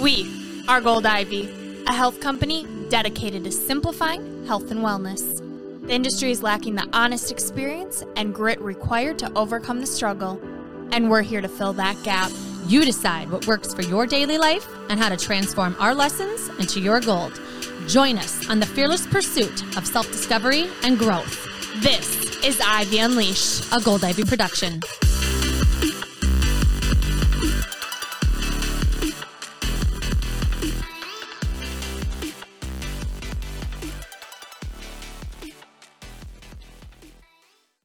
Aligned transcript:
We 0.00 0.28
are 0.66 0.80
Gold 0.80 1.06
Ivy, 1.06 1.48
a 1.86 1.92
health 1.92 2.20
company 2.20 2.66
dedicated 2.88 3.44
to 3.44 3.52
simplifying 3.52 4.44
health 4.44 4.72
and 4.72 4.80
wellness. 4.80 5.38
The 5.86 5.92
industry 5.92 6.32
is 6.32 6.42
lacking 6.42 6.74
the 6.74 6.88
honest 6.92 7.30
experience 7.30 8.02
and 8.16 8.34
grit 8.34 8.60
required 8.60 9.20
to 9.20 9.32
overcome 9.36 9.80
the 9.80 9.86
struggle, 9.86 10.40
and 10.90 11.10
we're 11.10 11.22
here 11.22 11.40
to 11.40 11.48
fill 11.48 11.72
that 11.74 11.96
gap. 12.02 12.32
You 12.66 12.84
decide 12.84 13.30
what 13.30 13.46
works 13.46 13.72
for 13.72 13.82
your 13.82 14.04
daily 14.04 14.36
life 14.36 14.66
and 14.88 14.98
how 14.98 15.10
to 15.10 15.16
transform 15.16 15.76
our 15.78 15.94
lessons 15.94 16.48
into 16.58 16.80
your 16.80 17.00
gold. 17.00 17.40
Join 17.86 18.18
us 18.18 18.48
on 18.50 18.58
the 18.58 18.66
fearless 18.66 19.06
pursuit 19.06 19.62
of 19.76 19.86
self 19.86 20.10
discovery 20.10 20.68
and 20.82 20.98
growth. 20.98 21.46
This 21.82 22.42
is 22.44 22.60
Ivy 22.60 22.98
Unleashed. 22.98 23.72
A 23.72 23.80
Gold 23.80 24.02
Ivy 24.02 24.24
production. 24.24 24.80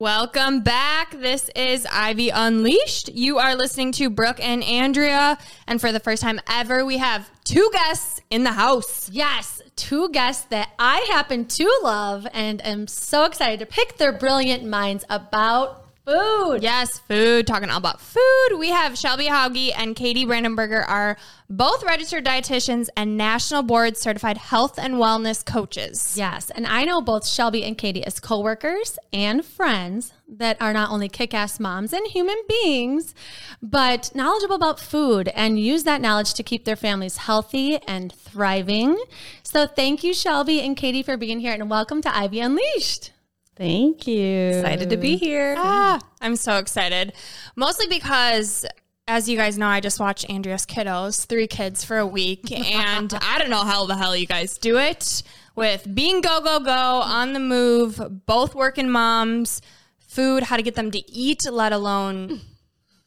Welcome 0.02 0.62
back. 0.62 1.12
This 1.12 1.50
is 1.58 1.86
Ivy 1.92 2.30
Unleashed. 2.30 3.10
You 3.10 3.38
are 3.38 3.54
listening 3.54 3.92
to 3.92 4.10
Brooke 4.10 4.40
and 4.40 4.64
Andrea. 4.64 5.38
And 5.68 5.82
for 5.82 5.92
the 5.92 6.00
first 6.00 6.22
time 6.22 6.40
ever, 6.50 6.86
we 6.86 7.00
have 7.00 7.30
two 7.44 7.70
guests 7.74 8.22
in 8.30 8.46
the 8.46 8.54
house. 8.54 9.10
Yes, 9.10 9.62
two 9.76 10.08
guests 10.12 10.46
that 10.52 10.70
I 10.80 11.06
happen 11.12 11.48
to 11.48 11.80
love 11.84 12.26
and 12.32 12.66
am 12.66 12.88
so 12.88 13.26
excited 13.26 13.60
to 13.60 13.66
pick 13.66 13.98
their 13.98 14.14
brilliant 14.14 14.64
minds 14.64 15.04
about 15.10 15.90
food. 16.06 16.64
Yes, 16.64 17.00
food. 17.00 17.46
Talking 17.46 17.70
all 17.70 17.78
about 17.78 18.00
food. 18.00 18.58
We 18.58 18.70
have 18.70 18.98
Shelby 18.98 19.26
Hauge 19.26 19.74
and 19.76 19.98
Katie 19.98 20.26
Brandenberger 20.26 20.88
are 20.88 21.18
both 21.50 21.84
registered 21.84 22.24
dietitians 22.24 22.90
and 22.96 23.18
national 23.18 23.64
board 23.64 23.98
certified 23.98 24.38
health 24.38 24.78
and 24.78 24.96
wellness 24.96 25.44
coaches. 25.44 26.16
Yes, 26.16 26.52
and 26.52 26.68
I 26.68 26.86
know 26.86 27.02
both 27.02 27.26
Shelby 27.26 27.64
and 27.64 27.76
Katie 27.76 28.06
as 28.06 28.20
coworkers 28.20 29.00
and 29.12 29.44
friends 29.44 30.14
that 30.28 30.62
are 30.62 30.74
not 30.74 30.92
only 30.92 31.10
kick-ass 31.10 31.60
moms 31.60 31.92
and 31.92 32.06
human 32.06 32.38
beings, 32.48 33.16
but 33.64 34.14
knowledgeable 34.14 34.58
about 34.58 34.80
food 34.80 35.30
and 35.30 35.60
use 35.60 35.86
that 35.86 36.02
knowledge 36.02 36.36
to 36.36 36.44
keep 36.44 36.66
their 36.66 36.76
families 36.76 37.18
healthy 37.18 37.78
and 37.88 38.14
thriving. 38.14 39.02
So 39.42 39.66
thank 39.66 40.04
you 40.04 40.14
Shelby 40.14 40.62
and 40.62 40.78
Katie 40.78 41.02
for 41.02 41.18
being 41.18 41.40
here 41.40 41.54
and 41.54 41.68
welcome 41.68 42.04
to 42.04 42.16
Ivy 42.16 42.42
Unleashed. 42.42 43.12
Thank 43.56 44.06
you. 44.08 44.50
Excited 44.50 44.92
to 44.92 44.98
be 44.98 45.18
here. 45.18 45.56
Ah, 45.58 46.00
I'm 46.22 46.36
so 46.36 46.60
excited. 46.60 47.12
Mostly 47.58 47.88
because 47.88 48.66
as 49.10 49.28
you 49.28 49.36
guys 49.36 49.58
know, 49.58 49.66
I 49.66 49.80
just 49.80 50.00
watched 50.00 50.30
Andrea's 50.30 50.68
kiddos, 50.68 51.26
three 51.26 51.48
kids 51.48 51.84
for 51.84 51.98
a 51.98 52.06
week, 52.06 52.52
and 52.76 53.12
I 53.20 53.40
don't 53.40 53.50
know 53.50 53.64
how 53.64 53.88
the 53.88 53.98
hell 53.98 54.16
you 54.16 54.28
guys 54.28 54.58
do 54.60 54.78
it 54.78 55.24
with 55.56 55.94
being 55.94 56.22
go, 56.22 56.40
go, 56.42 56.60
go, 56.60 56.72
on 56.72 57.34
the 57.34 57.40
move, 57.40 58.00
both 58.28 58.54
working 58.54 58.90
moms, 58.90 59.64
food, 59.98 60.44
how 60.44 60.58
to 60.58 60.62
get 60.62 60.76
them 60.76 60.92
to 60.92 61.12
eat, 61.12 61.50
let 61.52 61.74
alone 61.74 62.42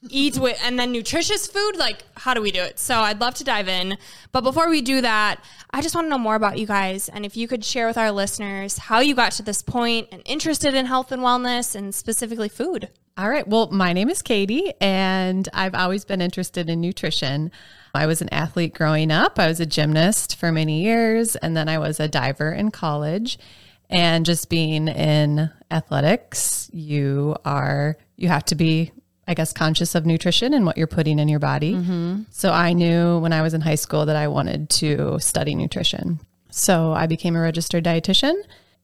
eat 0.08 0.38
with, 0.38 0.58
and 0.64 0.78
then 0.78 0.92
nutritious 0.92 1.46
food. 1.46 1.76
Like, 1.76 2.04
how 2.16 2.34
do 2.34 2.42
we 2.42 2.50
do 2.50 2.62
it? 2.62 2.78
So 2.78 2.96
I'd 2.96 3.20
love 3.20 3.34
to 3.34 3.44
dive 3.44 3.68
in. 3.68 3.98
But 4.32 4.42
before 4.42 4.68
we 4.68 4.80
do 4.80 5.00
that, 5.00 5.42
I 5.70 5.80
just 5.80 5.94
want 5.94 6.06
to 6.06 6.10
know 6.10 6.18
more 6.18 6.34
about 6.34 6.58
you 6.58 6.66
guys. 6.66 7.08
And 7.08 7.24
if 7.24 7.36
you 7.36 7.48
could 7.48 7.64
share 7.64 7.86
with 7.86 7.98
our 7.98 8.10
listeners 8.10 8.78
how 8.78 9.00
you 9.00 9.14
got 9.14 9.32
to 9.32 9.42
this 9.42 9.62
point 9.62 10.08
and 10.10 10.22
interested 10.24 10.74
in 10.74 10.86
health 10.86 11.12
and 11.12 11.22
wellness 11.22 11.74
and 11.74 11.94
specifically 11.94 12.48
food. 12.48 12.88
All 13.16 13.28
right. 13.28 13.46
Well, 13.46 13.70
my 13.70 13.92
name 13.92 14.08
is 14.08 14.22
Katie, 14.22 14.72
and 14.80 15.46
I've 15.52 15.74
always 15.74 16.04
been 16.04 16.22
interested 16.22 16.70
in 16.70 16.80
nutrition. 16.80 17.52
I 17.94 18.06
was 18.06 18.22
an 18.22 18.30
athlete 18.30 18.72
growing 18.72 19.10
up. 19.10 19.38
I 19.38 19.48
was 19.48 19.60
a 19.60 19.66
gymnast 19.66 20.36
for 20.36 20.50
many 20.50 20.82
years, 20.82 21.36
and 21.36 21.54
then 21.54 21.68
I 21.68 21.78
was 21.78 22.00
a 22.00 22.08
diver 22.08 22.52
in 22.52 22.70
college. 22.70 23.38
And 23.90 24.24
just 24.24 24.48
being 24.48 24.88
in 24.88 25.50
athletics, 25.70 26.70
you 26.72 27.36
are 27.44 27.98
you 28.16 28.28
have 28.28 28.46
to 28.46 28.54
be 28.54 28.92
I 29.26 29.34
guess, 29.34 29.52
conscious 29.52 29.94
of 29.94 30.04
nutrition 30.04 30.52
and 30.52 30.66
what 30.66 30.76
you're 30.76 30.86
putting 30.86 31.18
in 31.18 31.28
your 31.28 31.38
body. 31.38 31.74
Mm-hmm. 31.74 32.22
So 32.30 32.52
I 32.52 32.72
knew 32.72 33.18
when 33.18 33.32
I 33.32 33.42
was 33.42 33.54
in 33.54 33.60
high 33.60 33.76
school 33.76 34.06
that 34.06 34.16
I 34.16 34.28
wanted 34.28 34.68
to 34.70 35.18
study 35.20 35.54
nutrition. 35.54 36.20
So 36.50 36.92
I 36.92 37.06
became 37.06 37.36
a 37.36 37.40
registered 37.40 37.84
dietitian 37.84 38.34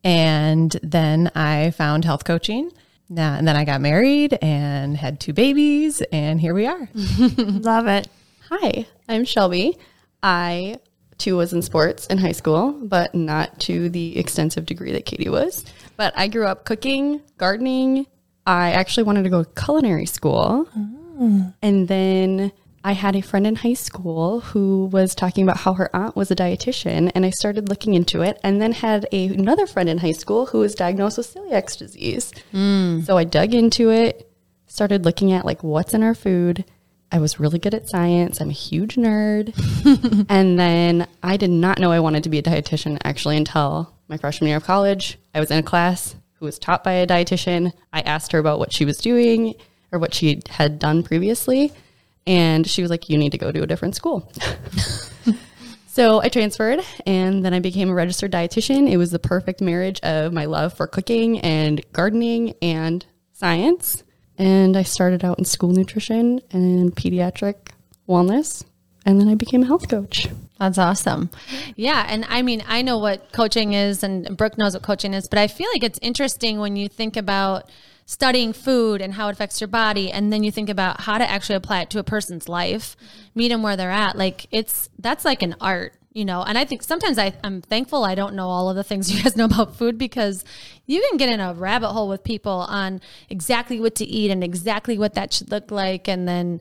and 0.04 0.76
then 0.82 1.30
I 1.34 1.72
found 1.72 2.04
health 2.04 2.24
coaching. 2.24 2.70
Now, 3.10 3.34
and 3.34 3.48
then 3.48 3.56
I 3.56 3.64
got 3.64 3.80
married 3.80 4.38
and 4.42 4.94
had 4.94 5.18
two 5.18 5.32
babies, 5.32 6.02
and 6.12 6.38
here 6.38 6.52
we 6.52 6.66
are. 6.66 6.90
Love 6.94 7.86
it. 7.86 8.06
Hi, 8.50 8.86
I'm 9.08 9.24
Shelby. 9.24 9.78
I 10.22 10.78
too 11.16 11.36
was 11.36 11.52
in 11.52 11.62
sports 11.62 12.06
in 12.06 12.18
high 12.18 12.32
school, 12.32 12.72
but 12.72 13.14
not 13.14 13.58
to 13.60 13.88
the 13.88 14.18
extensive 14.18 14.66
degree 14.66 14.92
that 14.92 15.06
Katie 15.06 15.28
was. 15.28 15.64
But 15.96 16.12
I 16.16 16.28
grew 16.28 16.46
up 16.46 16.64
cooking, 16.64 17.22
gardening, 17.38 18.06
I 18.48 18.72
actually 18.72 19.02
wanted 19.02 19.24
to 19.24 19.28
go 19.28 19.44
to 19.44 19.62
culinary 19.62 20.06
school. 20.06 20.66
Oh. 20.74 21.52
And 21.60 21.86
then 21.86 22.50
I 22.82 22.92
had 22.92 23.14
a 23.14 23.20
friend 23.20 23.46
in 23.46 23.56
high 23.56 23.74
school 23.74 24.40
who 24.40 24.86
was 24.86 25.14
talking 25.14 25.44
about 25.44 25.58
how 25.58 25.74
her 25.74 25.94
aunt 25.94 26.16
was 26.16 26.30
a 26.30 26.36
dietitian, 26.36 27.12
and 27.14 27.26
I 27.26 27.30
started 27.30 27.68
looking 27.68 27.92
into 27.92 28.22
it. 28.22 28.40
And 28.42 28.58
then 28.58 28.72
had 28.72 29.06
a, 29.12 29.26
another 29.26 29.66
friend 29.66 29.86
in 29.86 29.98
high 29.98 30.12
school 30.12 30.46
who 30.46 30.60
was 30.60 30.74
diagnosed 30.74 31.18
with 31.18 31.34
celiac 31.34 31.76
disease. 31.76 32.32
Mm. 32.54 33.04
So 33.04 33.18
I 33.18 33.24
dug 33.24 33.52
into 33.52 33.90
it, 33.90 34.32
started 34.66 35.04
looking 35.04 35.30
at 35.32 35.44
like 35.44 35.62
what's 35.62 35.92
in 35.92 36.02
our 36.02 36.14
food. 36.14 36.64
I 37.12 37.18
was 37.18 37.38
really 37.38 37.58
good 37.58 37.74
at 37.74 37.86
science. 37.90 38.40
I'm 38.40 38.48
a 38.48 38.54
huge 38.54 38.96
nerd. 38.96 39.52
and 40.30 40.58
then 40.58 41.06
I 41.22 41.36
did 41.36 41.50
not 41.50 41.80
know 41.80 41.92
I 41.92 42.00
wanted 42.00 42.24
to 42.24 42.30
be 42.30 42.38
a 42.38 42.42
dietitian 42.42 42.96
actually 43.04 43.36
until 43.36 43.94
my 44.08 44.16
freshman 44.16 44.48
year 44.48 44.56
of 44.56 44.64
college. 44.64 45.18
I 45.34 45.40
was 45.40 45.50
in 45.50 45.58
a 45.58 45.62
class 45.62 46.16
who 46.38 46.46
was 46.46 46.58
taught 46.58 46.84
by 46.84 46.92
a 46.92 47.06
dietitian. 47.06 47.72
I 47.92 48.00
asked 48.00 48.32
her 48.32 48.38
about 48.38 48.58
what 48.58 48.72
she 48.72 48.84
was 48.84 48.98
doing 48.98 49.54
or 49.92 49.98
what 49.98 50.14
she 50.14 50.42
had 50.48 50.78
done 50.78 51.02
previously. 51.02 51.72
And 52.26 52.68
she 52.68 52.82
was 52.82 52.90
like, 52.90 53.08
You 53.08 53.18
need 53.18 53.32
to 53.32 53.38
go 53.38 53.50
to 53.50 53.62
a 53.62 53.66
different 53.66 53.96
school. 53.96 54.30
so 55.86 56.20
I 56.20 56.28
transferred 56.28 56.80
and 57.06 57.44
then 57.44 57.54
I 57.54 57.60
became 57.60 57.88
a 57.88 57.94
registered 57.94 58.32
dietitian. 58.32 58.90
It 58.90 58.98
was 58.98 59.10
the 59.10 59.18
perfect 59.18 59.60
marriage 59.60 60.00
of 60.00 60.32
my 60.32 60.44
love 60.44 60.74
for 60.74 60.86
cooking 60.86 61.40
and 61.40 61.80
gardening 61.92 62.54
and 62.60 63.04
science. 63.32 64.04
And 64.36 64.76
I 64.76 64.82
started 64.82 65.24
out 65.24 65.38
in 65.38 65.44
school 65.44 65.70
nutrition 65.70 66.40
and 66.52 66.94
pediatric 66.94 67.70
wellness. 68.08 68.64
And 69.04 69.20
then 69.20 69.28
I 69.28 69.34
became 69.34 69.62
a 69.62 69.66
health 69.66 69.88
coach. 69.88 70.28
That's 70.58 70.78
awesome. 70.78 71.30
Yeah. 71.76 72.04
And 72.08 72.24
I 72.28 72.42
mean, 72.42 72.64
I 72.66 72.82
know 72.82 72.98
what 72.98 73.32
coaching 73.32 73.74
is, 73.74 74.02
and 74.02 74.36
Brooke 74.36 74.58
knows 74.58 74.74
what 74.74 74.82
coaching 74.82 75.14
is, 75.14 75.28
but 75.28 75.38
I 75.38 75.46
feel 75.46 75.68
like 75.72 75.84
it's 75.84 75.98
interesting 76.02 76.58
when 76.58 76.76
you 76.76 76.88
think 76.88 77.16
about 77.16 77.70
studying 78.06 78.54
food 78.54 79.02
and 79.02 79.12
how 79.14 79.28
it 79.28 79.32
affects 79.32 79.60
your 79.60 79.68
body, 79.68 80.10
and 80.10 80.32
then 80.32 80.42
you 80.42 80.50
think 80.50 80.68
about 80.70 81.02
how 81.02 81.18
to 81.18 81.30
actually 81.30 81.56
apply 81.56 81.82
it 81.82 81.90
to 81.90 81.98
a 81.98 82.02
person's 82.04 82.48
life, 82.48 82.96
meet 83.34 83.48
them 83.48 83.62
where 83.62 83.76
they're 83.76 83.90
at. 83.90 84.16
Like, 84.16 84.46
it's 84.50 84.88
that's 84.98 85.24
like 85.24 85.42
an 85.42 85.54
art. 85.60 85.94
You 86.14 86.24
know, 86.24 86.42
and 86.42 86.58
I 86.58 86.64
think 86.64 86.82
sometimes 86.82 87.16
I, 87.16 87.34
I'm 87.44 87.60
thankful 87.60 88.02
I 88.02 88.16
don't 88.16 88.34
know 88.34 88.48
all 88.48 88.70
of 88.70 88.74
the 88.74 88.82
things 88.82 89.08
you 89.14 89.22
guys 89.22 89.36
know 89.36 89.44
about 89.44 89.76
food 89.76 89.98
because 89.98 90.44
you 90.86 91.06
can 91.08 91.18
get 91.18 91.28
in 91.28 91.38
a 91.38 91.52
rabbit 91.54 91.90
hole 91.90 92.08
with 92.08 92.24
people 92.24 92.50
on 92.50 93.00
exactly 93.28 93.78
what 93.78 93.94
to 93.96 94.04
eat 94.06 94.30
and 94.30 94.42
exactly 94.42 94.98
what 94.98 95.14
that 95.14 95.32
should 95.32 95.50
look 95.50 95.70
like. 95.70 96.08
And 96.08 96.26
then 96.26 96.60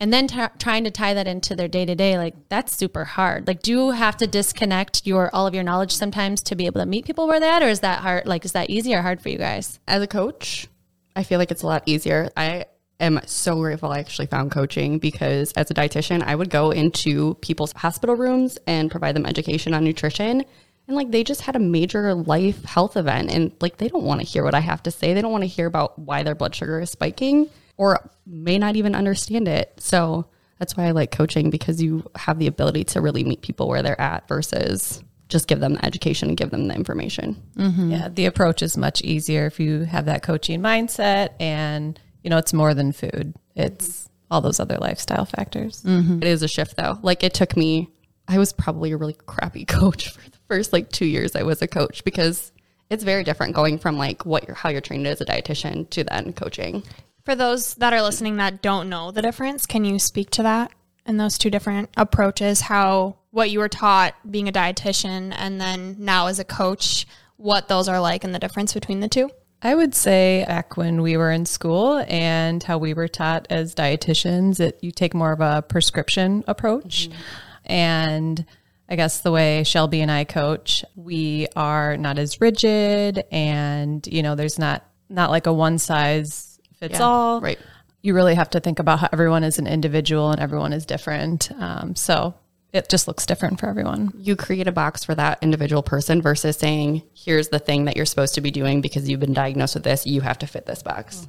and 0.00 0.12
then 0.12 0.26
t- 0.26 0.40
trying 0.58 0.84
to 0.84 0.90
tie 0.90 1.14
that 1.14 1.26
into 1.26 1.56
their 1.56 1.68
day 1.68 1.84
to 1.84 1.94
day 1.94 2.18
like 2.18 2.34
that's 2.48 2.76
super 2.76 3.04
hard. 3.04 3.46
Like 3.46 3.62
do 3.62 3.70
you 3.70 3.90
have 3.90 4.16
to 4.18 4.26
disconnect 4.26 5.06
your 5.06 5.34
all 5.34 5.46
of 5.46 5.54
your 5.54 5.64
knowledge 5.64 5.92
sometimes 5.92 6.42
to 6.44 6.56
be 6.56 6.66
able 6.66 6.80
to 6.80 6.86
meet 6.86 7.04
people 7.06 7.26
where 7.26 7.40
they're 7.40 7.52
at 7.52 7.62
or 7.62 7.68
is 7.68 7.80
that 7.80 8.00
hard 8.00 8.26
like 8.26 8.44
is 8.44 8.52
that 8.52 8.70
easy 8.70 8.94
or 8.94 9.02
hard 9.02 9.20
for 9.20 9.28
you 9.28 9.38
guys? 9.38 9.80
As 9.86 10.02
a 10.02 10.06
coach 10.06 10.68
i 11.14 11.22
feel 11.22 11.38
like 11.38 11.50
it's 11.50 11.62
a 11.62 11.66
lot 11.66 11.82
easier. 11.86 12.30
I 12.36 12.66
am 13.00 13.20
so 13.26 13.56
grateful 13.56 13.90
i 13.92 13.98
actually 13.98 14.26
found 14.26 14.50
coaching 14.50 14.98
because 14.98 15.52
as 15.52 15.70
a 15.70 15.74
dietitian 15.74 16.22
i 16.22 16.34
would 16.34 16.50
go 16.50 16.70
into 16.70 17.34
people's 17.36 17.72
hospital 17.72 18.16
rooms 18.16 18.58
and 18.66 18.90
provide 18.90 19.16
them 19.16 19.26
education 19.26 19.74
on 19.74 19.84
nutrition. 19.84 20.44
And 20.88 20.94
like 20.94 21.10
they 21.10 21.24
just 21.24 21.40
had 21.40 21.56
a 21.56 21.60
major 21.60 22.14
life 22.14 22.64
health 22.64 22.96
event 22.96 23.30
and 23.32 23.52
like 23.60 23.78
they 23.78 23.88
don't 23.88 24.04
want 24.04 24.20
to 24.20 24.26
hear 24.26 24.44
what 24.44 24.54
i 24.54 24.60
have 24.60 24.82
to 24.82 24.90
say. 24.90 25.14
They 25.14 25.22
don't 25.22 25.32
want 25.32 25.42
to 25.42 25.48
hear 25.48 25.66
about 25.66 25.98
why 25.98 26.22
their 26.22 26.34
blood 26.34 26.54
sugar 26.54 26.80
is 26.80 26.90
spiking 26.90 27.48
or 27.76 28.10
may 28.26 28.58
not 28.58 28.76
even 28.76 28.94
understand 28.94 29.48
it. 29.48 29.72
So 29.78 30.26
that's 30.58 30.76
why 30.76 30.86
I 30.86 30.90
like 30.92 31.10
coaching 31.10 31.50
because 31.50 31.82
you 31.82 32.08
have 32.14 32.38
the 32.38 32.46
ability 32.46 32.84
to 32.84 33.00
really 33.00 33.24
meet 33.24 33.42
people 33.42 33.68
where 33.68 33.82
they're 33.82 34.00
at 34.00 34.26
versus 34.28 35.02
just 35.28 35.48
give 35.48 35.60
them 35.60 35.74
the 35.74 35.84
education 35.84 36.28
and 36.28 36.36
give 36.36 36.50
them 36.50 36.68
the 36.68 36.74
information. 36.74 37.42
Mm-hmm. 37.56 37.90
Yeah, 37.90 38.08
the 38.08 38.26
approach 38.26 38.62
is 38.62 38.76
much 38.76 39.02
easier 39.02 39.46
if 39.46 39.58
you 39.58 39.80
have 39.80 40.06
that 40.06 40.22
coaching 40.22 40.60
mindset 40.60 41.30
and 41.40 41.98
you 42.22 42.30
know 42.30 42.38
it's 42.38 42.52
more 42.52 42.74
than 42.74 42.92
food. 42.92 43.34
It's 43.54 44.08
all 44.30 44.40
those 44.40 44.60
other 44.60 44.78
lifestyle 44.78 45.24
factors. 45.24 45.82
Mm-hmm. 45.82 46.18
It 46.18 46.28
is 46.28 46.42
a 46.42 46.48
shift 46.48 46.76
though. 46.76 46.98
Like 47.02 47.22
it 47.22 47.34
took 47.34 47.56
me 47.56 47.90
I 48.28 48.38
was 48.38 48.52
probably 48.52 48.92
a 48.92 48.96
really 48.96 49.16
crappy 49.26 49.64
coach 49.66 50.10
for 50.10 50.30
the 50.30 50.38
first 50.48 50.72
like 50.72 50.90
2 50.90 51.06
years 51.06 51.36
I 51.36 51.42
was 51.42 51.60
a 51.60 51.68
coach 51.68 52.04
because 52.04 52.52
it's 52.88 53.02
very 53.02 53.24
different 53.24 53.54
going 53.54 53.78
from 53.78 53.98
like 53.98 54.24
what 54.24 54.46
you're 54.46 54.54
how 54.54 54.68
you're 54.68 54.80
trained 54.80 55.06
as 55.06 55.20
a 55.20 55.26
dietitian 55.26 55.90
to 55.90 56.04
then 56.04 56.32
coaching. 56.32 56.82
For 57.26 57.34
those 57.34 57.74
that 57.74 57.92
are 57.92 58.00
listening 58.00 58.36
that 58.36 58.62
don't 58.62 58.88
know 58.88 59.10
the 59.10 59.20
difference, 59.20 59.66
can 59.66 59.84
you 59.84 59.98
speak 59.98 60.30
to 60.30 60.42
that? 60.44 60.72
and 61.06 61.18
those 61.18 61.38
two 61.38 61.50
different 61.50 61.88
approaches, 61.96 62.60
how 62.62 63.16
what 63.30 63.50
you 63.50 63.60
were 63.60 63.68
taught 63.68 64.14
being 64.30 64.48
a 64.48 64.52
dietitian 64.52 65.32
and 65.36 65.60
then 65.60 65.96
now 65.98 66.26
as 66.26 66.38
a 66.38 66.44
coach, 66.44 67.06
what 67.36 67.68
those 67.68 67.88
are 67.88 68.00
like 68.00 68.24
and 68.24 68.34
the 68.34 68.38
difference 68.38 68.74
between 68.74 69.00
the 69.00 69.08
two? 69.08 69.30
I 69.62 69.74
would 69.74 69.94
say 69.94 70.44
back 70.46 70.76
when 70.76 71.00
we 71.00 71.16
were 71.16 71.30
in 71.30 71.46
school 71.46 72.04
and 72.08 72.62
how 72.62 72.78
we 72.78 72.92
were 72.92 73.08
taught 73.08 73.46
as 73.50 73.74
dietitians, 73.74 74.58
that 74.58 74.82
you 74.82 74.90
take 74.90 75.14
more 75.14 75.32
of 75.32 75.40
a 75.40 75.62
prescription 75.62 76.44
approach. 76.46 77.08
Mm-hmm. 77.08 77.20
And 77.66 78.46
I 78.88 78.96
guess 78.96 79.20
the 79.20 79.32
way 79.32 79.64
Shelby 79.64 80.02
and 80.02 80.10
I 80.10 80.24
coach, 80.24 80.84
we 80.94 81.46
are 81.56 81.96
not 81.96 82.18
as 82.18 82.40
rigid 82.40 83.24
and, 83.30 84.06
you 84.06 84.22
know, 84.22 84.34
there's 84.34 84.58
not 84.58 84.84
not 85.08 85.30
like 85.30 85.46
a 85.46 85.52
one 85.52 85.78
size 85.78 86.55
fits 86.88 87.00
all. 87.00 87.40
right. 87.40 87.58
You 88.02 88.14
really 88.14 88.34
have 88.34 88.50
to 88.50 88.60
think 88.60 88.78
about 88.78 89.00
how 89.00 89.08
everyone 89.12 89.42
is 89.42 89.58
an 89.58 89.66
individual 89.66 90.30
and 90.30 90.40
everyone 90.40 90.72
is 90.72 90.86
different. 90.86 91.50
Um, 91.58 91.96
so 91.96 92.34
it 92.72 92.88
just 92.88 93.08
looks 93.08 93.26
different 93.26 93.58
for 93.58 93.68
everyone. 93.68 94.12
You 94.16 94.36
create 94.36 94.68
a 94.68 94.72
box 94.72 95.02
for 95.02 95.14
that 95.14 95.38
individual 95.42 95.82
person 95.82 96.22
versus 96.22 96.56
saying, 96.56 97.02
here's 97.14 97.48
the 97.48 97.58
thing 97.58 97.86
that 97.86 97.96
you're 97.96 98.06
supposed 98.06 98.34
to 98.34 98.40
be 98.40 98.50
doing 98.50 98.80
because 98.80 99.08
you've 99.08 99.18
been 99.20 99.32
diagnosed 99.32 99.74
with 99.74 99.84
this. 99.84 100.06
You 100.06 100.20
have 100.20 100.38
to 100.38 100.46
fit 100.46 100.66
this 100.66 100.82
box. 100.82 101.26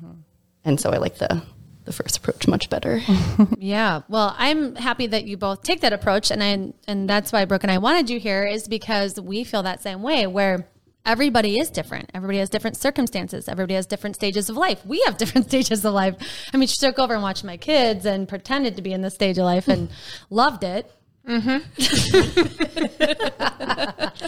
And 0.65 0.79
so 0.79 0.91
I 0.91 0.97
like 0.97 1.17
the 1.17 1.41
the 1.85 1.93
first 1.93 2.17
approach 2.17 2.47
much 2.49 2.69
better. 2.69 2.99
Yeah. 3.57 4.01
Well, 4.09 4.35
I'm 4.37 4.75
happy 4.75 5.07
that 5.07 5.23
you 5.23 5.37
both 5.37 5.63
take 5.63 5.81
that 5.81 5.93
approach 5.93 6.31
and 6.31 6.43
I, 6.43 6.73
and 6.85 7.09
that's 7.09 7.31
why 7.31 7.45
Brooke 7.45 7.63
and 7.63 7.71
I 7.71 7.77
wanted 7.77 8.09
you 8.09 8.19
here 8.19 8.45
is 8.45 8.67
because 8.67 9.19
we 9.19 9.45
feel 9.45 9.63
that 9.63 9.81
same 9.81 10.01
way 10.03 10.27
where 10.27 10.67
everybody 11.07 11.57
is 11.57 11.71
different. 11.71 12.11
Everybody 12.13 12.37
has 12.39 12.49
different 12.49 12.77
circumstances. 12.77 13.47
Everybody 13.47 13.73
has 13.73 13.87
different 13.87 14.15
stages 14.15 14.49
of 14.49 14.57
life. 14.57 14.85
We 14.85 15.01
have 15.05 15.17
different 15.23 15.47
stages 15.47 15.83
of 15.83 15.93
life. 15.93 16.15
I 16.53 16.57
mean, 16.57 16.67
she 16.67 16.77
took 16.77 16.99
over 16.99 17.13
and 17.13 17.23
watched 17.23 17.43
my 17.43 17.57
kids 17.57 18.05
and 18.05 18.27
pretended 18.27 18.75
to 18.75 18.83
be 18.83 18.93
in 18.93 19.01
this 19.01 19.15
stage 19.15 19.39
of 19.39 19.45
life 19.45 19.67
and 19.67 19.89
loved 20.29 20.63
it. 20.63 20.91
Mm-hmm. 21.27 21.57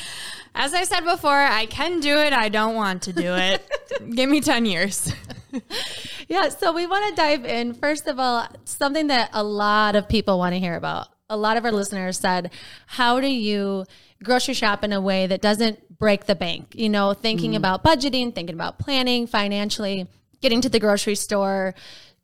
As 0.55 0.73
I 0.73 0.83
said 0.83 1.05
before, 1.05 1.31
I 1.31 1.65
can 1.67 2.01
do 2.01 2.17
it. 2.17 2.33
I 2.33 2.49
don't 2.49 2.75
want 2.75 3.03
to 3.03 3.13
do 3.13 3.35
it. 3.35 3.65
Give 4.15 4.29
me 4.29 4.41
10 4.41 4.65
years. 4.65 5.13
Yeah, 6.27 6.49
so 6.49 6.73
we 6.73 6.85
want 6.85 7.09
to 7.09 7.15
dive 7.15 7.45
in. 7.45 7.73
First 7.73 8.07
of 8.07 8.19
all, 8.19 8.47
something 8.65 9.07
that 9.07 9.29
a 9.33 9.43
lot 9.43 9.95
of 9.95 10.09
people 10.09 10.37
want 10.37 10.53
to 10.53 10.59
hear 10.59 10.75
about. 10.75 11.07
A 11.29 11.37
lot 11.37 11.57
of 11.57 11.65
our 11.65 11.71
listeners 11.71 12.19
said, 12.19 12.51
How 12.85 13.19
do 13.19 13.27
you 13.27 13.85
grocery 14.23 14.53
shop 14.53 14.83
in 14.83 14.93
a 14.93 15.01
way 15.01 15.27
that 15.27 15.41
doesn't 15.41 15.97
break 15.97 16.25
the 16.25 16.35
bank? 16.35 16.73
You 16.75 16.89
know, 16.89 17.13
thinking 17.13 17.53
mm. 17.53 17.57
about 17.57 17.83
budgeting, 17.83 18.33
thinking 18.33 18.55
about 18.55 18.79
planning 18.79 19.27
financially, 19.27 20.07
getting 20.41 20.61
to 20.61 20.69
the 20.69 20.79
grocery 20.79 21.15
store, 21.15 21.75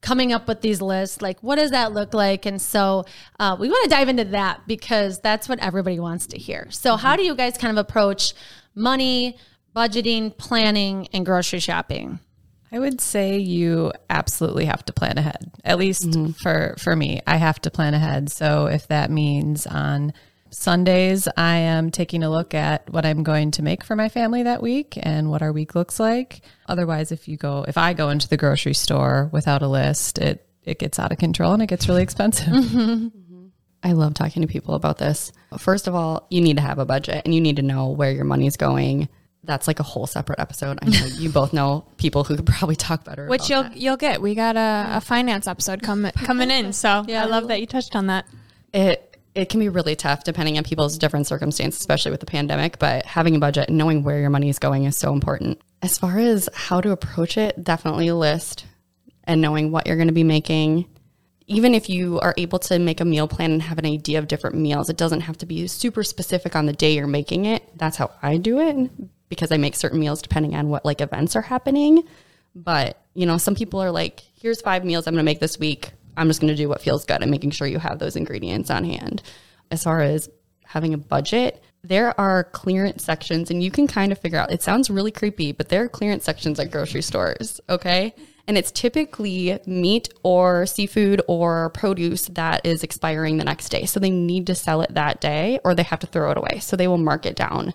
coming 0.01 0.31
up 0.31 0.47
with 0.47 0.61
these 0.61 0.81
lists. 0.81 1.21
Like, 1.21 1.39
what 1.41 1.55
does 1.55 1.71
that 1.71 1.91
look 1.91 2.13
like? 2.13 2.45
And 2.45 2.61
so 2.61 3.05
uh, 3.39 3.57
we 3.59 3.67
want 3.67 3.83
to 3.85 3.89
dive 3.89 4.07
into 4.07 4.25
that 4.25 4.67
because 4.67 5.19
that's 5.19 5.49
what 5.49 5.59
everybody 5.59 5.99
wants 5.99 6.27
to 6.27 6.37
hear. 6.37 6.67
So, 6.69 6.95
how 6.95 7.13
mm-hmm. 7.13 7.17
do 7.17 7.23
you 7.25 7.35
guys 7.35 7.57
kind 7.57 7.77
of 7.77 7.83
approach 7.83 8.33
money, 8.75 9.37
budgeting, 9.75 10.37
planning, 10.37 11.07
and 11.11 11.25
grocery 11.25 11.59
shopping? 11.59 12.19
I 12.71 12.79
would 12.79 12.99
say 12.99 13.37
you 13.37 13.93
absolutely 14.09 14.65
have 14.65 14.83
to 14.85 14.93
plan 14.93 15.17
ahead. 15.17 15.51
At 15.63 15.77
least 15.77 16.09
mm-hmm. 16.09 16.31
for 16.31 16.75
for 16.77 16.95
me, 16.95 17.21
I 17.25 17.37
have 17.37 17.59
to 17.61 17.71
plan 17.71 17.93
ahead. 17.93 18.29
So 18.29 18.67
if 18.67 18.87
that 18.87 19.09
means 19.09 19.65
on 19.65 20.13
Sundays 20.55 21.27
I 21.35 21.57
am 21.57 21.91
taking 21.91 22.23
a 22.23 22.29
look 22.29 22.53
at 22.53 22.89
what 22.91 23.05
I'm 23.05 23.23
going 23.23 23.51
to 23.51 23.61
make 23.61 23.83
for 23.83 23.95
my 23.95 24.09
family 24.09 24.43
that 24.43 24.63
week 24.63 24.97
and 25.01 25.29
what 25.29 25.41
our 25.41 25.51
week 25.51 25.75
looks 25.75 25.99
like. 25.99 26.41
Otherwise, 26.67 27.11
if 27.11 27.27
you 27.27 27.37
go 27.37 27.65
if 27.67 27.77
I 27.77 27.93
go 27.93 28.09
into 28.09 28.27
the 28.27 28.37
grocery 28.37 28.73
store 28.73 29.29
without 29.31 29.61
a 29.61 29.67
list, 29.67 30.17
it 30.17 30.47
it 30.63 30.79
gets 30.79 30.97
out 30.97 31.11
of 31.11 31.17
control 31.17 31.53
and 31.53 31.61
it 31.61 31.67
gets 31.67 31.87
really 31.87 32.01
expensive. 32.03 32.47
I 33.83 33.91
love 33.91 34.15
talking 34.15 34.41
to 34.41 34.47
people 34.47 34.73
about 34.73 34.97
this. 34.97 35.31
First 35.59 35.87
of 35.87 35.93
all, 35.93 36.25
you 36.31 36.41
need 36.41 36.57
to 36.57 36.63
have 36.63 36.79
a 36.79 36.85
budget 36.85 37.21
and 37.25 37.35
you 37.35 37.41
need 37.41 37.57
to 37.57 37.61
know 37.61 37.89
where 37.89 38.11
your 38.11 38.25
money's 38.25 38.57
going. 38.57 39.09
That's 39.43 39.67
like 39.67 39.79
a 39.79 39.83
whole 39.83 40.07
separate 40.07 40.39
episode. 40.39 40.79
I 40.81 40.87
know 40.87 41.05
you 41.19 41.29
both 41.29 41.53
know 41.53 41.85
people 41.97 42.23
who 42.23 42.35
could 42.35 42.47
probably 42.47 42.75
talk 42.75 43.03
better. 43.03 43.27
Which 43.27 43.41
about 43.41 43.49
you'll 43.49 43.63
that. 43.63 43.77
you'll 43.77 43.97
get. 43.97 44.21
We 44.21 44.33
got 44.33 44.55
a, 44.55 44.97
a 44.97 45.01
finance 45.01 45.47
episode 45.47 45.83
coming 45.83 46.11
coming 46.13 46.49
in. 46.49 46.73
So 46.73 47.03
yeah, 47.07 47.23
I 47.23 47.25
love 47.25 47.49
that 47.49 47.59
you 47.59 47.67
touched 47.67 47.95
on 47.95 48.07
that. 48.07 48.25
it 48.73 49.14
it 49.35 49.49
can 49.49 49.59
be 49.59 49.69
really 49.69 49.95
tough 49.95 50.23
depending 50.23 50.57
on 50.57 50.63
people's 50.63 50.97
different 50.97 51.27
circumstances, 51.27 51.79
especially 51.79 52.11
with 52.11 52.21
the 52.21 52.25
pandemic. 52.25 52.79
But 52.79 53.05
having 53.05 53.35
a 53.35 53.39
budget 53.39 53.67
and 53.67 53.77
knowing 53.77 54.03
where 54.03 54.19
your 54.19 54.29
money 54.29 54.49
is 54.49 54.59
going 54.59 54.85
is 54.85 54.97
so 54.97 55.13
important. 55.13 55.61
As 55.81 55.97
far 55.97 56.17
as 56.17 56.49
how 56.53 56.81
to 56.81 56.91
approach 56.91 57.37
it, 57.37 57.63
definitely 57.63 58.11
list 58.11 58.65
and 59.25 59.41
knowing 59.41 59.71
what 59.71 59.85
you're 59.85 59.97
going 59.97 60.07
to 60.07 60.13
be 60.13 60.23
making. 60.23 60.85
Even 61.47 61.75
if 61.75 61.89
you 61.89 62.19
are 62.21 62.33
able 62.37 62.57
to 62.57 62.79
make 62.79 63.01
a 63.01 63.05
meal 63.05 63.27
plan 63.27 63.51
and 63.51 63.61
have 63.61 63.77
an 63.77 63.85
idea 63.85 64.17
of 64.17 64.27
different 64.27 64.55
meals, 64.55 64.89
it 64.89 64.97
doesn't 64.97 65.21
have 65.21 65.37
to 65.39 65.45
be 65.45 65.67
super 65.67 66.03
specific 66.03 66.55
on 66.55 66.65
the 66.65 66.73
day 66.73 66.95
you're 66.95 67.05
making 67.05 67.45
it. 67.45 67.61
That's 67.77 67.97
how 67.97 68.11
I 68.23 68.37
do 68.37 68.59
it 68.59 68.89
because 69.29 69.51
I 69.51 69.57
make 69.57 69.75
certain 69.75 69.99
meals 69.99 70.21
depending 70.21 70.55
on 70.55 70.69
what 70.69 70.85
like 70.85 71.01
events 71.01 71.35
are 71.35 71.41
happening. 71.41 72.03
But, 72.55 72.99
you 73.13 73.25
know, 73.25 73.37
some 73.37 73.53
people 73.53 73.81
are 73.81 73.91
like, 73.91 74.21
here's 74.39 74.61
five 74.61 74.85
meals 74.85 75.05
I'm 75.05 75.13
going 75.13 75.23
to 75.23 75.29
make 75.29 75.41
this 75.41 75.59
week. 75.59 75.91
I'm 76.17 76.27
just 76.27 76.41
going 76.41 76.53
to 76.53 76.57
do 76.57 76.69
what 76.69 76.81
feels 76.81 77.05
good 77.05 77.21
and 77.21 77.31
making 77.31 77.51
sure 77.51 77.67
you 77.67 77.79
have 77.79 77.99
those 77.99 78.15
ingredients 78.15 78.69
on 78.69 78.83
hand. 78.83 79.21
As 79.71 79.83
far 79.83 80.01
as 80.01 80.29
having 80.65 80.93
a 80.93 80.97
budget, 80.97 81.63
there 81.83 82.19
are 82.19 82.43
clearance 82.43 83.03
sections 83.03 83.51
and 83.51 83.63
you 83.63 83.71
can 83.71 83.87
kind 83.87 84.11
of 84.11 84.17
figure 84.17 84.39
out, 84.39 84.51
it 84.51 84.63
sounds 84.63 84.89
really 84.89 85.11
creepy, 85.11 85.51
but 85.51 85.69
there 85.69 85.83
are 85.83 85.89
clearance 85.89 86.23
sections 86.23 86.59
at 86.59 86.71
grocery 86.71 87.01
stores. 87.01 87.61
Okay. 87.69 88.13
And 88.47 88.57
it's 88.57 88.71
typically 88.71 89.59
meat 89.65 90.09
or 90.23 90.65
seafood 90.65 91.21
or 91.27 91.69
produce 91.71 92.27
that 92.27 92.65
is 92.65 92.83
expiring 92.83 93.37
the 93.37 93.43
next 93.43 93.69
day. 93.69 93.85
So 93.85 93.99
they 93.99 94.11
need 94.11 94.47
to 94.47 94.55
sell 94.55 94.81
it 94.81 94.93
that 94.93 95.19
day 95.19 95.59
or 95.63 95.73
they 95.73 95.83
have 95.83 95.99
to 95.99 96.07
throw 96.07 96.31
it 96.31 96.37
away. 96.37 96.59
So 96.59 96.75
they 96.75 96.87
will 96.87 96.97
mark 96.97 97.25
it 97.25 97.35
down. 97.35 97.73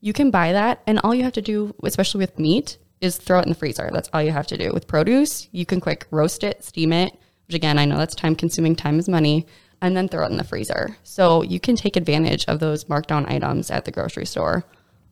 You 0.00 0.12
can 0.12 0.30
buy 0.30 0.52
that, 0.52 0.80
and 0.86 1.00
all 1.00 1.12
you 1.12 1.24
have 1.24 1.32
to 1.32 1.42
do, 1.42 1.74
especially 1.82 2.20
with 2.20 2.38
meat, 2.38 2.78
is 3.00 3.16
throw 3.16 3.40
it 3.40 3.44
in 3.44 3.48
the 3.48 3.56
freezer. 3.56 3.90
That's 3.92 4.08
all 4.12 4.22
you 4.22 4.30
have 4.30 4.46
to 4.48 4.56
do. 4.56 4.72
With 4.72 4.86
produce, 4.86 5.48
you 5.50 5.66
can 5.66 5.80
quick 5.80 6.06
roast 6.12 6.44
it, 6.44 6.62
steam 6.62 6.92
it, 6.92 7.18
which 7.48 7.56
again, 7.56 7.78
I 7.78 7.86
know 7.86 7.96
that's 7.96 8.14
time 8.14 8.34
consuming, 8.34 8.76
time 8.76 8.98
is 8.98 9.08
money, 9.08 9.46
and 9.80 9.96
then 9.96 10.08
throw 10.08 10.24
it 10.26 10.30
in 10.30 10.36
the 10.36 10.44
freezer. 10.44 10.96
So 11.02 11.42
you 11.42 11.58
can 11.58 11.76
take 11.76 11.96
advantage 11.96 12.44
of 12.46 12.60
those 12.60 12.84
markdown 12.84 13.30
items 13.30 13.70
at 13.70 13.84
the 13.84 13.90
grocery 13.90 14.26
store. 14.26 14.64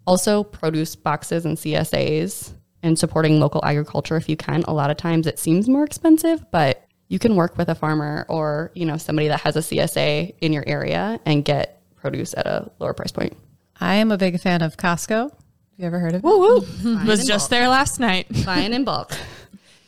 Also, 0.07 0.45
produce 0.45 0.95
boxes 0.95 1.47
and 1.47 1.57
CSAs 1.57 2.53
and 2.83 2.99
supporting 2.99 3.41
local 3.41 3.65
agriculture 3.65 4.17
if 4.17 4.29
you 4.29 4.37
can. 4.37 4.63
A 4.69 4.75
lot 4.75 4.91
of 4.91 4.97
times 4.97 5.27
it 5.27 5.39
seems 5.39 5.69
more 5.69 5.83
expensive, 5.83 6.45
but 6.51 6.87
you 7.09 7.19
can 7.19 7.37
work 7.37 7.57
with 7.57 7.69
a 7.69 7.75
farmer 7.75 8.27
or, 8.29 8.71
you 8.75 8.85
know, 8.85 8.97
somebody 8.99 9.29
that 9.29 9.41
has 9.41 9.57
a 9.57 9.61
CSA 9.61 10.35
in 10.41 10.53
your 10.53 10.65
area 10.67 11.19
and 11.25 11.45
get 11.45 11.81
produce 11.97 12.35
at 12.35 12.47
a 12.47 12.71
lower 12.79 12.93
price 12.93 13.13
point. 13.13 13.37
I 13.81 13.97
am 13.97 14.13
a 14.13 14.19
big 14.19 14.39
fan 14.41 14.63
of 14.63 14.77
Costco. 14.77 15.31
Have 15.31 15.33
you 15.77 15.87
ever 15.87 15.99
heard 15.99 16.15
of 16.15 16.21
it? 16.21 16.25
Woo 16.25 16.39
woo. 16.39 17.07
Was 17.07 17.27
just 17.27 17.51
there 17.51 17.69
last 17.69 17.99
night. 17.99 18.27
Buying 18.45 18.73
in 18.73 18.85
bulk. 18.85 19.13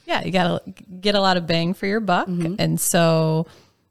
Yeah, 0.09 0.25
you 0.25 0.33
got 0.33 0.65
to 0.65 0.73
get 1.01 1.15
a 1.15 1.21
lot 1.21 1.37
of 1.37 1.47
bang 1.47 1.75
for 1.75 1.87
your 1.87 2.01
buck. 2.01 2.29
Mm-hmm. 2.29 2.55
And 2.59 2.81
so, 2.81 3.47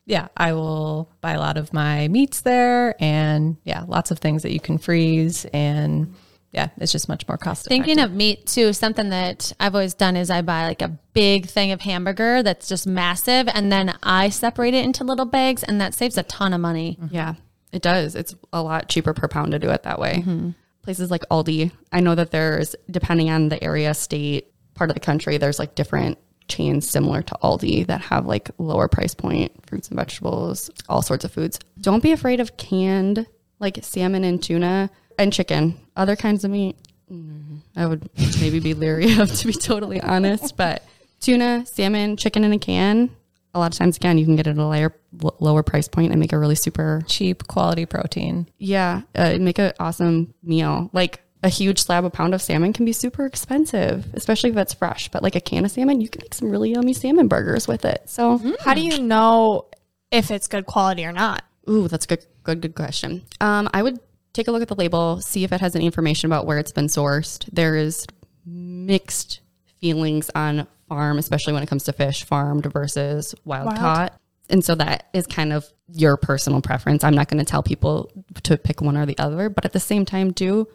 yeah, 0.08 0.30
I 0.36 0.54
will 0.54 1.12
buy 1.22 1.34
a 1.34 1.40
lot 1.40 1.58
of 1.58 1.72
my 1.74 2.08
meats 2.08 2.42
there 2.42 2.96
and 3.00 3.58
yeah, 3.64 3.84
lots 3.88 4.10
of 4.10 4.18
things 4.18 4.42
that 4.42 4.52
you 4.52 4.60
can 4.60 4.80
freeze. 4.80 5.46
And 5.54 6.16
yeah, 6.52 6.70
it's 6.78 6.92
just 6.92 7.08
much 7.08 7.28
more 7.28 7.38
cost 7.38 7.68
effective. 7.68 7.86
Thinking 7.86 8.04
of 8.04 8.14
meat 8.14 8.48
too, 8.48 8.74
something 8.74 9.10
that 9.10 9.54
I've 9.60 9.76
always 9.76 9.94
done 9.94 10.16
is 10.16 10.32
I 10.32 10.42
buy 10.42 10.66
like 10.66 10.82
a 10.82 10.98
big 11.14 11.46
thing 11.46 11.72
of 11.72 11.82
hamburger 11.82 12.42
that's 12.42 12.68
just 12.68 12.88
massive 12.88 13.48
and 13.54 13.72
then 13.72 13.96
I 14.02 14.30
separate 14.30 14.74
it 14.74 14.84
into 14.84 15.04
little 15.04 15.26
bags 15.26 15.62
and 15.62 15.80
that 15.82 15.94
saves 15.94 16.18
a 16.18 16.24
ton 16.24 16.52
of 16.52 16.62
money. 16.62 16.98
Mm-hmm. 17.00 17.14
Yeah, 17.14 17.36
it 17.72 17.84
does. 17.84 18.16
It's 18.16 18.34
a 18.52 18.64
lot 18.64 18.90
cheaper 18.90 19.14
per 19.14 19.28
pound 19.28 19.52
to 19.52 19.60
do 19.60 19.70
it 19.70 19.84
that 19.84 20.00
way. 20.00 20.16
Mm-hmm. 20.16 20.50
Places 20.82 21.12
like 21.12 21.26
Aldi, 21.30 21.72
I 21.92 22.00
know 22.00 22.16
that 22.16 22.32
there's, 22.32 22.76
depending 22.90 23.30
on 23.30 23.50
the 23.50 23.64
area, 23.64 23.94
state, 23.94 24.52
part 24.78 24.90
of 24.90 24.94
the 24.94 25.00
country, 25.00 25.38
there's 25.38 25.60
like 25.60 25.76
different 25.76 26.18
chains 26.48 26.90
similar 26.90 27.22
to 27.22 27.36
Aldi 27.44 27.88
that 27.88 28.00
have 28.02 28.26
like 28.26 28.50
lower 28.58 28.88
price 28.88 29.14
point 29.14 29.52
fruits 29.68 29.90
and 29.90 29.98
vegetables, 29.98 30.70
all 30.88 31.02
sorts 31.02 31.26
of 31.26 31.32
foods. 31.32 31.60
Don't 31.82 32.02
be 32.02 32.12
afraid 32.14 32.40
of 32.40 32.56
canned 32.58 33.28
like 33.60 33.80
salmon 33.84 34.24
and 34.24 34.42
tuna 34.42 34.90
and 35.20 35.34
chicken, 35.34 35.78
other 35.96 36.16
kinds 36.16 36.44
of 36.46 36.52
meat. 36.52 36.78
mm, 37.12 37.60
I 37.76 37.86
would 37.86 38.10
maybe 38.40 38.60
be 38.60 38.74
leery 38.74 39.14
of, 39.20 39.34
to 39.34 39.48
be 39.48 39.54
totally 39.54 40.00
honest, 40.00 40.56
but 40.56 40.84
tuna, 41.20 41.66
salmon, 41.66 42.16
chicken 42.18 42.44
in 42.44 42.54
a 42.54 42.60
can. 42.60 43.10
A 43.54 43.60
lot 43.60 43.74
of 43.74 43.78
times, 43.80 43.98
again, 43.98 44.20
you 44.20 44.26
can 44.26 44.36
get 44.36 44.46
it 44.46 44.52
at 44.52 44.58
a 44.58 44.64
lower, 44.64 44.94
lower 45.40 45.64
price 45.64 45.88
point 45.88 46.12
and 46.12 46.20
make 46.20 46.32
a 46.32 46.38
really 46.38 46.54
super 46.54 47.02
cheap 47.08 47.48
quality 47.48 47.88
protein. 47.88 48.48
yeah, 48.60 49.02
uh, 49.16 49.38
make 49.40 49.58
an 49.58 49.74
awesome 49.80 50.36
meal. 50.44 50.92
Like 50.94 51.22
a 51.48 51.50
huge 51.50 51.80
slab, 51.80 52.04
a 52.06 52.10
pound 52.10 52.34
of 52.34 52.42
salmon 52.42 52.74
can 52.74 52.84
be 52.86 52.92
super 52.94 53.26
expensive, 53.26 54.06
especially 54.14 54.50
if 54.50 54.58
it's 54.58 54.74
fresh. 54.74 55.08
But 55.10 55.24
like 55.24 55.36
a 55.36 55.42
can 55.42 55.64
of 55.66 55.72
salmon, 55.72 56.02
you 56.02 56.10
can 56.10 56.22
make 56.22 56.34
some 56.34 56.50
really 56.52 56.72
yummy 56.72 56.94
salmon 56.94 57.28
burgers 57.28 57.68
with 57.68 57.86
it. 57.86 58.04
So, 58.08 58.40
How 58.60 58.74
do 58.74 58.82
you 58.82 59.02
know 59.02 59.66
if 60.12 60.30
it's 60.30 60.48
good 60.48 60.66
quality 60.66 61.06
or 61.06 61.12
not? 61.12 61.44
ooh, 61.70 61.88
that's 61.88 62.06
a 62.06 62.08
good, 62.10 62.26
good, 62.44 62.62
good 62.62 62.76
question. 62.76 63.24
Um, 63.42 63.70
I 63.74 63.82
would 63.84 64.00
take 64.34 64.48
a 64.48 64.52
look 64.52 64.62
at 64.62 64.68
the 64.68 64.76
label, 64.76 65.20
see 65.22 65.44
if 65.44 65.52
it 65.52 65.60
has 65.62 65.76
any 65.76 65.86
information 65.86 66.30
about 66.30 66.46
where 66.46 66.60
it's 66.60 66.72
been 66.72 66.88
sourced. 66.88 67.48
There 67.52 67.76
is 67.76 68.06
mixed 68.46 69.42
feelings 69.80 70.30
on 70.36 70.68
farm, 70.88 71.18
especially 71.18 71.54
when 71.54 71.64
it 71.64 71.70
comes 71.70 71.84
to 71.86 71.94
fish, 71.94 72.24
farmed 72.24 72.66
versus 72.72 73.36
wild 73.46 73.68
Wild. 73.68 73.78
caught. 73.80 74.14
And 74.50 74.64
so 74.64 74.76
that 74.76 75.08
is 75.14 75.28
kind 75.28 75.52
of 75.52 75.66
your 75.90 76.16
personal 76.18 76.62
preference. 76.62 77.04
I'm 77.04 77.14
not 77.14 77.28
going 77.28 77.40
to 77.44 77.46
tell 77.50 77.64
people 77.64 78.10
to 78.44 78.58
pick 78.58 78.82
one 78.82 78.96
or 78.96 79.06
the 79.06 79.18
other, 79.18 79.50
but 79.50 79.66
at 79.66 79.74
the 79.74 79.80
same 79.80 80.06
time, 80.06 80.32
do 80.32 80.68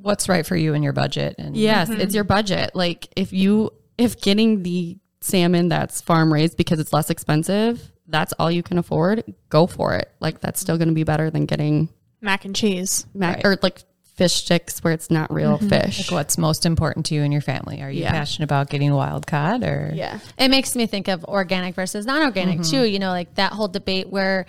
What's 0.00 0.28
right 0.28 0.46
for 0.46 0.56
you 0.56 0.74
and 0.74 0.82
your 0.82 0.92
budget? 0.92 1.34
And 1.38 1.56
Yes, 1.56 1.90
it's 1.90 2.00
mm-hmm. 2.00 2.14
your 2.14 2.24
budget. 2.24 2.70
Like 2.74 3.08
if 3.16 3.32
you 3.32 3.70
if 3.96 4.20
getting 4.20 4.62
the 4.62 4.96
salmon 5.20 5.68
that's 5.68 6.00
farm 6.00 6.32
raised 6.32 6.56
because 6.56 6.78
it's 6.78 6.92
less 6.92 7.10
expensive, 7.10 7.90
that's 8.06 8.32
all 8.38 8.50
you 8.50 8.62
can 8.62 8.78
afford, 8.78 9.24
go 9.48 9.66
for 9.66 9.94
it. 9.94 10.10
Like 10.20 10.40
that's 10.40 10.60
still 10.60 10.78
going 10.78 10.88
to 10.88 10.94
be 10.94 11.04
better 11.04 11.30
than 11.30 11.46
getting 11.46 11.88
Mac 12.20 12.44
and 12.44 12.54
cheese. 12.54 13.06
mac 13.14 13.44
or 13.44 13.58
like 13.62 13.82
fish 14.16 14.34
sticks 14.34 14.82
where 14.82 14.92
it's 14.92 15.10
not 15.10 15.32
real 15.32 15.58
mm-hmm. 15.58 15.68
fish. 15.68 16.10
Like 16.10 16.10
what's 16.10 16.38
most 16.38 16.66
important 16.66 17.06
to 17.06 17.14
you 17.14 17.22
and 17.22 17.32
your 17.32 17.42
family? 17.42 17.82
Are 17.82 17.90
you 17.90 18.02
Yeah. 18.02 18.10
passionate 18.10 18.44
about 18.44 18.68
getting 18.68 18.92
wild 18.92 19.26
caught 19.26 19.62
or? 19.62 19.92
Yeah. 19.94 20.18
It 20.36 20.48
makes 20.48 20.74
me 20.74 20.86
think 20.86 21.06
of 21.08 21.24
organic 21.24 21.76
versus 21.76 22.04
non-organic 22.04 22.60
mm-hmm. 22.60 22.70
too. 22.70 22.82
You 22.84 22.98
know, 22.98 23.10
like 23.10 23.34
that 23.36 23.52
whole 23.52 23.68
debate 23.68 24.08
where 24.08 24.46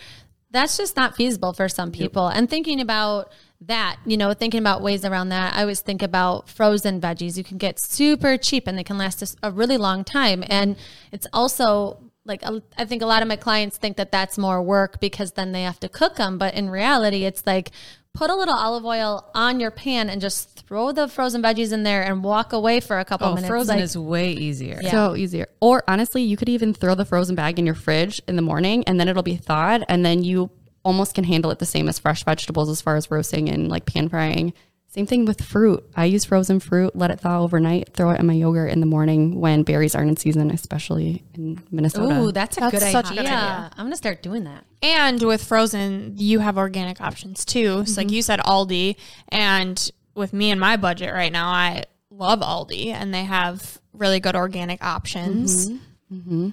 that's 0.51 0.77
just 0.77 0.95
not 0.95 1.15
feasible 1.15 1.53
for 1.53 1.69
some 1.69 1.91
people. 1.91 2.27
And 2.27 2.49
thinking 2.49 2.81
about 2.81 3.31
that, 3.61 3.97
you 4.05 4.15
know, 4.17 4.33
thinking 4.33 4.59
about 4.59 4.81
ways 4.81 5.03
around 5.03 5.29
that, 5.29 5.55
I 5.55 5.61
always 5.61 5.81
think 5.81 6.01
about 6.01 6.47
frozen 6.47 7.01
veggies. 7.01 7.37
You 7.37 7.43
can 7.43 7.57
get 7.57 7.79
super 7.79 8.37
cheap 8.37 8.67
and 8.67 8.77
they 8.77 8.83
can 8.83 8.97
last 8.97 9.21
us 9.21 9.35
a 9.43 9.51
really 9.51 9.77
long 9.77 10.03
time. 10.03 10.43
And 10.47 10.77
it's 11.11 11.27
also 11.33 11.99
like 12.25 12.43
I 12.77 12.85
think 12.85 13.01
a 13.01 13.05
lot 13.05 13.21
of 13.21 13.27
my 13.27 13.35
clients 13.35 13.77
think 13.77 13.97
that 13.97 14.11
that's 14.11 14.37
more 14.37 14.61
work 14.61 14.99
because 14.99 15.31
then 15.33 15.51
they 15.51 15.63
have 15.63 15.79
to 15.81 15.89
cook 15.89 16.15
them. 16.15 16.37
But 16.37 16.53
in 16.53 16.69
reality, 16.69 17.25
it's 17.25 17.45
like 17.45 17.71
put 18.13 18.29
a 18.29 18.35
little 18.35 18.53
olive 18.55 18.85
oil 18.85 19.29
on 19.35 19.59
your 19.59 19.71
pan 19.71 20.09
and 20.09 20.21
just 20.21 20.65
throw 20.65 20.91
the 20.91 21.07
frozen 21.07 21.41
veggies 21.41 21.71
in 21.73 21.83
there 21.83 22.01
and 22.03 22.23
walk 22.23 22.53
away 22.53 22.79
for 22.79 22.99
a 22.99 23.05
couple 23.05 23.27
Oh, 23.27 23.35
minutes. 23.35 23.47
frozen 23.47 23.75
Like, 23.75 23.83
is 23.83 23.97
way 23.97 24.31
easier. 24.31 24.81
So 24.83 25.15
easier. 25.15 25.47
Or 25.59 25.83
honestly, 25.87 26.21
you 26.23 26.37
could 26.37 26.49
even 26.49 26.73
throw 26.73 26.95
the 26.95 27.05
frozen 27.05 27.35
bag 27.35 27.59
in 27.59 27.65
your 27.65 27.75
fridge 27.75 28.21
in 28.27 28.35
the 28.35 28.41
morning 28.41 28.83
and 28.85 28.99
then 28.99 29.07
it'll 29.07 29.23
be 29.23 29.35
thawed 29.35 29.83
and 29.89 30.05
then 30.05 30.23
you 30.23 30.49
almost 30.83 31.15
can 31.15 31.23
handle 31.23 31.51
it 31.51 31.59
the 31.59 31.65
same 31.65 31.87
as 31.89 31.99
fresh 31.99 32.23
vegetables 32.23 32.69
as 32.69 32.81
far 32.81 32.95
as 32.95 33.11
roasting 33.11 33.49
and 33.49 33.69
like 33.69 33.85
pan 33.85 34.09
frying. 34.09 34.53
Same 34.87 35.05
thing 35.05 35.25
with 35.25 35.41
fruit. 35.41 35.87
I 35.95 36.05
use 36.05 36.25
frozen 36.25 36.59
fruit, 36.59 36.95
let 36.95 37.11
it 37.11 37.19
thaw 37.19 37.43
overnight, 37.43 37.93
throw 37.93 38.09
it 38.09 38.19
in 38.19 38.25
my 38.25 38.33
yogurt 38.33 38.71
in 38.71 38.79
the 38.79 38.87
morning 38.87 39.39
when 39.39 39.61
berries 39.61 39.93
aren't 39.93 40.09
in 40.09 40.17
season, 40.17 40.49
especially 40.49 41.23
in 41.35 41.61
Minnesota. 41.69 42.19
Ooh, 42.19 42.31
that's 42.31 42.57
a 42.57 42.61
That's 42.61 42.71
good 42.71 42.91
such 42.91 43.05
a 43.05 43.11
idea. 43.11 43.23
good 43.23 43.27
idea. 43.27 43.71
I'm 43.77 43.85
gonna 43.85 43.95
start 43.95 44.23
doing 44.23 44.45
that. 44.45 44.65
And 44.81 45.21
with 45.21 45.43
frozen, 45.43 46.13
you 46.17 46.39
have 46.39 46.57
organic 46.57 47.01
options 47.01 47.45
too. 47.45 47.85
So 47.85 48.01
like 48.01 48.07
mm-hmm. 48.07 48.15
you 48.15 48.21
said, 48.23 48.39
Aldi, 48.39 48.95
and 49.27 49.91
with 50.15 50.33
me 50.33 50.49
and 50.49 50.59
my 50.59 50.75
budget 50.75 51.13
right 51.13 51.31
now, 51.31 51.49
I 51.49 51.83
love 52.09 52.39
Aldi, 52.39 52.87
and 52.87 53.13
they 53.13 53.25
have 53.25 53.79
really 53.93 54.19
good 54.19 54.35
organic 54.35 54.83
options. 54.83 55.69
Mm-hmm. 55.69 56.15
Mm-hmm. 56.15 56.49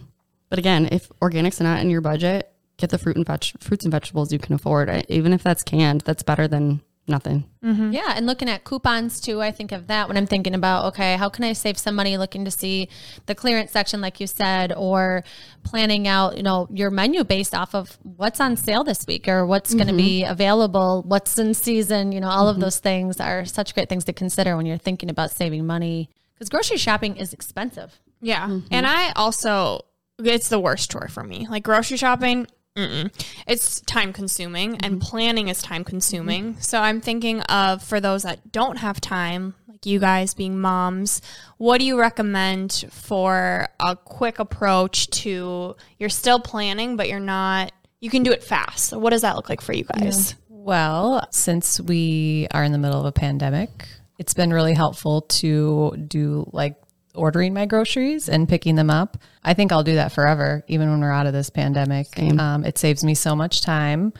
But 0.50 0.58
again, 0.58 0.88
if 0.92 1.08
organics 1.20 1.60
are 1.60 1.64
not 1.64 1.80
in 1.80 1.88
your 1.88 2.02
budget, 2.02 2.52
get 2.76 2.90
the 2.90 2.98
fruit 2.98 3.16
and 3.16 3.26
veg- 3.26 3.60
fruits 3.60 3.84
and 3.84 3.92
vegetables 3.92 4.32
you 4.32 4.38
can 4.38 4.54
afford. 4.54 5.04
Even 5.08 5.32
if 5.32 5.42
that's 5.42 5.62
canned, 5.62 6.02
that's 6.02 6.22
better 6.22 6.46
than 6.48 6.82
nothing. 7.08 7.44
Mm-hmm. 7.62 7.92
Yeah, 7.92 8.12
and 8.16 8.26
looking 8.26 8.48
at 8.48 8.64
coupons 8.64 9.20
too, 9.20 9.40
I 9.40 9.52
think 9.52 9.72
of 9.72 9.86
that 9.86 10.08
when 10.08 10.16
I'm 10.16 10.26
thinking 10.26 10.54
about 10.54 10.86
okay, 10.86 11.16
how 11.16 11.28
can 11.28 11.44
I 11.44 11.52
save 11.52 11.78
some 11.78 11.94
money? 11.94 12.16
Looking 12.16 12.44
to 12.44 12.50
see 12.50 12.88
the 13.26 13.34
clearance 13.34 13.70
section, 13.70 14.00
like 14.00 14.20
you 14.20 14.26
said, 14.26 14.72
or 14.76 15.24
planning 15.62 16.08
out, 16.08 16.36
you 16.36 16.42
know, 16.42 16.68
your 16.70 16.90
menu 16.90 17.24
based 17.24 17.54
off 17.54 17.74
of 17.74 17.96
what's 18.02 18.40
on 18.40 18.56
sale 18.56 18.84
this 18.84 19.06
week 19.06 19.28
or 19.28 19.46
what's 19.46 19.74
going 19.74 19.86
to 19.86 19.92
mm-hmm. 19.92 19.98
be 19.98 20.24
available, 20.24 21.02
what's 21.06 21.38
in 21.38 21.54
season. 21.54 22.12
You 22.12 22.20
know, 22.20 22.28
all 22.28 22.48
of 22.48 22.54
mm-hmm. 22.54 22.62
those 22.62 22.78
things 22.78 23.20
are 23.20 23.44
such 23.44 23.74
great 23.74 23.88
things 23.88 24.04
to 24.04 24.12
consider 24.12 24.56
when 24.56 24.66
you're 24.66 24.78
thinking 24.78 25.10
about 25.10 25.30
saving 25.30 25.66
money 25.66 26.10
because 26.34 26.48
grocery 26.48 26.76
shopping 26.76 27.16
is 27.16 27.32
expensive. 27.32 27.98
Yeah. 28.20 28.60
And 28.70 28.86
I 28.86 29.12
also, 29.12 29.84
it's 30.18 30.48
the 30.48 30.58
worst 30.58 30.90
chore 30.90 31.08
for 31.08 31.22
me. 31.22 31.46
Like 31.48 31.62
grocery 31.62 31.96
shopping, 31.96 32.46
mm-mm. 32.76 33.10
it's 33.46 33.80
time 33.80 34.12
consuming 34.12 34.76
and 34.78 34.96
mm-hmm. 34.96 35.08
planning 35.08 35.48
is 35.48 35.62
time 35.62 35.84
consuming. 35.84 36.52
Mm-hmm. 36.52 36.60
So 36.60 36.80
I'm 36.80 37.00
thinking 37.00 37.40
of 37.42 37.82
for 37.82 38.00
those 38.00 38.22
that 38.22 38.52
don't 38.52 38.76
have 38.76 39.00
time, 39.00 39.54
like 39.68 39.86
you 39.86 39.98
guys 39.98 40.34
being 40.34 40.58
moms, 40.58 41.22
what 41.56 41.78
do 41.78 41.84
you 41.84 41.98
recommend 41.98 42.84
for 42.90 43.68
a 43.80 43.96
quick 43.96 44.38
approach 44.38 45.08
to 45.08 45.76
you're 45.98 46.08
still 46.08 46.40
planning, 46.40 46.96
but 46.96 47.08
you're 47.08 47.18
not, 47.20 47.72
you 48.00 48.10
can 48.10 48.22
do 48.22 48.30
it 48.30 48.44
fast. 48.44 48.86
So 48.86 48.98
what 48.98 49.10
does 49.10 49.22
that 49.22 49.36
look 49.36 49.48
like 49.48 49.60
for 49.60 49.72
you 49.72 49.84
guys? 49.84 50.34
Well, 50.48 51.26
since 51.30 51.80
we 51.80 52.48
are 52.52 52.64
in 52.64 52.72
the 52.72 52.78
middle 52.78 52.98
of 52.98 53.06
a 53.06 53.12
pandemic, 53.12 53.70
it's 54.18 54.34
been 54.34 54.52
really 54.52 54.74
helpful 54.74 55.22
to 55.22 55.96
do 56.08 56.48
like 56.52 56.74
ordering 57.16 57.54
my 57.54 57.66
groceries 57.66 58.28
and 58.28 58.48
picking 58.48 58.74
them 58.76 58.90
up. 58.90 59.16
I 59.44 59.54
think 59.54 59.72
I'll 59.72 59.82
do 59.82 59.94
that 59.96 60.12
forever, 60.12 60.64
even 60.68 60.90
when 60.90 61.00
we're 61.00 61.12
out 61.12 61.26
of 61.26 61.32
this 61.32 61.50
pandemic. 61.50 62.08
Um, 62.38 62.64
it 62.64 62.78
saves 62.78 63.02
me 63.04 63.14
so 63.14 63.34
much 63.34 63.60
time. 63.62 64.12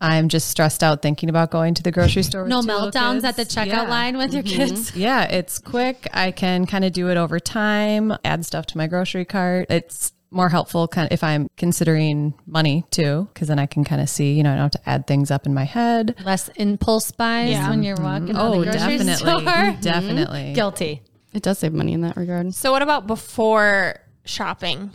I'm 0.00 0.28
just 0.28 0.48
stressed 0.48 0.84
out 0.84 1.02
thinking 1.02 1.28
about 1.28 1.50
going 1.50 1.74
to 1.74 1.82
the 1.82 1.90
grocery 1.90 2.22
store. 2.22 2.42
with 2.42 2.50
No 2.50 2.60
two 2.62 2.68
little 2.68 2.90
meltdowns 2.90 3.24
at 3.24 3.36
the 3.36 3.44
checkout 3.44 3.66
Yeah. 3.66 3.82
line 3.82 4.16
with 4.16 4.32
your 4.32 4.44
kids. 4.44 4.94
Yeah, 4.94 5.24
it's 5.24 5.58
quick. 5.58 6.06
I 6.12 6.30
can 6.30 6.66
kind 6.66 6.84
of 6.84 6.92
do 6.92 7.08
it 7.10 7.16
over 7.16 7.40
time, 7.40 8.12
add 8.24 8.44
stuff 8.46 8.66
to 8.66 8.78
my 8.78 8.86
grocery 8.86 9.24
cart. 9.24 9.66
It's 9.70 10.12
more 10.30 10.50
helpful 10.50 10.86
kind 10.86 11.06
of 11.06 11.12
if 11.12 11.24
I'm 11.24 11.48
considering 11.56 12.34
money 12.46 12.84
too, 12.90 13.28
because 13.32 13.48
then 13.48 13.58
I 13.58 13.64
can 13.66 13.82
kind 13.82 14.00
of 14.02 14.08
see, 14.08 14.34
you 14.34 14.42
know, 14.44 14.50
I 14.52 14.56
don't 14.56 14.62
have 14.74 14.82
to 14.82 14.88
add 14.88 15.06
things 15.06 15.30
up 15.32 15.46
in 15.46 15.54
my 15.54 15.64
head. 15.64 16.14
Less 16.24 16.48
impulse 16.56 17.10
buys 17.10 17.50
Yeah. 17.50 17.68
when 17.70 17.82
you're 17.82 17.96
walking. 17.96 18.34
to 18.34 18.40
Oh, 18.40 18.60
the 18.62 18.70
grocery 18.70 18.98
definitely. 18.98 19.14
store. 19.14 19.76
Definitely. 19.80 20.52
Guilty. 20.52 21.02
It 21.38 21.44
does 21.44 21.60
save 21.60 21.72
money 21.72 21.92
in 21.92 22.00
that 22.00 22.16
regard. 22.16 22.52
So 22.52 22.72
what 22.72 22.82
about 22.82 23.06
before 23.06 24.00
shopping? 24.24 24.90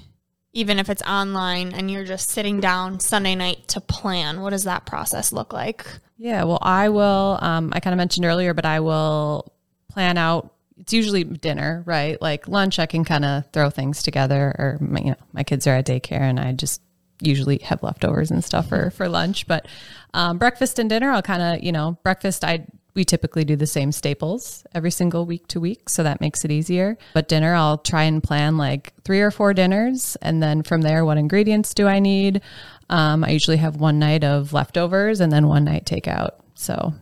Even 0.51 0.77
if 0.77 0.89
it's 0.89 1.01
online 1.03 1.73
and 1.73 1.89
you're 1.89 2.03
just 2.03 2.29
sitting 2.29 2.59
down 2.59 3.00
Sunday 3.00 3.33
night 3.33 3.69
to 3.69 3.79
plan, 3.79 4.41
what 4.41 4.50
does 4.50 4.65
that 4.65 4.85
process 4.85 5.31
look 5.31 5.53
like? 5.53 5.88
Yeah, 6.17 6.43
well, 6.43 6.59
I 6.62 6.89
will. 6.89 7.39
Um, 7.41 7.71
I 7.71 7.79
kind 7.79 7.93
of 7.93 7.97
mentioned 7.97 8.25
earlier, 8.25 8.53
but 8.53 8.65
I 8.65 8.81
will 8.81 9.53
plan 9.89 10.17
out. 10.17 10.53
It's 10.79 10.91
usually 10.91 11.23
dinner, 11.23 11.81
right? 11.85 12.21
Like 12.21 12.50
lunch, 12.50 12.77
I 12.77 12.88
can 12.88 13.05
kind 13.05 13.23
of 13.23 13.50
throw 13.53 13.69
things 13.69 14.03
together, 14.03 14.53
or 14.59 14.77
my, 14.81 15.00
you 15.00 15.12
know, 15.12 15.15
my 15.31 15.43
kids 15.43 15.65
are 15.65 15.75
at 15.75 15.85
daycare, 15.85 16.19
and 16.19 16.41
I 16.41 16.51
just 16.51 16.81
usually 17.21 17.59
have 17.59 17.81
leftovers 17.83 18.31
and 18.31 18.43
stuff 18.43 18.67
for 18.67 18.89
for 18.89 19.07
lunch. 19.07 19.47
But 19.47 19.65
um, 20.13 20.39
breakfast 20.39 20.77
and 20.77 20.89
dinner, 20.89 21.09
I'll 21.09 21.21
kind 21.21 21.41
of, 21.41 21.63
you 21.63 21.71
know, 21.71 21.97
breakfast. 22.03 22.43
I 22.43 22.65
we 22.95 23.03
typically 23.03 23.43
do 23.43 23.55
the 23.55 23.67
same 23.67 23.91
staples 23.91 24.63
every 24.73 24.91
single 24.91 25.25
week 25.25 25.47
to 25.47 25.59
week, 25.59 25.89
so 25.89 26.03
that 26.03 26.21
makes 26.21 26.45
it 26.45 26.51
easier. 26.51 26.97
But 27.13 27.27
dinner, 27.27 27.53
I'll 27.53 27.77
try 27.77 28.03
and 28.03 28.21
plan 28.21 28.57
like 28.57 28.93
three 29.03 29.21
or 29.21 29.31
four 29.31 29.53
dinners, 29.53 30.15
and 30.21 30.41
then 30.41 30.63
from 30.63 30.81
there, 30.81 31.03
what 31.05 31.17
ingredients 31.17 31.73
do 31.73 31.88
I 31.88 32.00
need? 32.00 32.41
Um, 32.89 33.23
I 33.23 33.29
usually 33.29 33.57
have 33.57 33.77
one 33.77 34.00
night 34.00 34.23
of 34.23 34.53
leftovers 34.53 35.19
and 35.19 35.31
then 35.31 35.47
one 35.47 35.63
night 35.63 35.85
takeout. 35.85 36.31
So 36.53 36.93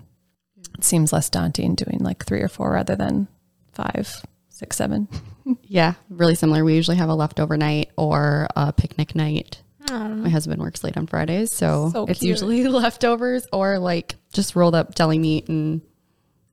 it 0.74 0.83
seems 0.83 1.12
less 1.12 1.29
daunting 1.29 1.75
doing 1.75 2.00
like 2.00 2.25
three 2.25 2.41
or 2.41 2.48
four 2.48 2.71
rather 2.71 2.95
than 2.95 3.27
five, 3.74 4.24
six, 4.50 4.75
seven. 4.77 5.07
Yeah, 5.63 5.95
really 6.10 6.36
similar. 6.36 6.63
We 6.63 6.75
usually 6.75 6.98
have 6.98 7.10
a 7.10 7.15
leftover 7.15 7.57
night 7.57 7.89
or 7.98 8.48
a 8.55 8.71
picnic 8.71 9.15
night. 9.15 9.61
My 9.89 10.29
husband 10.29 10.61
works 10.61 10.83
late 10.83 10.95
on 10.97 11.07
Fridays, 11.07 11.53
so, 11.53 11.89
So 11.91 12.05
it's 12.05 12.19
cute. 12.19 12.29
usually 12.29 12.67
leftovers 12.67 13.45
or 13.51 13.79
like 13.79 14.15
just 14.33 14.55
rolled 14.55 14.75
up 14.75 14.95
deli 14.95 15.17
meat 15.19 15.47
and 15.50 15.81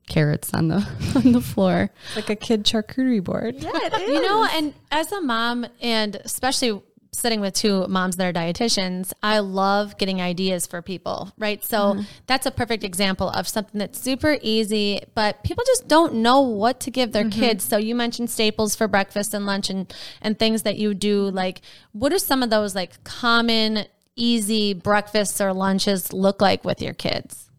carrots 0.07 0.53
on 0.53 0.67
the 0.67 0.77
on 1.15 1.31
the 1.31 1.41
floor. 1.41 1.91
Like 2.15 2.29
a 2.29 2.35
kid 2.35 2.63
charcuterie 2.65 3.23
board. 3.23 3.55
Yeah, 3.57 3.97
you 3.99 4.21
know, 4.21 4.47
and 4.53 4.73
as 4.91 5.11
a 5.11 5.21
mom, 5.21 5.65
and 5.81 6.15
especially 6.17 6.81
sitting 7.11 7.41
with 7.41 7.53
two 7.53 7.87
moms 7.87 8.15
that 8.17 8.25
are 8.25 8.33
dietitians, 8.33 9.11
I 9.23 9.39
love 9.39 9.97
getting 9.97 10.21
ideas 10.21 10.67
for 10.67 10.81
people, 10.81 11.31
right? 11.37 11.63
So 11.63 11.77
mm-hmm. 11.77 12.01
that's 12.27 12.45
a 12.45 12.51
perfect 12.51 12.83
example 12.83 13.29
of 13.29 13.47
something 13.47 13.79
that's 13.79 13.99
super 13.99 14.37
easy, 14.41 15.01
but 15.15 15.43
people 15.43 15.63
just 15.65 15.87
don't 15.87 16.15
know 16.15 16.41
what 16.41 16.79
to 16.81 16.91
give 16.91 17.11
their 17.11 17.23
mm-hmm. 17.23 17.39
kids. 17.39 17.63
So 17.63 17.77
you 17.77 17.95
mentioned 17.95 18.29
staples 18.29 18.75
for 18.75 18.87
breakfast 18.87 19.33
and 19.33 19.45
lunch 19.45 19.69
and 19.69 19.91
and 20.21 20.37
things 20.37 20.63
that 20.63 20.77
you 20.77 20.93
do. 20.93 21.29
Like, 21.29 21.61
what 21.91 22.13
are 22.13 22.19
some 22.19 22.43
of 22.43 22.49
those 22.49 22.75
like 22.75 23.03
common, 23.03 23.85
easy 24.15 24.73
breakfasts 24.73 25.41
or 25.41 25.53
lunches 25.53 26.13
look 26.13 26.41
like 26.41 26.63
with 26.63 26.81
your 26.81 26.93
kids? 26.93 27.49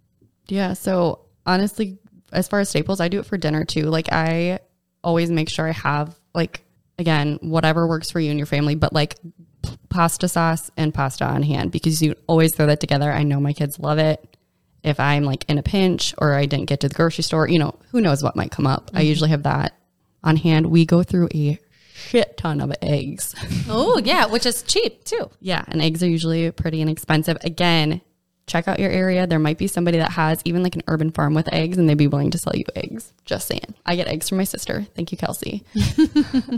Yeah. 0.49 0.75
So 0.75 1.21
honestly, 1.47 1.99
as 2.33 2.49
far 2.49 2.61
as 2.61 2.69
staples, 2.69 3.01
I 3.01 3.09
do 3.09 3.19
it 3.21 3.27
for 3.27 3.37
dinner 3.37 3.65
too. 3.65 3.85
Like 3.85 4.13
I 4.13 4.61
always 5.03 5.31
make 5.31 5.49
sure 5.49 5.67
I 5.67 5.73
have 5.73 6.19
like 6.35 6.63
again 6.99 7.39
whatever 7.41 7.87
works 7.87 8.11
for 8.11 8.21
you 8.21 8.31
and 8.31 8.39
your 8.39 8.47
family, 8.47 8.75
but 8.75 8.93
like 8.93 9.17
pasta 9.89 10.29
sauce 10.29 10.71
and 10.77 10.95
pasta 10.95 11.25
on 11.25 11.43
hand 11.43 11.73
because 11.73 12.03
you 12.03 12.15
always 12.27 12.55
throw 12.55 12.67
that 12.67 12.81
together. 12.81 13.13
I 13.13 13.23
know 13.23 13.41
my 13.41 13.53
kids 13.53 13.79
love 13.79 13.99
it. 13.99 14.37
If 14.83 14.99
I'm 14.99 15.25
like 15.25 15.45
in 15.49 15.59
a 15.59 15.63
pinch 15.63 16.15
or 16.19 16.35
I 16.35 16.47
didn't 16.47 16.67
get 16.67 16.81
to 16.81 16.89
the 16.89 16.95
grocery 16.95 17.25
store, 17.25 17.49
you 17.49 17.59
know, 17.59 17.79
who 17.91 18.01
knows 18.01 18.23
what 18.23 18.37
might 18.37 18.51
come 18.51 18.67
up. 18.67 18.91
I 18.95 19.01
mm-hmm. 19.01 19.09
usually 19.09 19.31
have 19.31 19.43
that 19.43 19.75
on 20.25 20.37
hand. 20.37 20.67
We 20.67 20.87
go 20.87 21.03
through 21.03 21.29
a 21.35 21.59
shit 21.93 22.37
ton 22.37 22.61
of 22.61 22.73
eggs. 22.81 23.35
Oh, 23.69 24.01
yeah, 24.03 24.27
which 24.27 24.47
is 24.47 24.63
cheap 24.63 25.05
too. 25.05 25.31
Yeah, 25.41 25.65
and 25.69 25.83
eggs 25.83 26.03
are 26.03 26.09
usually 26.09 26.51
pretty 26.51 26.81
inexpensive. 26.81 27.37
Again, 27.43 28.01
check 28.51 28.67
out 28.67 28.81
your 28.81 28.91
area. 28.91 29.27
There 29.27 29.39
might 29.39 29.59
be 29.59 29.69
somebody 29.69 29.99
that 29.99 30.11
has 30.13 30.43
even 30.45 30.63
like 30.63 30.75
an 30.75 30.83
urban 30.89 31.11
farm 31.13 31.35
with 31.35 31.53
eggs 31.53 31.79
and 31.79 31.89
they'd 31.89 31.95
be 31.95 32.09
willing 32.09 32.33
to 32.33 32.39
sell 32.39 32.55
you 32.55 32.65
eggs. 32.75 33.13
Just 33.25 33.47
saying. 33.47 33.75
I 33.87 33.95
get 33.97 34.09
eggs 34.09 34.29
from 34.29 34.39
my 34.39 34.45
sister. 34.45 34.87
Thank 34.95 35.13
you, 35.13 35.19
Kelsey. 35.19 35.63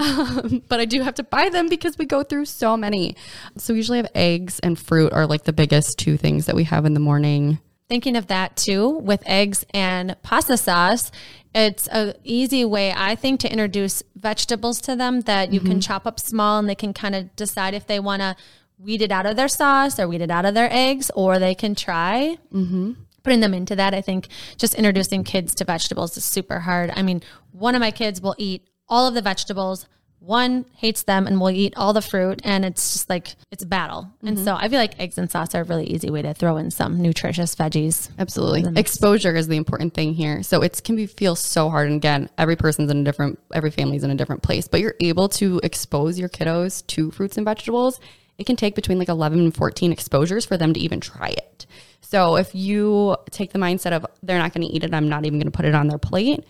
um, 0.00 0.62
but 0.68 0.80
I 0.80 0.86
do 0.86 1.02
have 1.02 1.14
to 1.16 1.22
buy 1.22 1.50
them 1.50 1.68
because 1.68 1.98
we 1.98 2.06
go 2.06 2.22
through 2.22 2.46
so 2.46 2.76
many. 2.76 3.14
So 3.58 3.74
we 3.74 3.78
usually 3.78 3.98
have 3.98 4.10
eggs 4.14 4.58
and 4.60 4.78
fruit 4.78 5.12
are 5.12 5.26
like 5.26 5.44
the 5.44 5.52
biggest 5.52 5.98
two 5.98 6.16
things 6.16 6.46
that 6.46 6.56
we 6.56 6.64
have 6.64 6.86
in 6.86 6.94
the 6.94 7.00
morning. 7.00 7.58
Thinking 7.88 8.16
of 8.16 8.28
that 8.28 8.56
too 8.56 8.88
with 8.88 9.22
eggs 9.26 9.66
and 9.74 10.16
pasta 10.22 10.56
sauce, 10.56 11.12
it's 11.54 11.86
a 11.88 12.14
easy 12.24 12.64
way 12.64 12.94
I 12.96 13.14
think 13.14 13.40
to 13.40 13.52
introduce 13.52 14.02
vegetables 14.16 14.80
to 14.82 14.96
them 14.96 15.20
that 15.22 15.52
you 15.52 15.60
can 15.60 15.82
chop 15.82 16.06
up 16.06 16.18
small 16.18 16.58
and 16.58 16.66
they 16.66 16.74
can 16.74 16.94
kind 16.94 17.14
of 17.14 17.36
decide 17.36 17.74
if 17.74 17.86
they 17.86 18.00
want 18.00 18.22
to 18.22 18.34
weed 18.78 19.02
it 19.02 19.12
out 19.12 19.26
of 19.26 19.36
their 19.36 19.48
sauce 19.48 19.98
or 19.98 20.08
weed 20.08 20.20
it 20.20 20.30
out 20.30 20.44
of 20.44 20.54
their 20.54 20.68
eggs 20.70 21.10
or 21.14 21.38
they 21.38 21.54
can 21.54 21.74
try 21.74 22.36
mm-hmm. 22.52 22.92
putting 23.22 23.40
them 23.40 23.54
into 23.54 23.76
that. 23.76 23.94
I 23.94 24.00
think 24.00 24.28
just 24.56 24.74
introducing 24.74 25.24
kids 25.24 25.54
to 25.56 25.64
vegetables 25.64 26.16
is 26.16 26.24
super 26.24 26.60
hard. 26.60 26.92
I 26.94 27.02
mean, 27.02 27.22
one 27.52 27.74
of 27.74 27.80
my 27.80 27.90
kids 27.90 28.20
will 28.20 28.34
eat 28.38 28.68
all 28.88 29.06
of 29.06 29.14
the 29.14 29.22
vegetables. 29.22 29.86
One 30.18 30.66
hates 30.76 31.02
them 31.02 31.26
and 31.26 31.40
will 31.40 31.50
eat 31.50 31.74
all 31.76 31.92
the 31.92 32.00
fruit, 32.00 32.42
and 32.44 32.64
it's 32.64 32.92
just 32.92 33.10
like 33.10 33.34
it's 33.50 33.64
a 33.64 33.66
battle. 33.66 34.08
And 34.22 34.36
mm-hmm. 34.36 34.44
so 34.44 34.54
I 34.54 34.68
feel 34.68 34.78
like 34.78 35.00
eggs 35.00 35.18
and 35.18 35.28
sauce 35.28 35.52
are 35.56 35.62
a 35.62 35.64
really 35.64 35.86
easy 35.86 36.10
way 36.10 36.22
to 36.22 36.32
throw 36.32 36.58
in 36.58 36.70
some 36.70 37.02
nutritious 37.02 37.56
veggies. 37.56 38.08
Absolutely. 38.20 38.78
Exposure 38.78 39.34
is 39.34 39.48
the 39.48 39.56
important 39.56 39.94
thing 39.94 40.14
here. 40.14 40.44
So 40.44 40.62
it 40.62 40.80
can 40.84 40.94
be 40.94 41.06
feel 41.06 41.34
so 41.34 41.70
hard. 41.70 41.88
And 41.88 41.96
again, 41.96 42.30
every 42.38 42.54
person's 42.54 42.88
in 42.88 42.98
a 42.98 43.04
different, 43.04 43.40
every 43.52 43.72
family's 43.72 44.04
in 44.04 44.12
a 44.12 44.14
different 44.14 44.44
place, 44.44 44.68
but 44.68 44.78
you're 44.78 44.94
able 45.00 45.28
to 45.30 45.60
expose 45.64 46.20
your 46.20 46.28
kiddos 46.28 46.86
to 46.88 47.10
fruits 47.10 47.36
and 47.36 47.44
vegetables. 47.44 47.98
It 48.38 48.46
can 48.46 48.56
take 48.56 48.74
between 48.74 48.98
like 48.98 49.08
11 49.08 49.38
and 49.38 49.54
14 49.54 49.92
exposures 49.92 50.44
for 50.44 50.56
them 50.56 50.72
to 50.72 50.80
even 50.80 51.00
try 51.00 51.28
it. 51.28 51.66
So 52.00 52.36
if 52.36 52.54
you 52.54 53.16
take 53.30 53.52
the 53.52 53.58
mindset 53.58 53.92
of 53.92 54.06
they're 54.22 54.38
not 54.38 54.52
going 54.52 54.66
to 54.66 54.72
eat 54.72 54.84
it, 54.84 54.92
I'm 54.92 55.08
not 55.08 55.24
even 55.24 55.38
going 55.38 55.50
to 55.50 55.56
put 55.56 55.64
it 55.64 55.74
on 55.74 55.88
their 55.88 55.98
plate, 55.98 56.44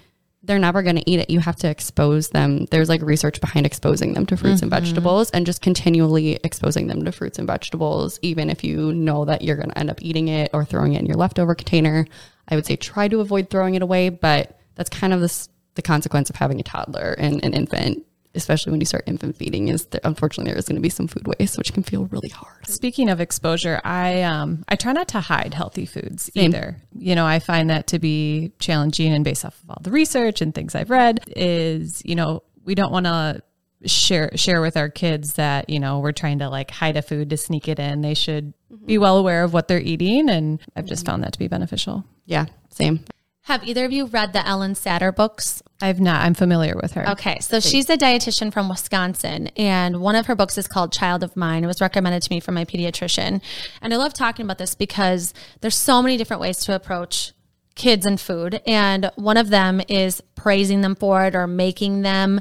they're 0.45 0.59
never 0.59 0.83
going 0.83 0.97
to 0.97 1.11
eat 1.11 1.21
it. 1.21 1.31
You 1.31 1.41
have 1.41 1.57
to 1.57 1.69
expose 1.69 2.31
them. 2.31 2.67
There's 2.67 2.89
like 2.89 3.01
research 3.03 3.41
behind 3.41 3.65
exposing 3.65 4.15
them 4.15 4.27
to 4.27 4.37
fruits 4.37 4.63
and 4.63 4.71
mm-hmm. 4.71 4.85
vegetables 4.85 5.31
and 5.31 5.47
just 5.47 5.63
continually 5.63 6.41
exposing 6.43 6.89
them 6.89 7.05
to 7.05 7.13
fruits 7.13 7.39
and 7.39 7.47
vegetables, 7.47 8.19
even 8.23 8.51
if 8.51 8.65
you 8.65 8.93
know 8.93 9.25
that 9.25 9.43
you're 9.43 9.57
going 9.57 9.69
to 9.69 9.79
end 9.79 9.91
up 9.91 10.03
eating 10.03 10.29
it 10.29 10.51
or 10.53 10.65
throwing 10.65 10.95
it 10.95 11.01
in 11.01 11.07
your 11.07 11.17
leftover 11.17 11.55
container. 11.55 12.07
I 12.49 12.57
would 12.57 12.67
say 12.67 12.75
try 12.75 13.07
to 13.09 13.21
avoid 13.21 13.51
throwing 13.51 13.77
it 13.77 13.83
away, 13.83 14.09
but 14.09 14.59
that's 14.75 14.91
kind 14.91 15.13
of 15.13 15.21
this, 15.21 15.49
the 15.75 15.83
consequence 15.83 16.29
of 16.29 16.37
having 16.37 16.59
a 16.59 16.65
toddler 16.65 17.15
and 17.17 17.45
an 17.45 17.53
infant, 17.53 18.05
especially 18.35 18.71
when 18.71 18.81
you 18.81 18.87
start 18.87 19.05
infant 19.07 19.37
feeding, 19.37 19.69
is 19.69 19.87
that 19.87 20.01
unfortunately 20.05 20.51
there 20.53 20.59
is 20.59 20.67
going 20.67 20.77
to 20.77 20.83
be 20.83 20.89
some 20.89 21.07
food 21.07 21.27
waste, 21.27 21.59
which 21.59 21.73
can 21.73 21.83
feel 21.83 22.07
really 22.07 22.29
hard. 22.29 22.67
Speaking 22.67 23.09
of 23.09 23.21
exposure, 23.21 23.81
I 23.85 24.23
um 24.23 24.65
I 24.69 24.77
try 24.77 24.93
not 24.93 25.09
to 25.09 25.21
hide 25.21 25.55
healthy 25.55 25.87
foods 25.87 26.31
either. 26.35 26.77
You 26.97 27.15
know, 27.15 27.27
I 27.27 27.39
find 27.39 27.71
that 27.71 27.89
to 27.89 27.99
be 27.99 28.53
challenging 28.59 29.13
and 29.13 29.25
based 29.25 29.45
off 29.45 29.63
of 29.63 29.71
all 29.71 29.79
the 29.83 29.91
research 29.91 30.41
and 30.41 30.55
things 30.55 30.75
I've 30.75 30.91
read 30.91 31.21
is, 31.37 32.03
you 32.05 32.15
know, 32.15 32.43
we 32.65 32.75
don't 32.75 32.93
want 32.93 33.07
to 33.07 33.43
share 33.85 34.31
share 34.37 34.61
with 34.61 34.77
our 34.77 34.89
kids 34.89 35.35
that, 35.35 35.69
you 35.69 35.81
know, 35.81 36.01
we're 36.01 36.13
trying 36.13 36.39
to 36.39 36.49
like 36.49 36.71
hide 36.71 36.97
a 36.97 37.03
food 37.03 37.31
to 37.31 37.37
sneak 37.37 37.69
it 37.69 37.79
in. 37.79 38.01
They 38.01 38.15
should 38.15 38.55
be 38.85 38.99
well 38.99 39.19
aware 39.19 39.45
of 39.45 39.53
what 39.53 39.69
they're 39.69 39.81
eating 39.81 40.31
and 40.31 40.61
I've 40.75 40.87
just 40.87 41.05
found 41.05 41.23
that 41.25 41.33
to 41.35 41.39
be 41.39 41.49
beneficial. 41.49 42.05
Yeah, 42.27 42.47
same. 42.71 43.05
Have 43.47 43.67
either 43.67 43.85
of 43.85 43.93
you 43.93 44.07
read 44.07 44.33
the 44.33 44.39
Ellyn 44.39 44.77
Satter 44.77 45.15
books? 45.15 45.63
I've 45.81 46.01
not 46.01 46.25
I'm 46.25 46.35
familiar 46.35 46.77
with 46.81 46.93
her. 46.93 47.11
Okay, 47.11 47.39
so 47.41 47.59
she's 47.59 47.91
a 47.91 47.97
dietitian 47.97 48.53
from 48.53 48.69
Wisconsin, 48.69 49.49
and 49.57 50.01
one 50.01 50.15
of 50.15 50.27
her 50.27 50.37
books 50.37 50.57
is 50.57 50.69
called 50.69 50.93
Child 50.93 51.25
of 51.25 51.37
Mine. 51.37 51.65
It 51.65 51.67
was 51.67 51.81
recommended 51.81 52.23
to 52.23 52.31
me 52.31 52.39
from 52.39 52.55
my 52.55 52.65
pediatrician. 52.65 53.43
And 53.81 53.93
I 53.93 53.97
love 53.97 54.15
talking 54.15 54.45
about 54.45 54.59
this 54.59 54.77
because 54.77 55.35
there's 55.61 55.75
so 55.75 56.01
many 56.01 56.17
different 56.17 56.41
ways 56.41 56.59
to 56.61 56.75
approach 56.75 57.33
kids 57.75 58.07
and 58.07 58.21
food. 58.21 58.61
And 58.65 59.11
one 59.17 59.37
of 59.37 59.51
them 59.51 59.81
is 59.89 60.21
praising 60.37 60.83
them 60.83 60.95
for 60.95 61.25
it 61.25 61.35
or 61.35 61.49
making 61.49 62.03
them 62.03 62.41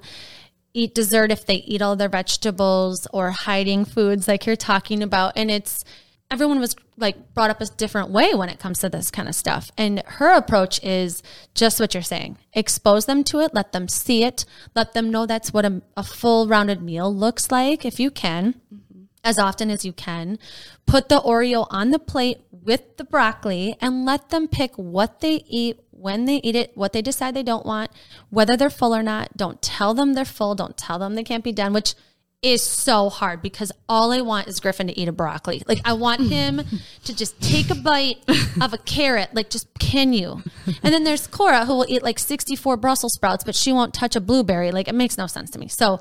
eat 0.74 0.94
dessert 0.94 1.32
if 1.32 1.46
they 1.48 1.56
eat 1.56 1.82
all 1.82 1.96
their 1.96 2.10
vegetables 2.10 3.08
or 3.12 3.32
hiding 3.32 3.86
foods 3.86 4.28
like 4.28 4.46
you're 4.46 4.56
talking 4.56 5.02
about. 5.02 5.34
And 5.36 5.50
it's 5.50 5.84
everyone 6.32 6.60
was 6.60 6.76
like 6.98 7.34
brought 7.34 7.50
up 7.50 7.62
a 7.62 7.66
different 7.66 8.10
way 8.10 8.34
when 8.34 8.50
it 8.50 8.58
comes 8.58 8.80
to 8.80 8.90
this 8.90 9.12
kind 9.12 9.28
of 9.28 9.36
stuff. 9.36 9.70
And 9.78 10.02
her 10.06 10.34
approach 10.34 10.82
is 10.84 11.22
just 11.54 11.80
what 11.80 11.94
you're 11.94 12.02
saying 12.02 12.38
expose 12.54 13.06
them 13.06 13.24
to 13.26 13.40
it, 13.40 13.54
let 13.54 13.74
them 13.74 13.88
see 13.88 14.24
it, 14.24 14.46
let 14.76 14.94
them 14.94 15.12
know 15.12 15.26
that's 15.26 15.54
what 15.54 15.66
a, 15.66 15.82
a 15.96 16.04
full 16.04 16.48
rounded 16.48 16.82
meal 16.82 17.14
looks 17.14 17.52
like 17.52 17.86
if 17.86 18.00
you 18.00 18.10
can. 18.10 18.56
Mm-hmm. 18.74 19.02
As 19.24 19.38
often 19.38 19.70
as 19.70 19.86
you 19.86 19.94
can, 19.94 20.40
put 20.88 21.08
the 21.08 21.20
Oreo 21.20 21.68
on 21.70 21.92
the 21.92 22.00
plate 22.00 22.40
with 22.50 22.98
the 22.98 23.04
broccoli 23.04 23.76
and 23.80 24.04
let 24.04 24.30
them 24.30 24.48
pick 24.48 24.76
what 24.76 25.20
they 25.20 25.44
eat, 25.48 25.80
when 25.92 26.26
they 26.26 26.38
eat 26.38 26.56
it, 26.56 26.76
what 26.76 26.92
they 26.92 27.04
decide 27.04 27.36
they 27.36 27.44
don't 27.44 27.64
want, 27.64 27.92
whether 28.32 28.58
they're 28.58 28.72
full 28.72 28.96
or 28.96 29.04
not. 29.04 29.38
Don't 29.38 29.62
tell 29.62 29.94
them 29.94 30.14
they're 30.14 30.26
full. 30.26 30.56
Don't 30.56 30.76
tell 30.76 30.98
them 30.98 31.14
they 31.14 31.24
can't 31.24 31.44
be 31.44 31.52
done, 31.52 31.72
which 31.72 31.94
is 32.42 32.64
so 32.64 33.10
hard 33.10 33.42
because 33.42 33.72
all 33.88 34.12
I 34.12 34.22
want 34.22 34.48
is 34.48 34.60
Griffin 34.60 34.88
to 34.88 35.00
eat 35.00 35.08
a 35.08 35.12
broccoli. 35.12 35.62
Like 35.68 35.80
I 35.86 35.94
want 35.94 36.22
him 36.22 36.62
to 37.04 37.16
just 37.16 37.40
take 37.40 37.70
a 37.70 37.76
bite 37.76 38.18
of 38.60 38.74
a 38.74 38.80
carrot. 38.80 39.30
Like 39.34 39.50
just 39.52 39.68
can 39.78 40.12
you? 40.12 40.42
And 40.82 40.94
then 40.94 41.04
there's 41.04 41.28
Cora 41.28 41.66
who 41.66 41.76
will 41.76 41.86
eat 41.88 42.02
like 42.02 42.18
64 42.18 42.78
Brussels 42.78 43.14
sprouts, 43.14 43.44
but 43.44 43.54
she 43.56 43.72
won't 43.72 43.94
touch 43.94 44.16
a 44.16 44.22
blueberry. 44.22 44.72
Like 44.72 44.88
it 44.88 44.96
makes 44.96 45.18
no 45.18 45.28
sense 45.28 45.52
to 45.52 45.60
me. 45.60 45.68
So 45.68 46.00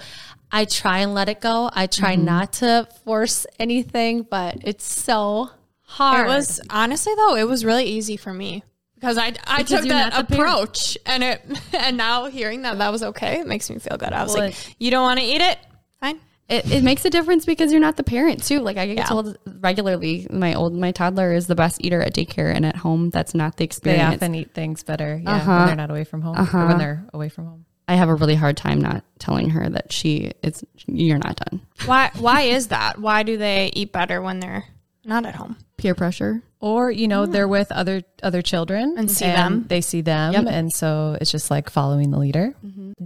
I 0.50 0.64
try 0.64 0.98
and 1.00 1.12
let 1.12 1.28
it 1.28 1.40
go. 1.42 1.70
I 1.74 1.86
try 1.86 2.14
mm-hmm. 2.14 2.24
not 2.24 2.52
to 2.54 2.88
force 3.04 3.46
anything, 3.58 4.22
but 4.22 4.56
it's 4.62 4.90
so 4.90 5.50
hard. 5.82 6.26
It 6.26 6.28
was 6.30 6.60
honestly 6.70 7.12
though, 7.16 7.36
it 7.36 7.46
was 7.46 7.66
really 7.66 7.84
easy 7.84 8.16
for 8.16 8.32
me 8.32 8.64
because 8.94 9.18
I 9.18 9.34
I 9.46 9.58
Because 9.58 9.80
took 9.80 9.88
that 9.88 10.14
not 10.14 10.28
the 10.28 10.36
parent. 10.36 10.52
approach 10.52 10.96
and 11.04 11.22
it 11.22 11.42
and 11.74 11.98
now 11.98 12.26
hearing 12.26 12.62
that 12.62 12.78
that 12.78 12.90
was 12.90 13.02
okay, 13.02 13.40
it 13.40 13.46
makes 13.46 13.68
me 13.68 13.78
feel 13.78 13.98
good. 13.98 14.14
I 14.14 14.22
was 14.22 14.32
Well, 14.34 14.46
like, 14.46 14.54
you 14.78 14.90
don't 14.90 15.02
want 15.02 15.20
to 15.20 15.26
eat 15.26 15.42
it, 15.42 15.58
fine. 16.00 16.18
It, 16.50 16.70
it 16.70 16.82
makes 16.84 17.04
a 17.04 17.10
difference 17.10 17.46
because 17.46 17.70
you're 17.70 17.80
not 17.80 17.96
the 17.96 18.02
parent 18.02 18.42
too. 18.42 18.58
Like 18.60 18.76
I 18.76 18.86
get 18.86 18.96
Yeah. 18.98 19.04
told 19.04 19.38
regularly, 19.60 20.26
my 20.30 20.54
old 20.54 20.74
my 20.74 20.90
toddler 20.92 21.32
is 21.32 21.46
the 21.46 21.54
best 21.54 21.82
eater 21.84 22.02
at 22.02 22.12
daycare 22.14 22.52
and 22.54 22.66
at 22.66 22.76
home. 22.76 23.10
That's 23.10 23.34
not 23.34 23.56
the 23.56 23.64
experience. 23.64 24.00
They 24.00 24.14
experience. 24.14 24.22
often 24.22 24.34
eat 24.34 24.54
things 24.54 24.82
better 24.82 25.20
yeah, 25.22 25.36
Uh-huh. 25.36 25.56
when 25.58 25.66
they're 25.68 25.76
not 25.76 25.90
away 25.90 26.04
from 26.04 26.22
home 26.22 26.36
or 26.38 26.66
when 26.66 26.78
they're 26.78 27.04
away 27.14 27.28
from 27.28 27.46
home. 27.46 27.64
I 27.88 27.94
have 27.94 28.08
a 28.08 28.14
really 28.14 28.34
hard 28.36 28.56
time 28.56 28.80
not 28.80 29.04
telling 29.18 29.50
her 29.50 29.68
that 29.68 29.92
she 29.92 30.30
is. 30.42 30.62
You're 30.86 31.18
not 31.18 31.36
done. 31.36 31.60
Why 31.86 32.10
why 32.18 32.42
is 32.42 32.68
that? 32.68 32.98
Why 33.00 33.22
do 33.22 33.36
they 33.36 33.70
eat 33.74 33.92
better 33.92 34.20
when 34.22 34.40
they're 34.40 34.64
not 35.04 35.26
at 35.26 35.34
home? 35.36 35.56
Peer 35.76 35.94
pressure. 35.94 36.42
or 36.60 36.90
you 36.90 37.08
know 37.08 37.24
they're 37.26 37.48
with 37.48 37.72
other 37.72 38.02
other 38.22 38.42
children 38.42 38.94
And 38.98 39.10
see 39.10 39.24
them. 39.24 39.64
they 39.68 39.80
see 39.80 40.02
them 40.02 40.34
Yep. 40.34 40.44
and 40.48 40.70
so 40.72 41.16
it's 41.20 41.30
just 41.32 41.50
like 41.50 41.70
following 41.70 42.10
the 42.10 42.18
leader 42.18 42.54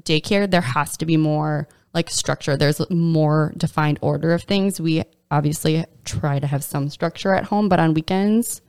daycare, 0.05 0.51
there 0.51 0.61
has 0.61 0.97
to 0.99 1.07
be 1.07 1.17
more 1.17 1.69
like 1.95 2.11
structure. 2.11 2.57
There's 2.57 2.81
more 2.91 3.53
defined 3.57 3.99
order 4.03 4.35
of 4.35 4.43
things. 4.43 4.81
We 4.81 5.05
obviously 5.31 5.85
try 6.05 6.39
to 6.39 6.47
have 6.47 6.63
some 6.63 6.91
structure 6.91 7.33
at 7.35 7.45
home, 7.45 7.69
but 7.69 7.79
on 7.81 7.95
weekends, 7.95 8.61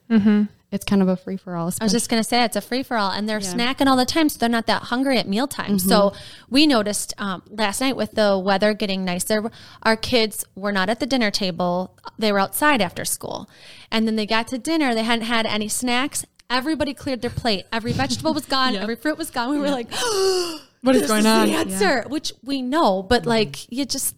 it's 0.71 0.83
kind 0.85 1.01
of 1.01 1.07
a 1.07 1.15
free 1.15 1.37
for 1.37 1.55
all. 1.55 1.71
I 1.79 1.85
was 1.85 1.91
just 1.91 2.09
going 2.09 2.21
to 2.21 2.27
say 2.27 2.43
it's 2.43 2.55
a 2.55 2.61
free 2.61 2.83
for 2.83 2.97
all, 2.97 3.11
and 3.11 3.27
they're 3.29 3.39
snacking 3.55 3.87
all 3.87 3.95
the 3.97 4.05
time, 4.05 4.29
so 4.29 4.37
they're 4.39 4.49
not 4.49 4.67
that 4.67 4.83
hungry 4.83 5.17
at 5.17 5.27
mealtime. 5.27 5.79
So 5.79 6.13
we 6.49 6.67
noticed 6.67 7.13
um, 7.17 7.43
last 7.49 7.81
night 7.81 7.95
with 7.95 8.11
the 8.11 8.37
weather 8.37 8.73
getting 8.73 9.05
nicer, 9.05 9.49
our 9.83 9.95
kids 9.95 10.43
were 10.55 10.71
not 10.71 10.89
at 10.89 10.99
the 10.99 11.05
dinner 11.05 11.31
table; 11.31 11.97
they 12.19 12.31
were 12.31 12.39
outside 12.39 12.81
after 12.81 13.05
school, 13.05 13.49
and 13.91 14.07
then 14.07 14.15
they 14.15 14.25
got 14.25 14.47
to 14.49 14.57
dinner. 14.57 14.93
They 14.93 15.03
hadn't 15.03 15.25
had 15.25 15.45
any 15.45 15.67
snacks. 15.67 16.25
Everybody 16.49 16.93
cleared 16.93 17.21
their 17.21 17.31
plate. 17.31 17.65
Every 17.71 17.91
vegetable 17.91 18.33
was 18.33 18.45
gone. 18.45 18.75
Every 18.85 18.95
fruit 18.95 19.17
was 19.17 19.31
gone. 19.31 19.49
We 19.49 19.57
were 19.59 19.69
like, 19.71 19.87
What 20.85 20.95
is 20.95 21.07
going 21.07 21.25
on? 21.25 21.47
the 21.47 21.55
answer, 21.55 22.03
which 22.07 22.33
we 22.43 22.61
know, 22.61 23.03
but 23.03 23.21
mm-hmm. 23.21 23.29
like 23.29 23.71
you 23.71 23.85
just 23.85 24.15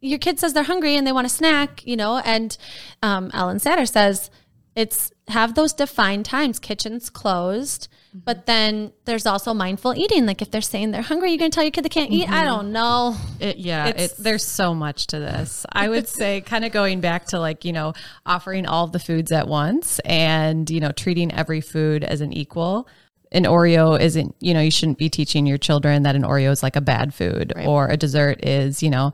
your 0.00 0.18
kid 0.18 0.38
says 0.38 0.52
they're 0.52 0.64
hungry 0.64 0.96
and 0.96 1.06
they 1.06 1.12
want 1.12 1.26
a 1.26 1.30
snack, 1.30 1.86
you 1.86 1.96
know, 1.96 2.18
and 2.18 2.56
um, 3.02 3.30
Ellyn 3.30 3.62
Satter 3.62 3.88
says 3.88 4.30
it's 4.74 5.12
have 5.28 5.54
those 5.54 5.72
defined 5.72 6.24
times. 6.24 6.58
Kitchen's 6.58 7.08
closed, 7.10 7.88
mm-hmm. 8.08 8.20
but 8.24 8.46
then 8.46 8.92
there's 9.04 9.26
also 9.26 9.54
mindful 9.54 9.94
eating. 9.96 10.26
Like 10.26 10.42
if 10.42 10.50
they're 10.50 10.60
saying 10.60 10.90
they're 10.90 11.02
hungry, 11.02 11.30
you're 11.30 11.38
gonna 11.38 11.50
tell 11.50 11.62
your 11.62 11.70
kid 11.70 11.84
they 11.84 11.88
can't 11.88 12.10
eat. 12.10 12.28
I 12.28 12.38
mm-hmm. 12.38 12.44
don't 12.46 12.72
know. 12.72 13.16
it, 13.38 13.58
yeah 13.58 13.88
It's- 13.88 14.10
it's, 14.12 14.14
there's 14.20 14.44
so 14.44 14.74
much 14.74 15.08
to 15.08 15.18
this 15.18 15.64
i 15.72 15.88
would 15.88 16.08
say 16.20 16.40
kind 16.40 16.64
of 16.64 16.72
going 16.72 17.00
back 17.00 17.26
to 17.26 17.38
like 17.38 17.64
you 17.64 17.72
know 17.72 17.92
offering 18.26 18.66
all 18.66 18.84
of 18.84 18.92
the 18.92 18.98
foods 18.98 19.30
at 19.32 19.46
once 19.46 19.98
and 20.00 20.68
you 20.70 20.80
know 20.80 20.92
treating 20.92 21.32
every 21.32 21.60
food 21.60 22.02
as 22.04 22.20
an 22.20 22.32
equal 22.32 22.88
an 23.32 23.44
oreo 23.44 23.98
isn't 23.98 24.34
you 24.40 24.54
know 24.54 24.60
you 24.60 24.70
shouldn't 24.70 24.98
be 24.98 25.08
teaching 25.08 25.46
your 25.46 25.58
children 25.58 26.02
that 26.04 26.14
an 26.14 26.22
oreo 26.22 26.50
is 26.50 26.62
like 26.62 26.76
a 26.76 26.80
bad 26.80 27.12
food 27.12 27.52
or 27.64 27.88
a 27.88 27.96
dessert 27.96 28.44
is 28.44 28.82
you 28.82 28.90
know 28.90 29.12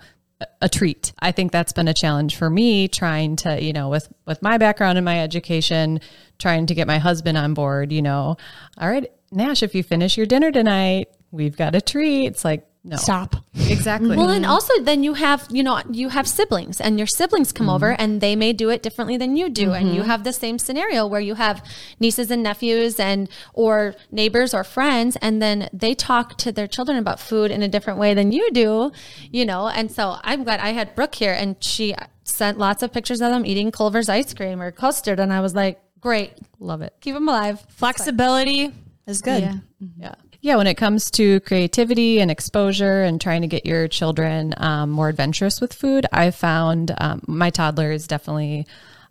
a- 0.60 0.68
treat. 0.68 1.12
I 1.18 1.32
think 1.32 1.52
that's 1.52 1.72
been 1.72 1.88
a 1.88 1.94
challenge 1.94 2.36
for 2.36 2.48
me 2.48 2.88
trying 2.88 3.36
to, 3.36 3.62
you 3.62 3.72
know, 3.72 3.88
with 3.88 4.08
with 4.26 4.42
my 4.42 4.58
background 4.58 4.98
and 4.98 5.04
my 5.04 5.20
education, 5.20 6.00
trying 6.38 6.66
to 6.66 6.74
get 6.74 6.86
my 6.86 6.98
husband 6.98 7.36
on 7.36 7.54
board, 7.54 7.92
you 7.92 8.02
know. 8.02 8.36
All 8.78 8.88
right, 8.88 9.10
Nash, 9.32 9.62
if 9.62 9.74
you 9.74 9.82
finish 9.82 10.16
your 10.16 10.26
dinner 10.26 10.52
tonight, 10.52 11.08
we've 11.30 11.56
got 11.56 11.74
a 11.74 11.80
treat. 11.80 12.26
It's 12.26 12.44
like 12.44 12.66
Stop. 12.96 13.36
Exactly. 13.54 14.16
Well, 14.16 14.30
and 14.30 14.46
also 14.46 14.72
then 14.82 15.02
you 15.02 15.14
have, 15.14 15.46
you 15.50 15.62
know, 15.62 15.82
you 15.90 16.08
have 16.08 16.26
siblings 16.26 16.80
and 16.80 16.98
your 16.98 17.06
siblings 17.06 17.52
come 17.52 17.68
over 17.68 17.92
mm-hmm. 17.92 18.02
and 18.02 18.20
they 18.20 18.34
may 18.36 18.52
do 18.52 18.70
it 18.70 18.82
differently 18.82 19.16
than 19.16 19.36
you 19.36 19.48
do. 19.48 19.72
And 19.72 19.88
you 19.88 20.00
mm-hmm. 20.00 20.10
have 20.10 20.24
the 20.24 20.32
same 20.32 20.58
scenario 20.58 21.06
where 21.06 21.20
you 21.20 21.34
have 21.34 21.64
nieces 22.00 22.30
and 22.30 22.42
nephews 22.42 22.98
and 22.98 23.28
or 23.52 23.94
neighbors 24.10 24.54
or 24.54 24.64
friends 24.64 25.16
and 25.20 25.42
then 25.42 25.68
they 25.72 25.94
talk 25.94 26.38
to 26.38 26.52
their 26.52 26.66
children 26.66 26.98
about 26.98 27.20
food 27.20 27.50
in 27.50 27.62
a 27.62 27.68
different 27.68 27.98
way 27.98 28.14
than 28.14 28.32
you 28.32 28.50
do, 28.52 28.92
you 29.30 29.44
know. 29.44 29.68
And 29.68 29.90
so 29.90 30.16
I'm 30.22 30.44
glad 30.44 30.60
I 30.60 30.70
had 30.70 30.94
Brooke 30.94 31.14
here 31.14 31.32
and 31.32 31.56
she 31.62 31.94
sent 32.24 32.58
lots 32.58 32.82
of 32.82 32.92
pictures 32.92 33.20
of 33.20 33.30
them 33.30 33.44
eating 33.44 33.70
Culver's 33.70 34.08
ice 34.08 34.32
cream 34.32 34.60
or 34.60 34.70
custard 34.70 35.20
and 35.20 35.32
I 35.32 35.40
was 35.40 35.54
like, 35.54 35.80
"Great. 36.00 36.32
love 36.58 36.82
it. 36.82 36.94
Keep 37.00 37.14
them 37.14 37.28
alive." 37.28 37.64
Flexibility 37.68 38.72
is 39.06 39.20
good. 39.20 39.42
Yeah. 39.42 39.54
Mm-hmm. 39.82 40.02
Yeah. 40.02 40.14
Yeah, 40.40 40.56
when 40.56 40.68
it 40.68 40.76
comes 40.76 41.10
to 41.12 41.40
creativity 41.40 42.20
and 42.20 42.30
exposure 42.30 43.02
and 43.02 43.20
trying 43.20 43.42
to 43.42 43.48
get 43.48 43.66
your 43.66 43.88
children 43.88 44.54
um, 44.56 44.90
more 44.90 45.08
adventurous 45.08 45.60
with 45.60 45.72
food, 45.72 46.06
I've 46.12 46.36
found 46.36 46.94
um, 46.98 47.22
my 47.26 47.50
toddler 47.50 47.90
is 47.90 48.06
definitely, 48.06 48.66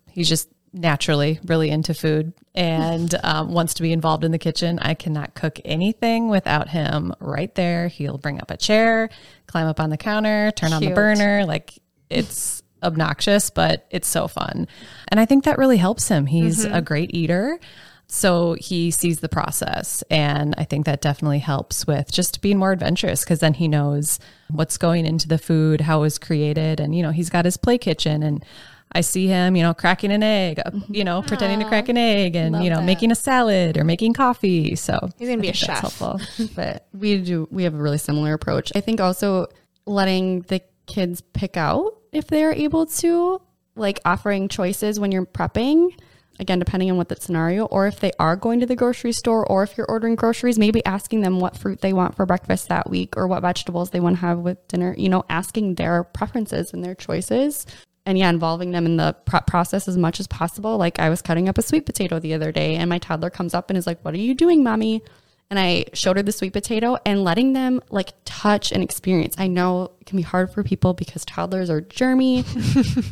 he's 0.10 0.30
just 0.30 0.48
naturally 0.74 1.40
really 1.46 1.70
into 1.70 1.94
food 1.94 2.34
and 2.56 3.14
um, 3.24 3.52
wants 3.52 3.76
to 3.76 3.82
be 3.82 3.92
involved 3.92 4.24
in 4.24 4.32
the 4.32 4.38
kitchen. 4.38 4.80
I 4.80 4.94
cannot 4.94 5.34
cook 5.34 5.60
anything 5.66 6.30
without 6.30 6.70
him 6.70 7.14
right 7.20 7.54
there. 7.56 7.90
He'll 7.90 8.18
bring 8.18 8.40
up 8.40 8.50
a 8.50 8.58
chair, 8.58 9.10
climb 9.48 9.68
up 9.68 9.82
on 9.82 9.90
the 9.90 9.98
counter, 9.98 10.52
turn 10.52 10.72
on 10.72 10.82
the 10.82 10.94
burner. 10.94 11.46
Like 11.46 11.78
it's 12.10 12.64
obnoxious, 12.82 13.50
but 13.50 13.86
it's 13.90 14.08
so 14.08 14.28
fun. 14.28 14.68
And 15.10 15.20
I 15.20 15.26
think 15.26 15.44
that 15.44 15.58
really 15.58 15.78
helps 15.78 16.08
him. 16.08 16.26
He's 16.26 16.64
a 16.64 16.82
great 16.82 17.14
eater. 17.14 17.60
So 18.08 18.56
he 18.60 18.90
sees 18.90 19.20
the 19.20 19.30
process. 19.30 20.02
And 20.10 20.56
I 20.58 20.64
think 20.64 20.86
that 20.86 21.02
definitely 21.02 21.40
helps 21.40 21.86
with 21.86 22.12
just 22.12 22.42
being 22.42 22.58
more 22.58 22.72
adventurous 22.72 23.24
because 23.24 23.40
then 23.40 23.54
he 23.54 23.68
knows 23.68 24.20
what's 24.50 24.78
going 24.78 25.06
into 25.06 25.28
the 25.28 25.38
food, 25.38 25.82
how 25.82 26.00
it 26.00 26.02
was 26.02 26.18
created. 26.18 26.80
And, 26.80 26.96
you 26.96 27.04
know, 27.04 27.12
he's 27.12 27.30
got 27.30 27.46
his 27.46 27.58
play 27.58 27.78
kitchen 27.78 28.24
and 28.24 28.46
I 28.94 29.02
see 29.02 29.28
him, 29.28 29.58
you 29.58 29.64
know, 29.64 29.74
cracking 29.74 30.14
an 30.14 30.24
egg, 30.24 30.62
you 30.88 31.04
know, 31.04 31.22
pretending 31.22 31.60
to 31.60 31.66
crack 31.66 31.90
an 31.90 31.98
egg 31.98 32.38
and, 32.38 32.64
you 32.64 32.70
know, 32.70 32.82
making 32.82 33.12
a 33.12 33.16
salad 33.16 33.78
or 33.78 33.84
making 33.84 34.14
coffee. 34.14 34.76
So 34.76 35.10
He's 35.20 35.28
gonna 35.28 35.42
be 35.42 35.50
a 35.50 35.54
chef. 35.54 35.80
helpful. 35.80 36.22
but 36.56 36.88
we 36.94 37.18
do 37.22 37.48
we 37.52 37.64
have 37.64 37.74
a 37.74 37.78
really 37.78 37.98
similar 37.98 38.34
approach. 38.34 38.72
I 38.76 38.80
think 38.80 39.02
also 39.02 39.48
letting 39.86 40.42
the 40.44 40.62
kids 40.86 41.22
pick 41.34 41.58
out 41.58 41.98
if 42.14 42.28
they're 42.28 42.54
able 42.54 42.86
to, 42.86 43.42
like 43.76 44.00
offering 44.06 44.48
choices 44.48 45.00
when 45.00 45.12
you're 45.12 45.26
prepping. 45.26 45.92
Again, 46.40 46.60
depending 46.60 46.92
on 46.92 46.98
what 46.98 47.10
the 47.10 47.16
scenario, 47.16 47.66
or 47.66 47.88
if 47.88 48.00
they 48.00 48.12
are 48.20 48.36
going 48.36 48.60
to 48.60 48.66
the 48.66 48.76
grocery 48.76 49.12
store, 49.12 49.46
or 49.50 49.64
if 49.64 49.78
you're 49.78 49.90
ordering 49.90 50.16
groceries, 50.16 50.60
maybe 50.60 50.86
asking 50.86 51.22
them 51.22 51.40
what 51.40 51.58
fruit 51.58 51.82
they 51.82 51.94
want 51.94 52.16
for 52.16 52.26
breakfast 52.26 52.70
that 52.70 52.90
week, 52.90 53.18
or 53.18 53.28
what 53.28 53.42
vegetables 53.42 53.90
they 53.90 54.00
want 54.00 54.18
to 54.18 54.22
have 54.22 54.40
with 54.40 54.68
dinner. 54.68 54.94
You 54.98 55.10
know, 55.10 55.26
asking 55.30 55.76
their 55.76 56.04
preferences 56.04 56.74
and 56.74 56.84
their 56.84 56.96
choices, 56.96 57.66
and 58.06 58.18
yeah, 58.18 58.30
involving 58.30 58.72
them 58.72 58.86
in 58.86 58.98
the 58.98 59.16
prep 59.26 59.48
process 59.48 59.88
as 59.88 59.98
much 59.98 60.20
as 60.20 60.28
possible. 60.28 60.78
Like 60.78 61.00
I 61.00 61.10
was 61.10 61.22
cutting 61.22 61.50
up 61.50 61.58
a 61.58 61.62
sweet 61.62 61.86
potato 61.86 62.20
the 62.20 62.34
other 62.34 62.52
day, 62.52 62.76
and 62.76 62.90
my 62.90 63.00
toddler 63.00 63.30
comes 63.30 63.54
up 63.54 63.70
and 63.70 63.78
is 63.78 63.88
like, 63.88 64.04
"What 64.06 64.14
are 64.14 64.20
you 64.20 64.36
doing, 64.36 64.64
mommy?" 64.64 65.04
And 65.50 65.58
I 65.58 65.86
showed 65.94 66.18
her 66.18 66.24
the 66.24 66.32
sweet 66.32 66.54
potato 66.54 66.98
and 67.06 67.24
letting 67.24 67.54
them 67.54 67.82
like 67.90 68.14
touch 68.26 68.72
and 68.72 68.84
experience. 68.84 69.36
I 69.38 69.48
know 69.48 69.92
it 70.02 70.06
can 70.06 70.18
be 70.18 70.24
hard 70.24 70.52
for 70.52 70.62
people 70.64 70.94
because 70.94 71.24
toddlers 71.26 71.70
are 71.70 71.82
germy, 71.82 72.44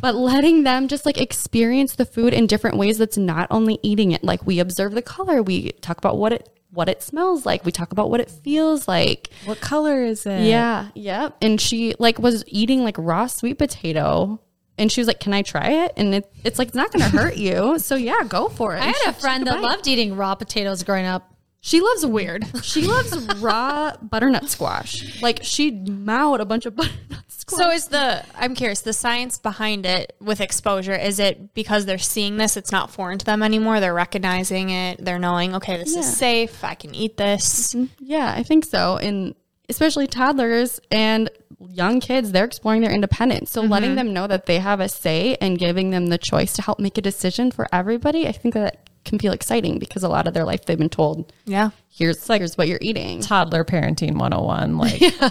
but 0.00 0.14
letting 0.14 0.62
them 0.64 0.88
just 0.88 1.06
like 1.06 1.18
experience 1.20 1.94
the 1.96 2.04
food 2.04 2.34
in 2.34 2.46
different 2.46 2.76
ways 2.76 2.98
that's 2.98 3.16
not 3.16 3.46
only 3.50 3.78
eating 3.82 4.12
it. 4.12 4.22
Like 4.22 4.46
we 4.46 4.58
observe 4.58 4.92
the 4.92 5.02
color, 5.02 5.42
we 5.42 5.72
talk 5.80 5.98
about 5.98 6.18
what 6.18 6.32
it 6.32 6.48
what 6.72 6.88
it 6.90 7.02
smells 7.02 7.46
like, 7.46 7.64
we 7.64 7.72
talk 7.72 7.90
about 7.92 8.10
what 8.10 8.20
it 8.20 8.30
feels 8.30 8.86
like. 8.86 9.30
What 9.46 9.60
color 9.62 10.04
is 10.04 10.26
it? 10.26 10.42
Yeah, 10.42 10.88
yeah. 10.94 11.30
And 11.40 11.58
she 11.58 11.94
like 11.98 12.18
was 12.18 12.44
eating 12.48 12.82
like 12.84 12.96
raw 12.98 13.28
sweet 13.28 13.58
potato. 13.58 14.40
And 14.78 14.92
she 14.92 15.00
was 15.00 15.08
like, 15.08 15.20
"Can 15.20 15.32
I 15.32 15.40
try 15.40 15.84
it?" 15.86 15.94
And 15.96 16.14
it, 16.16 16.30
it's 16.44 16.58
like 16.58 16.68
it's 16.68 16.76
not 16.76 16.92
going 16.92 17.02
to 17.10 17.16
hurt 17.16 17.38
you, 17.38 17.78
so 17.78 17.94
yeah, 17.94 18.22
go 18.28 18.48
for 18.50 18.76
it. 18.76 18.80
I 18.80 18.88
And 18.88 18.94
had 19.06 19.14
a 19.14 19.18
friend 19.18 19.46
that 19.46 19.54
bite. 19.54 19.62
loved 19.62 19.86
eating 19.86 20.16
raw 20.16 20.34
potatoes 20.34 20.82
growing 20.82 21.06
up. 21.06 21.32
She 21.66 21.80
loves 21.80 22.06
weird. 22.06 22.46
She 22.62 22.82
loves 22.82 23.16
raw 23.38 23.96
butternut 24.00 24.48
squash. 24.48 25.20
Like 25.20 25.40
she 25.42 25.72
mowed 25.72 26.40
a 26.40 26.44
bunch 26.44 26.64
of 26.64 26.76
butternut 26.76 27.24
squash. 27.26 27.60
So 27.60 27.70
is 27.72 27.88
the 27.88 28.24
I'm 28.36 28.54
curious 28.54 28.82
the 28.82 28.92
science 28.92 29.36
behind 29.38 29.84
it 29.84 30.14
with 30.20 30.40
exposure 30.40 30.94
is 30.94 31.18
it 31.18 31.54
because 31.54 31.84
they're 31.84 31.98
seeing 31.98 32.36
this 32.36 32.56
it's 32.56 32.70
not 32.70 32.92
foreign 32.92 33.18
to 33.18 33.26
them 33.26 33.42
anymore 33.42 33.80
they're 33.80 33.92
recognizing 33.92 34.70
it 34.70 35.04
they're 35.04 35.18
knowing 35.18 35.56
okay 35.56 35.76
this 35.76 35.94
Yeah. 35.94 36.00
is 36.00 36.16
safe 36.16 36.62
I 36.62 36.76
can 36.76 36.94
eat 36.94 37.16
this 37.16 37.74
mm-hmm. 37.74 37.86
yeah, 37.98 38.32
I 38.36 38.44
think 38.44 38.64
so. 38.64 38.98
And 38.98 39.34
especially 39.68 40.06
toddlers 40.06 40.78
and 40.92 41.28
young 41.68 41.98
kids, 41.98 42.30
they're 42.30 42.44
exploring 42.44 42.82
their 42.82 42.92
independence. 42.92 43.50
So 43.50 43.62
letting 43.62 43.90
mm-hmm. 43.90 43.96
them 43.96 44.12
know 44.12 44.28
that 44.28 44.46
they 44.46 44.60
have 44.60 44.78
a 44.78 44.88
say 44.88 45.36
and 45.40 45.58
giving 45.58 45.90
them 45.90 46.06
the 46.06 46.18
choice 46.18 46.52
to 46.54 46.62
help 46.62 46.78
make 46.78 46.96
a 46.96 47.02
decision 47.02 47.50
for 47.50 47.66
everybody, 47.72 48.28
I 48.28 48.32
think 48.32 48.54
that 48.54 48.88
can 49.06 49.18
feel 49.18 49.32
exciting 49.32 49.78
because 49.78 50.02
a 50.02 50.08
lot 50.08 50.28
of 50.28 50.34
their 50.34 50.44
life 50.44 50.66
they've 50.66 50.78
been 50.78 50.90
told, 50.90 51.32
yeah 51.46 51.70
here's 51.96 52.28
like, 52.28 52.40
here's 52.40 52.58
what 52.58 52.68
you're 52.68 52.78
eating. 52.80 53.20
Toddler 53.20 53.64
parenting 53.64 54.16
101. 54.18 54.76
Like, 54.86 55.00
yeah. 55.00 55.30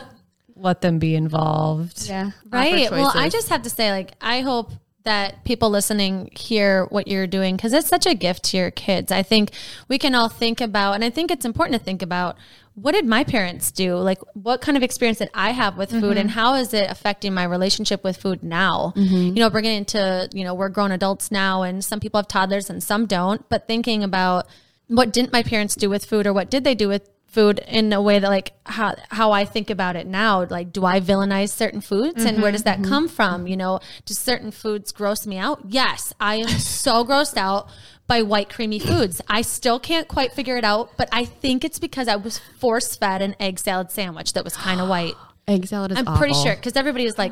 let 0.55 0.81
them 0.81 0.99
be 0.99 1.15
involved. 1.15 2.07
Yeah. 2.07 2.31
Right. 2.49 2.89
Well, 2.89 3.11
I 3.13 3.29
just 3.29 3.49
have 3.49 3.61
to 3.63 3.69
say, 3.69 3.91
like, 3.91 4.13
I 4.19 4.41
hope 4.41 4.71
that 5.05 5.43
people 5.45 5.69
listening 5.69 6.29
hear 6.35 6.85
what 6.85 7.07
you're 7.07 7.27
doing 7.27 7.55
because 7.55 7.73
it's 7.73 7.87
such 7.87 8.05
a 8.05 8.13
gift 8.13 8.43
to 8.45 8.57
your 8.57 8.71
kids. 8.71 9.11
I 9.11 9.23
think 9.23 9.51
we 9.87 9.97
can 9.97 10.13
all 10.13 10.29
think 10.29 10.61
about, 10.61 10.93
and 10.93 11.03
I 11.03 11.09
think 11.09 11.31
it's 11.31 11.45
important 11.45 11.79
to 11.79 11.83
think 11.83 12.01
about 12.01 12.37
what 12.75 12.91
did 12.91 13.05
my 13.05 13.23
parents 13.23 13.71
do? 13.71 13.95
Like, 13.95 14.19
what 14.33 14.59
kind 14.59 14.75
of 14.75 14.83
experience 14.83 15.19
did 15.19 15.29
I 15.33 15.51
have 15.51 15.77
with 15.77 15.91
food, 15.91 16.17
and 16.17 16.29
mm-hmm. 16.29 16.39
how 16.39 16.55
is 16.55 16.73
it 16.73 16.91
affecting 16.91 17.33
my 17.33 17.45
relationship 17.45 18.03
with 18.03 18.17
food 18.17 18.43
now? 18.43 18.93
Mm-hmm. 18.97 19.15
You 19.15 19.35
know, 19.35 19.49
bringing 19.49 19.75
it 19.75 19.77
into, 19.77 20.29
you 20.33 20.43
know, 20.43 20.53
we're 20.53 20.67
grown 20.67 20.91
adults 20.91 21.31
now, 21.31 21.63
and 21.63 21.83
some 21.83 22.01
people 22.01 22.19
have 22.19 22.27
toddlers 22.27 22.69
and 22.69 22.83
some 22.83 23.05
don't, 23.05 23.47
but 23.47 23.65
thinking 23.65 24.03
about 24.03 24.47
what 24.87 25.13
didn't 25.13 25.31
my 25.31 25.41
parents 25.41 25.75
do 25.75 25.89
with 25.89 26.05
food, 26.05 26.27
or 26.27 26.33
what 26.33 26.49
did 26.49 26.65
they 26.65 26.75
do 26.75 26.89
with 26.89 27.09
food 27.35 27.59
in 27.67 27.91
a 27.91 28.01
way 28.01 28.17
that 28.17 28.29
like 28.29 28.53
how 28.65 28.95
how 29.09 29.33
I 29.33 29.43
think 29.43 29.69
about 29.69 29.97
it 29.97 30.07
now 30.07 30.45
like 30.45 30.71
do 30.71 30.85
I 30.85 31.01
villainize 31.01 31.49
certain 31.49 31.81
foods 31.81 32.23
and 32.23 32.41
where 32.41 32.51
does 32.51 32.63
that 32.63 32.79
mm-hmm. 32.79 32.89
come 32.89 33.07
from 33.09 33.45
you 33.45 33.57
know? 33.57 33.81
Do 34.05 34.13
certain 34.13 34.51
foods 34.51 34.93
gross 34.93 35.27
me 35.27 35.37
out? 35.37 35.59
Yes. 35.67 36.13
I 36.17 36.35
am 36.35 36.47
so 36.47 37.03
grossed 37.09 37.35
out 37.35 37.69
by 38.07 38.21
white 38.21 38.49
creamy 38.49 38.79
foods. 38.79 39.21
I 39.27 39.41
still 39.41 39.79
can't 39.79 40.07
quite 40.07 40.31
figure 40.31 40.55
it 40.55 40.63
out 40.63 40.91
but 40.95 41.09
I 41.11 41.25
think 41.25 41.65
it's 41.65 41.77
because 41.77 42.07
I 42.07 42.15
was 42.15 42.39
force 42.57 42.95
fed 42.95 43.21
an 43.21 43.35
egg 43.37 43.59
salad 43.59 43.91
sandwich 43.91 44.31
that 44.33 44.45
was 44.45 44.55
kind 44.55 44.79
of 44.79 44.87
white. 44.87 45.13
Egg 45.47 45.67
salad 45.67 45.91
is 45.91 45.99
I'm 45.99 46.17
pretty 46.17 46.33
sure 46.33 46.55
because 46.55 46.75
everybody 46.75 47.05
is 47.05 47.19
like, 47.19 47.31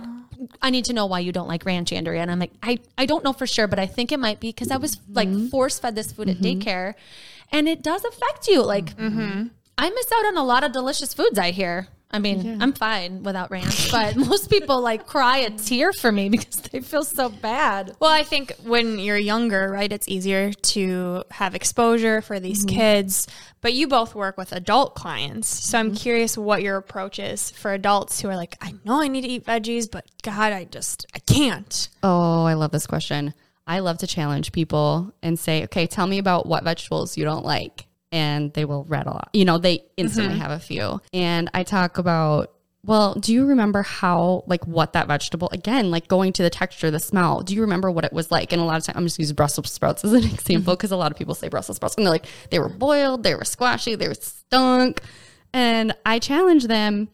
I 0.62 0.70
need 0.70 0.86
to 0.86 0.94
know 0.94 1.08
why 1.08 1.22
you 1.22 1.32
don't 1.32 1.48
like 1.48 1.66
ranch, 1.66 1.92
Andrea. 1.92 2.22
And 2.22 2.30
I'm 2.30 2.38
like, 2.38 2.52
I, 2.62 2.78
I 2.96 3.08
don't 3.08 3.24
know 3.24 3.34
for 3.34 3.48
sure, 3.48 3.66
but 3.66 3.80
I 3.80 3.88
think 3.88 4.12
it 4.12 4.20
might 4.20 4.40
be 4.40 4.50
because 4.50 4.70
I 4.70 4.78
was 4.78 5.00
like 5.10 5.28
mm-hmm. 5.28 5.48
force 5.48 5.80
fed 5.80 5.96
this 5.96 6.12
food 6.12 6.30
at 6.30 6.38
mm-hmm. 6.38 6.60
daycare 6.60 6.94
and 7.52 7.68
it 7.68 7.82
does 7.82 8.06
affect 8.06 8.48
you. 8.48 8.62
Like, 8.62 8.96
I 9.78 9.90
miss 9.90 10.12
out 10.12 10.26
on 10.26 10.38
a 10.38 10.44
lot 10.44 10.64
of 10.64 10.72
delicious 10.72 11.14
foods, 11.14 11.40
I 11.40 11.52
hear. 11.52 11.88
I 12.14 12.20
mean, 12.20 12.62
I'm 12.62 12.74
fine 12.74 13.24
without 13.24 13.50
ranch, 13.50 13.92
but 13.92 14.16
most 14.16 14.48
people 14.48 14.80
like 14.82 15.08
cry 15.08 15.40
a 15.40 15.50
tear 15.50 15.92
for 15.92 16.12
me 16.12 16.30
because 16.30 16.58
they 16.58 16.80
feel 16.80 17.04
so 17.04 17.30
bad. 17.30 17.96
well 18.00 18.12
I 18.12 18.24
think 18.24 18.54
when 18.64 19.00
you're 19.00 19.18
younger 19.18 19.72
right 19.72 19.92
it's 19.92 20.08
easier 20.08 20.54
to 20.54 21.24
have 21.32 21.56
exposure 21.56 22.22
for 22.22 22.40
these 22.40 22.66
mm-hmm. 22.66 22.76
kids 22.76 23.28
but 23.62 23.74
you 23.74 23.88
both 23.88 24.14
work 24.14 24.38
with 24.38 24.52
adult 24.52 24.94
clients 24.94 25.48
so 25.48 25.80
I'm 25.80 25.88
mm-hmm. 25.88 25.96
curious 25.96 26.38
what 26.38 26.62
your 26.62 26.78
approach 26.78 27.18
is 27.18 27.50
for 27.50 27.74
adults 27.74 28.22
who 28.22 28.30
are 28.30 28.36
like 28.36 28.58
I 28.62 28.76
know 28.86 29.02
I 29.02 29.08
need 29.08 29.22
to 29.22 29.28
eat 29.28 29.46
veggies 29.46 29.90
but 29.90 30.06
God 30.22 30.54
I 30.54 30.66
just 30.66 31.08
I 31.16 31.20
can't 31.20 31.90
Oh, 32.04 32.46
I 32.46 32.54
love 32.54 32.72
this 32.72 32.86
question. 32.86 33.34
I 33.66 33.80
love 33.80 33.98
to 34.00 34.08
challenge 34.08 34.52
people 34.52 35.14
and 35.24 35.40
say, 35.40 35.64
okay, 35.64 35.88
tell 35.88 36.06
me 36.06 36.18
about 36.18 36.46
what 36.46 36.64
vegetables 36.66 37.18
you 37.18 37.24
don't 37.24 37.46
like. 37.46 37.88
And 38.14 38.54
they 38.54 38.64
will 38.64 38.86
rattle 38.86 39.14
off. 39.14 39.30
You 39.34 39.44
know, 39.44 39.58
they 39.58 39.84
instantly 39.98 40.36
mm-hmm. 40.36 40.42
have 40.42 40.52
a 40.52 40.60
few. 40.60 41.02
And 41.12 41.50
I 41.54 41.64
talk 41.64 41.98
about, 41.98 42.54
well, 42.86 43.16
do 43.16 43.34
you 43.34 43.48
remember 43.48 43.82
how, 43.82 44.44
like, 44.46 44.68
what 44.68 44.94
that 44.94 45.08
vegetable, 45.08 45.50
again, 45.52 45.90
like 45.90 46.08
going 46.08 46.32
to 46.34 46.44
the 46.44 46.50
texture, 46.50 46.92
the 46.92 47.00
smell, 47.00 47.42
do 47.42 47.56
you 47.56 47.62
remember 47.62 47.90
what 47.90 48.06
it 48.06 48.14
was 48.14 48.30
like? 48.30 48.54
And 48.54 48.62
a 48.62 48.66
lot 48.66 48.78
of 48.78 48.84
times, 48.84 48.98
I'm 48.98 49.06
just 49.06 49.18
using 49.18 49.36
Brussels 49.36 49.72
sprouts 49.72 50.06
as 50.06 50.14
an 50.14 50.24
example 50.26 50.62
mm-hmm. 50.62 50.72
because 50.72 50.92
a 50.92 50.96
lot 50.96 51.12
of 51.12 51.18
people 51.18 51.34
say 51.34 51.48
Brussels 51.48 51.78
sprouts 51.78 51.96
and 51.96 52.06
they're 52.06 52.14
like, 52.14 52.28
they 52.52 52.60
were 52.60 52.70
boiled, 52.70 53.24
they 53.24 53.34
were 53.34 53.46
squashy, 53.46 53.96
they 53.96 54.08
were 54.08 54.14
stunk. 54.14 55.02
And 55.52 55.96
I 56.06 56.20
challenge 56.20 56.68
them 56.68 57.10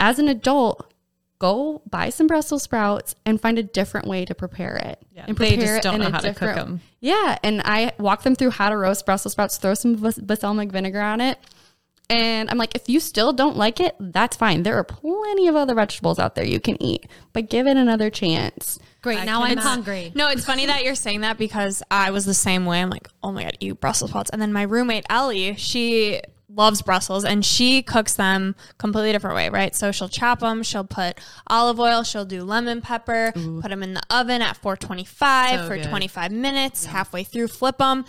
as 0.00 0.18
an 0.18 0.28
adult, 0.28 0.91
go 1.42 1.82
buy 1.90 2.08
some 2.10 2.26
Brussels 2.28 2.62
sprouts 2.62 3.14
and 3.26 3.40
find 3.40 3.58
a 3.58 3.62
different 3.62 4.06
way 4.06 4.24
to 4.24 4.34
prepare 4.34 4.76
it. 4.76 4.98
Yeah, 5.12 5.24
and 5.26 5.36
they 5.36 5.50
just 5.50 5.58
prepare 5.58 5.76
it 5.76 5.82
don't 5.82 5.94
in 5.96 6.00
know 6.02 6.06
a 6.06 6.10
how 6.12 6.20
to 6.20 6.28
cook 6.34 6.54
different- 6.54 6.80
Yeah, 7.00 7.36
and 7.42 7.60
I 7.64 7.92
walk 7.98 8.22
them 8.22 8.34
through 8.36 8.50
how 8.50 8.68
to 8.70 8.76
roast 8.76 9.04
Brussels 9.04 9.32
sprouts, 9.32 9.58
throw 9.58 9.74
some 9.74 9.96
balsamic 9.96 10.70
vinegar 10.70 11.00
on 11.00 11.20
it. 11.20 11.38
And 12.10 12.50
I'm 12.50 12.58
like, 12.58 12.74
if 12.74 12.88
you 12.90 13.00
still 13.00 13.32
don't 13.32 13.56
like 13.56 13.80
it, 13.80 13.94
that's 13.98 14.36
fine. 14.36 14.64
There 14.64 14.76
are 14.76 14.84
plenty 14.84 15.48
of 15.48 15.56
other 15.56 15.74
vegetables 15.74 16.18
out 16.18 16.34
there 16.34 16.44
you 16.44 16.60
can 16.60 16.80
eat, 16.82 17.06
but 17.32 17.48
give 17.48 17.66
it 17.66 17.76
another 17.78 18.10
chance. 18.10 18.78
Great. 19.00 19.24
now 19.24 19.42
I'm 19.42 19.56
hungry. 19.56 20.12
No, 20.14 20.28
it's 20.28 20.44
funny 20.44 20.66
that 20.66 20.84
you're 20.84 20.94
saying 20.94 21.22
that 21.22 21.38
because 21.38 21.82
I 21.90 22.10
was 22.10 22.26
the 22.26 22.34
same 22.34 22.66
way. 22.66 22.82
I'm 22.82 22.90
like, 22.90 23.08
oh 23.22 23.32
my 23.32 23.44
god, 23.44 23.56
eat 23.60 23.80
Brussels 23.80 24.10
sprouts. 24.10 24.30
And 24.30 24.42
then 24.42 24.52
my 24.52 24.62
roommate 24.62 25.06
Ellie, 25.08 25.54
she 25.56 26.20
loves 26.54 26.82
Brussels 26.82 27.24
and 27.24 27.44
she 27.44 27.82
cooks 27.82 28.14
them 28.14 28.54
completely 28.78 29.12
different 29.12 29.36
way, 29.36 29.48
right? 29.48 29.74
So 29.74 29.90
she'll 29.92 30.08
chop 30.08 30.40
them, 30.40 30.62
she'll 30.62 30.84
put 30.84 31.18
olive 31.46 31.80
oil, 31.80 32.02
she'll 32.02 32.24
do 32.24 32.42
lemon 32.44 32.80
pepper, 32.80 33.32
put 33.34 33.68
them 33.70 33.82
in 33.82 33.94
the 33.94 34.02
oven 34.10 34.42
at 34.42 34.56
425 34.58 35.60
So 35.60 35.66
for 35.68 35.76
good. 35.76 35.88
25 35.88 36.32
minutes, 36.32 36.84
halfway 36.86 37.24
through 37.24 37.48
flip 37.48 37.78
them. 37.78 38.04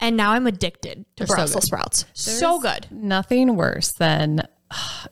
And 0.00 0.16
now 0.16 0.32
I'm 0.32 0.46
addicted 0.46 1.04
to 1.16 1.26
so 1.26 1.34
Brussels 1.34 1.54
good. 1.64 1.66
sprouts. 1.66 2.04
so 2.14 2.60
good. 2.60 2.86
Nothing 2.90 3.56
worse 3.56 3.92
than 3.92 4.42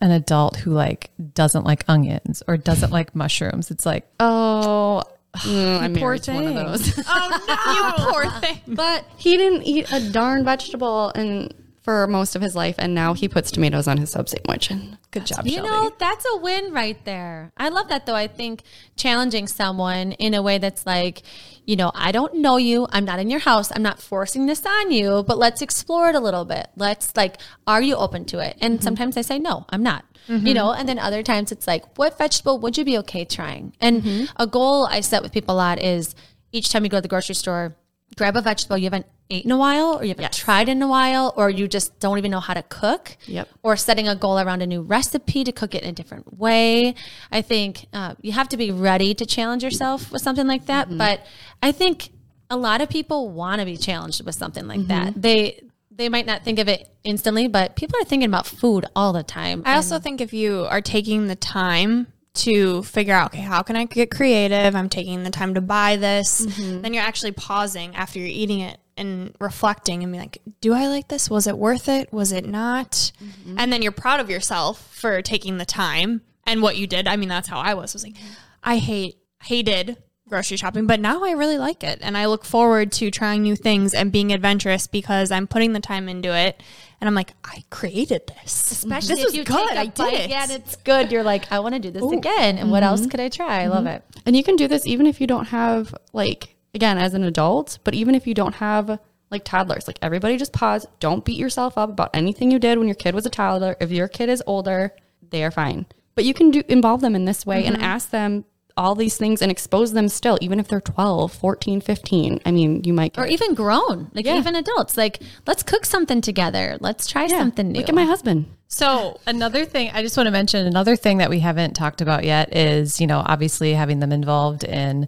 an 0.01 0.11
adult 0.11 0.57
who 0.57 0.71
like 0.71 1.09
doesn't 1.33 1.63
like 1.65 1.83
onions 1.87 2.43
or 2.47 2.57
doesn't 2.57 2.91
like 2.91 3.15
mushrooms. 3.15 3.71
It's 3.71 3.85
like, 3.85 4.07
Oh, 4.19 5.01
mm, 5.37 5.79
I'm 5.81 5.95
poor 5.95 6.17
to 6.17 6.31
one 6.33 6.45
of 6.47 6.53
thing. 6.53 6.65
those. 6.65 7.03
Oh 7.07 7.43
no, 7.47 7.73
you 8.07 8.11
poor 8.11 8.31
thing. 8.39 8.59
but 8.67 9.03
he 9.17 9.35
didn't 9.35 9.63
eat 9.63 9.91
a 9.91 10.11
darn 10.11 10.45
vegetable 10.45 11.09
and 11.15 11.53
for 11.87 12.05
most 12.05 12.35
of 12.35 12.41
his 12.41 12.53
life, 12.53 12.75
and 12.77 12.93
now 12.93 13.13
he 13.13 13.29
puts 13.29 13.49
tomatoes 13.49 13.87
on 13.87 13.95
his 13.95 14.11
sub 14.11 14.27
sandwich. 14.27 14.69
And 14.69 14.97
good 15.11 15.25
job, 15.25 15.45
You 15.45 15.53
Shelby. 15.53 15.69
know, 15.69 15.89
that's 15.97 16.25
a 16.33 16.35
win 16.35 16.73
right 16.73 17.01
there. 17.05 17.53
I 17.55 17.69
love 17.69 17.87
that 17.87 18.05
though. 18.05 18.13
I 18.13 18.27
think 18.27 18.63
challenging 18.97 19.47
someone 19.47 20.11
in 20.11 20.33
a 20.33 20.41
way 20.41 20.57
that's 20.57 20.85
like, 20.85 21.21
you 21.63 21.77
know, 21.77 21.93
I 21.95 22.11
don't 22.11 22.35
know 22.35 22.57
you. 22.57 22.87
I'm 22.91 23.05
not 23.05 23.19
in 23.19 23.29
your 23.29 23.39
house. 23.39 23.71
I'm 23.73 23.83
not 23.83 24.01
forcing 24.01 24.47
this 24.47 24.65
on 24.65 24.91
you, 24.91 25.23
but 25.25 25.37
let's 25.37 25.61
explore 25.61 26.09
it 26.09 26.15
a 26.15 26.19
little 26.19 26.43
bit. 26.43 26.67
Let's 26.75 27.15
like, 27.15 27.37
are 27.65 27.81
you 27.81 27.95
open 27.95 28.25
to 28.25 28.39
it? 28.39 28.57
And 28.59 28.73
mm-hmm. 28.73 28.83
sometimes 28.83 29.15
I 29.15 29.21
say, 29.21 29.39
no, 29.39 29.65
I'm 29.69 29.81
not. 29.81 30.03
You 30.27 30.35
mm-hmm. 30.39 30.53
know, 30.55 30.73
and 30.73 30.89
then 30.89 30.99
other 30.99 31.23
times 31.23 31.53
it's 31.53 31.67
like, 31.67 31.97
what 31.97 32.17
vegetable 32.17 32.59
would 32.59 32.77
you 32.77 32.83
be 32.83 32.97
okay 32.97 33.23
trying? 33.23 33.77
And 33.79 34.03
mm-hmm. 34.03 34.25
a 34.35 34.45
goal 34.45 34.87
I 34.87 34.99
set 34.99 35.23
with 35.23 35.31
people 35.31 35.55
a 35.55 35.57
lot 35.57 35.81
is 35.81 36.15
each 36.51 36.69
time 36.69 36.83
you 36.83 36.89
go 36.89 36.97
to 36.97 37.01
the 37.01 37.07
grocery 37.07 37.35
store, 37.35 37.77
grab 38.17 38.35
a 38.35 38.41
vegetable 38.41 38.77
you 38.77 38.85
haven't 38.85 39.05
eaten 39.29 39.51
in 39.51 39.55
a 39.55 39.57
while 39.57 39.97
or 39.99 40.03
you 40.03 40.09
haven't 40.09 40.31
tried 40.33 40.69
in 40.69 40.81
a 40.81 40.87
while 40.87 41.33
or 41.35 41.49
you 41.49 41.67
just 41.67 41.99
don't 41.99 42.17
even 42.17 42.31
know 42.31 42.39
how 42.39 42.53
to 42.53 42.63
cook? 42.63 43.17
Yep. 43.25 43.47
or 43.63 43.75
setting 43.75 44.07
a 44.07 44.15
goal 44.15 44.39
around 44.39 44.61
a 44.61 44.67
new 44.67 44.81
recipe 44.81 45.43
to 45.43 45.51
cook 45.51 45.75
it 45.75 45.83
in 45.83 45.89
a 45.89 45.93
different 45.93 46.37
way? 46.37 46.95
I 47.31 47.41
think 47.41 47.87
uh, 47.93 48.15
you 48.21 48.31
have 48.31 48.49
to 48.49 48.57
be 48.57 48.71
ready 48.71 49.13
to 49.13 49.25
challenge 49.25 49.63
yourself 49.63 50.11
with 50.11 50.21
something 50.21 50.47
like 50.47 50.65
that 50.65 50.97
but 50.97 51.25
i 51.61 51.71
think 51.71 52.09
a 52.49 52.57
lot 52.57 52.81
of 52.81 52.89
people 52.89 53.29
want 53.29 53.59
to 53.59 53.65
be 53.65 53.77
challenged 53.77 54.25
with 54.25 54.35
something 54.35 54.67
like 54.67 54.87
that. 54.87 55.21
They 55.21 55.63
they 55.91 56.09
might 56.09 56.25
not 56.25 56.43
think 56.43 56.59
of 56.59 56.67
it 56.67 56.89
instantly 57.03 57.47
but 57.47 57.75
people 57.75 57.99
are 57.99 58.05
thinking 58.05 58.29
about 58.29 58.45
food 58.45 58.85
all 58.95 59.13
the 59.13 59.23
time. 59.23 59.63
I 59.65 59.75
also 59.75 59.99
think 59.99 60.21
if 60.21 60.31
you 60.33 60.65
are 60.69 60.81
taking 60.81 61.27
the 61.27 61.35
time 61.35 62.07
to 62.37 62.83
figure 62.83 63.13
out, 63.13 63.27
okay, 63.33 63.41
how 63.41 63.61
can 63.61 63.75
I 63.75 63.85
get 63.85 64.11
creative? 64.11 64.75
I'm 64.75 64.89
taking 64.89 65.23
the 65.23 65.29
time 65.29 65.53
to 65.55 65.61
buy 65.61 65.97
this. 65.97 66.45
Mm-hmm. 66.45 66.81
Then 66.81 66.93
you're 66.93 67.03
actually 67.03 67.31
pausing 67.31 67.95
after 67.95 68.19
you're 68.19 68.27
eating 68.27 68.59
it 68.61 68.79
and 68.97 69.35
reflecting 69.39 70.03
and 70.03 70.11
be 70.11 70.17
like, 70.17 70.39
do 70.61 70.73
I 70.73 70.87
like 70.87 71.07
this? 71.07 71.29
Was 71.29 71.47
it 71.47 71.57
worth 71.57 71.87
it? 71.87 72.11
Was 72.11 72.31
it 72.31 72.47
not? 72.47 72.91
Mm-hmm. 72.91 73.55
And 73.59 73.71
then 73.71 73.81
you're 73.81 73.91
proud 73.91 74.19
of 74.19 74.29
yourself 74.29 74.93
for 74.93 75.21
taking 75.21 75.57
the 75.57 75.65
time 75.65 76.21
and 76.45 76.61
what 76.61 76.77
you 76.77 76.87
did. 76.87 77.07
I 77.07 77.15
mean, 77.15 77.29
that's 77.29 77.47
how 77.47 77.59
I 77.59 77.73
was. 77.73 77.93
was 77.93 78.03
like, 78.03 78.15
I 78.63 78.77
hate 78.77 79.17
hated 79.43 79.97
grocery 80.27 80.57
shopping, 80.57 80.87
but 80.87 80.99
now 80.99 81.23
I 81.23 81.31
really 81.31 81.57
like 81.57 81.83
it. 81.83 81.99
And 82.01 82.17
I 82.17 82.25
look 82.25 82.43
forward 82.43 82.91
to 82.93 83.09
trying 83.11 83.43
new 83.43 83.55
things 83.55 83.93
and 83.93 84.11
being 84.11 84.33
adventurous 84.33 84.87
because 84.87 85.31
I'm 85.31 85.47
putting 85.47 85.73
the 85.73 85.79
time 85.79 86.09
into 86.09 86.35
it. 86.35 86.61
And 86.99 87.07
I'm 87.07 87.13
like, 87.15 87.33
I 87.43 87.63
created 87.69 88.27
this. 88.27 88.71
especially 88.71 89.15
this 89.15 89.19
if 89.19 89.25
was 89.25 89.35
you 89.35 89.43
good. 89.43 89.69
take 89.69 89.77
a 89.77 89.79
I 89.79 89.85
did 89.85 89.95
bite, 89.95 90.13
it. 90.13 90.29
yeah 90.29 90.43
and 90.43 90.51
it's 90.51 90.75
good 90.77 91.11
you're 91.11 91.23
like 91.23 91.51
i 91.51 91.59
want 91.59 91.75
to 91.75 91.79
do 91.79 91.91
this 91.91 92.11
again 92.11 92.57
and 92.57 92.71
what 92.71 92.81
mm-hmm. 92.81 92.89
else 92.89 93.05
could 93.07 93.19
i 93.19 93.29
try 93.29 93.63
i 93.63 93.67
love 93.67 93.85
mm-hmm. 93.85 93.97
it 93.97 94.03
And 94.25 94.35
you 94.35 94.43
can 94.43 94.55
do 94.55 94.67
this 94.67 94.85
even 94.87 95.05
if 95.05 95.21
you 95.21 95.27
don't 95.27 95.45
have 95.45 95.93
like 96.13 96.55
again 96.73 96.97
as 96.97 97.13
an 97.13 97.23
adult, 97.23 97.79
but 97.83 97.93
even 97.93 98.15
if 98.15 98.25
you 98.27 98.33
don't 98.33 98.55
have 98.55 98.99
like 99.29 99.43
toddlers. 99.43 99.87
Like 99.87 99.99
everybody 100.01 100.37
just 100.37 100.53
pause. 100.53 100.85
Don't 100.99 101.25
beat 101.25 101.37
yourself 101.37 101.77
up 101.77 101.89
about 101.89 102.11
anything 102.13 102.51
you 102.51 102.59
did 102.59 102.77
when 102.77 102.87
your 102.87 102.95
kid 102.95 103.13
was 103.13 103.25
a 103.25 103.29
toddler. 103.29 103.75
If 103.79 103.91
your 103.91 104.07
kid 104.07 104.29
is 104.29 104.43
older, 104.47 104.93
they 105.29 105.43
are 105.43 105.51
fine. 105.51 105.85
But 106.15 106.25
you 106.25 106.33
can 106.33 106.51
do 106.51 106.63
involve 106.67 107.01
them 107.01 107.15
in 107.15 107.25
this 107.25 107.45
way 107.45 107.65
and 107.65 107.75
mm-hmm. 107.75 107.83
ask 107.83 108.09
them 108.09 108.45
all 108.77 108.93
these 108.95 109.17
things 109.17 109.41
and 109.41 109.51
expose 109.51 109.91
them 109.93 110.07
still 110.07 110.37
even 110.39 110.59
if 110.59 110.67
they're 110.67 110.79
12, 110.79 111.33
14, 111.33 111.81
15. 111.81 112.41
I 112.45 112.51
mean, 112.51 112.83
you 112.83 112.93
might 112.93 113.13
get 113.13 113.21
or 113.21 113.27
even 113.27 113.55
grown 113.55 114.09
like 114.13 114.25
Yeah. 114.25 114.37
even 114.37 114.55
adults 114.55 114.95
like 114.95 115.19
let's 115.47 115.63
cook 115.63 115.85
something 115.85 116.21
together 116.21 116.77
let's 116.79 117.07
try 117.07 117.27
something 117.27 117.71
new 117.71 117.79
Look 117.79 117.89
at 117.89 117.95
my 117.95 118.05
husband. 118.05 118.45
So 118.67 119.19
Another 119.25 119.65
thing 119.65 119.89
I 119.93 120.01
just 120.03 120.15
want 120.17 120.27
to 120.27 120.31
mention, 120.31 120.65
another 120.67 120.95
thing 120.95 121.17
that 121.17 121.29
we 121.29 121.39
haven't 121.39 121.73
talked 121.73 122.01
about 122.01 122.23
yet 122.23 122.55
is, 122.55 123.01
you 123.01 123.07
know, 123.07 123.23
obviously 123.25 123.73
having 123.73 123.99
them 123.99 124.11
involved 124.11 124.63
in 124.63 125.07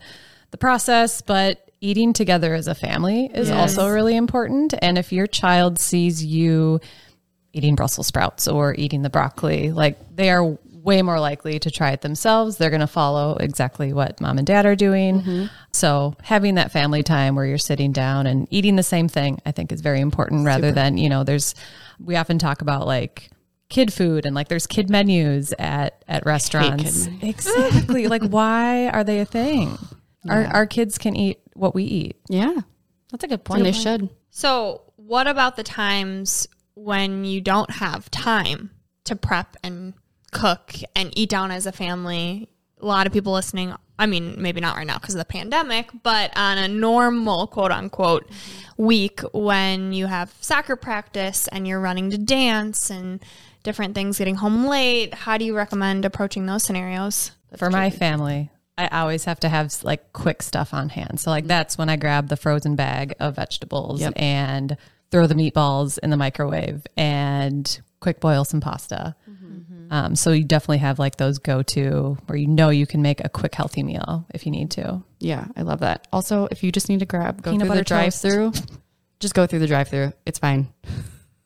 the 0.51 0.57
process, 0.57 1.21
but 1.21 1.69
eating 1.81 2.11
together 2.13 2.53
as 2.55 2.67
a 2.67 2.75
family 2.75 3.29
is 3.33 3.51
also 3.51 3.87
really 3.89 4.15
important. 4.15 4.73
And 4.81 4.97
if 4.97 5.11
your 5.13 5.27
child 5.27 5.77
sees 5.79 6.23
you 6.25 6.79
eating 7.53 7.75
Brussels 7.75 8.07
sprouts 8.07 8.47
or 8.47 8.75
eating 8.75 9.01
the 9.01 9.09
broccoli, 9.09 9.71
like 9.71 9.97
they 10.15 10.29
are 10.29 10.57
way 10.89 11.03
more 11.03 11.19
likely 11.19 11.59
to 11.59 11.69
try 11.69 11.91
it 11.91 12.01
themselves. 12.01 12.57
They're 12.57 12.71
going 12.71 12.79
to 12.79 12.87
follow 12.87 13.37
exactly 13.37 13.93
what 13.93 14.19
mom 14.19 14.39
and 14.39 14.47
dad 14.47 14.65
are 14.65 14.75
doing. 14.75 15.21
Mm-hmm. 15.21 15.45
So 15.71 16.15
having 16.23 16.55
that 16.55 16.71
family 16.71 17.03
time 17.03 17.35
where 17.35 17.45
you're 17.45 17.59
sitting 17.59 17.91
down 17.91 18.25
and 18.25 18.47
eating 18.49 18.75
the 18.75 18.83
same 18.83 19.07
thing, 19.07 19.39
I 19.45 19.51
think 19.51 19.71
is 19.71 19.81
very 19.81 20.01
important 20.01 20.47
rather 20.47 20.71
than, 20.71 20.97
you 20.97 21.07
know, 21.07 21.23
there's, 21.23 21.53
we 22.03 22.15
often 22.15 22.39
talk 22.39 22.61
about 22.61 22.87
like, 22.87 23.29
kid 23.69 23.93
food 23.93 24.25
and 24.25 24.35
like 24.35 24.47
there's 24.47 24.65
kid 24.65 24.89
menus 24.89 25.53
at 25.59 26.03
at 26.07 26.25
restaurants. 26.25 27.07
exactly. 27.21 28.07
Like 28.07 28.23
why 28.23 28.87
are 28.87 29.03
they 29.03 29.19
a 29.19 29.25
thing? 29.25 29.77
Our 30.27 30.43
our 30.45 30.65
kids 30.65 30.97
can 30.97 31.15
eat 31.15 31.39
what 31.53 31.75
we 31.75 31.83
eat. 31.83 32.17
Yeah. 32.29 32.61
that's 33.11 33.23
a 33.23 33.27
good 33.27 33.43
point. 33.43 33.59
And 33.59 33.67
they 33.67 33.71
should. 33.71 34.09
So, 34.31 34.81
what 34.95 35.27
about 35.27 35.55
the 35.55 35.61
times 35.61 36.47
when 36.73 37.25
you 37.25 37.41
don't 37.41 37.69
have 37.69 38.09
time 38.09 38.71
to 39.05 39.15
prep 39.15 39.55
and 39.63 39.93
cook 40.29 40.73
and 40.95 41.11
eat 41.17 41.29
down 41.29 41.51
as 41.51 41.65
a 41.65 41.71
family? 41.71 42.49
A 42.81 42.85
lot 42.85 43.07
of 43.07 43.13
people 43.13 43.33
listening, 43.33 43.73
I 43.97 44.05
mean, 44.05 44.35
maybe 44.41 44.61
not 44.61 44.77
right 44.77 44.87
now 44.87 44.97
because 44.97 45.13
of 45.15 45.19
the 45.19 45.25
pandemic, 45.25 45.89
but 46.03 46.31
on 46.37 46.57
a 46.57 46.67
normal 46.67 47.47
quote 47.47 47.71
unquote 47.71 48.29
week 48.77 49.19
when 49.33 49.91
you 49.91 50.05
have 50.07 50.33
soccer 50.39 50.75
practice 50.77 51.47
and 51.49 51.67
you're 51.67 51.81
running 51.81 52.09
to 52.11 52.17
dance 52.17 52.89
and 52.89 53.19
different 53.63 53.95
things, 53.95 54.17
getting 54.17 54.35
home 54.35 54.65
late, 54.65 55.13
how 55.13 55.37
do 55.37 55.43
you 55.43 55.55
recommend 55.55 56.05
approaching 56.05 56.45
those 56.45 56.63
scenarios? 56.63 57.31
for 57.57 57.71
my 57.71 57.89
family 57.89 58.51
i 58.77 58.87
always 58.89 59.25
have 59.25 59.39
to 59.39 59.49
have 59.49 59.73
like 59.83 60.13
quick 60.13 60.43
stuff 60.43 60.71
on 60.71 60.87
hand 60.87 61.19
so 61.19 61.31
like 61.31 61.47
that's 61.47 61.79
when 61.79 61.89
i 61.89 61.95
grab 61.95 62.27
the 62.27 62.37
frozen 62.37 62.75
bag 62.75 63.15
of 63.19 63.37
vegetables 63.37 63.99
Yep. 64.01 64.13
and 64.17 64.77
throw 65.09 65.25
the 65.25 65.33
meatballs 65.33 65.97
in 66.03 66.11
the 66.11 66.15
microwave 66.15 66.85
and 66.95 67.81
quick 68.01 68.19
boil 68.19 68.45
some 68.45 68.61
pasta 68.61 69.15
um, 69.91 70.15
so 70.15 70.31
you 70.31 70.43
definitely 70.43 70.77
have 70.79 70.99
like 70.99 71.17
those 71.17 71.39
go-to 71.39 72.17
where 72.27 72.37
you 72.37 72.47
know 72.47 72.69
you 72.69 72.85
can 72.85 73.01
make 73.01 73.23
a 73.23 73.29
quick 73.29 73.55
healthy 73.55 73.83
meal 73.83 74.25
if 74.33 74.45
you 74.45 74.51
need 74.51 74.71
to 74.71 75.03
Yeah, 75.19 75.45
I 75.55 75.63
love 75.63 75.79
that. 75.79 76.07
Also, 76.11 76.47
if 76.51 76.63
you 76.63 76.71
just 76.71 76.89
need 76.89 76.99
to 76.99 77.05
grab, 77.05 77.41
go 77.41 77.51
Peanut 77.51 77.67
butter 77.67 77.83
drive 77.83 78.13
through, 78.13 78.53
just 79.19 79.33
go 79.33 79.47
through 79.47 79.59
the 79.59 79.67
drive 79.67 79.87
through. 79.89 80.13
It's 80.25 80.39
fine. 80.39 80.67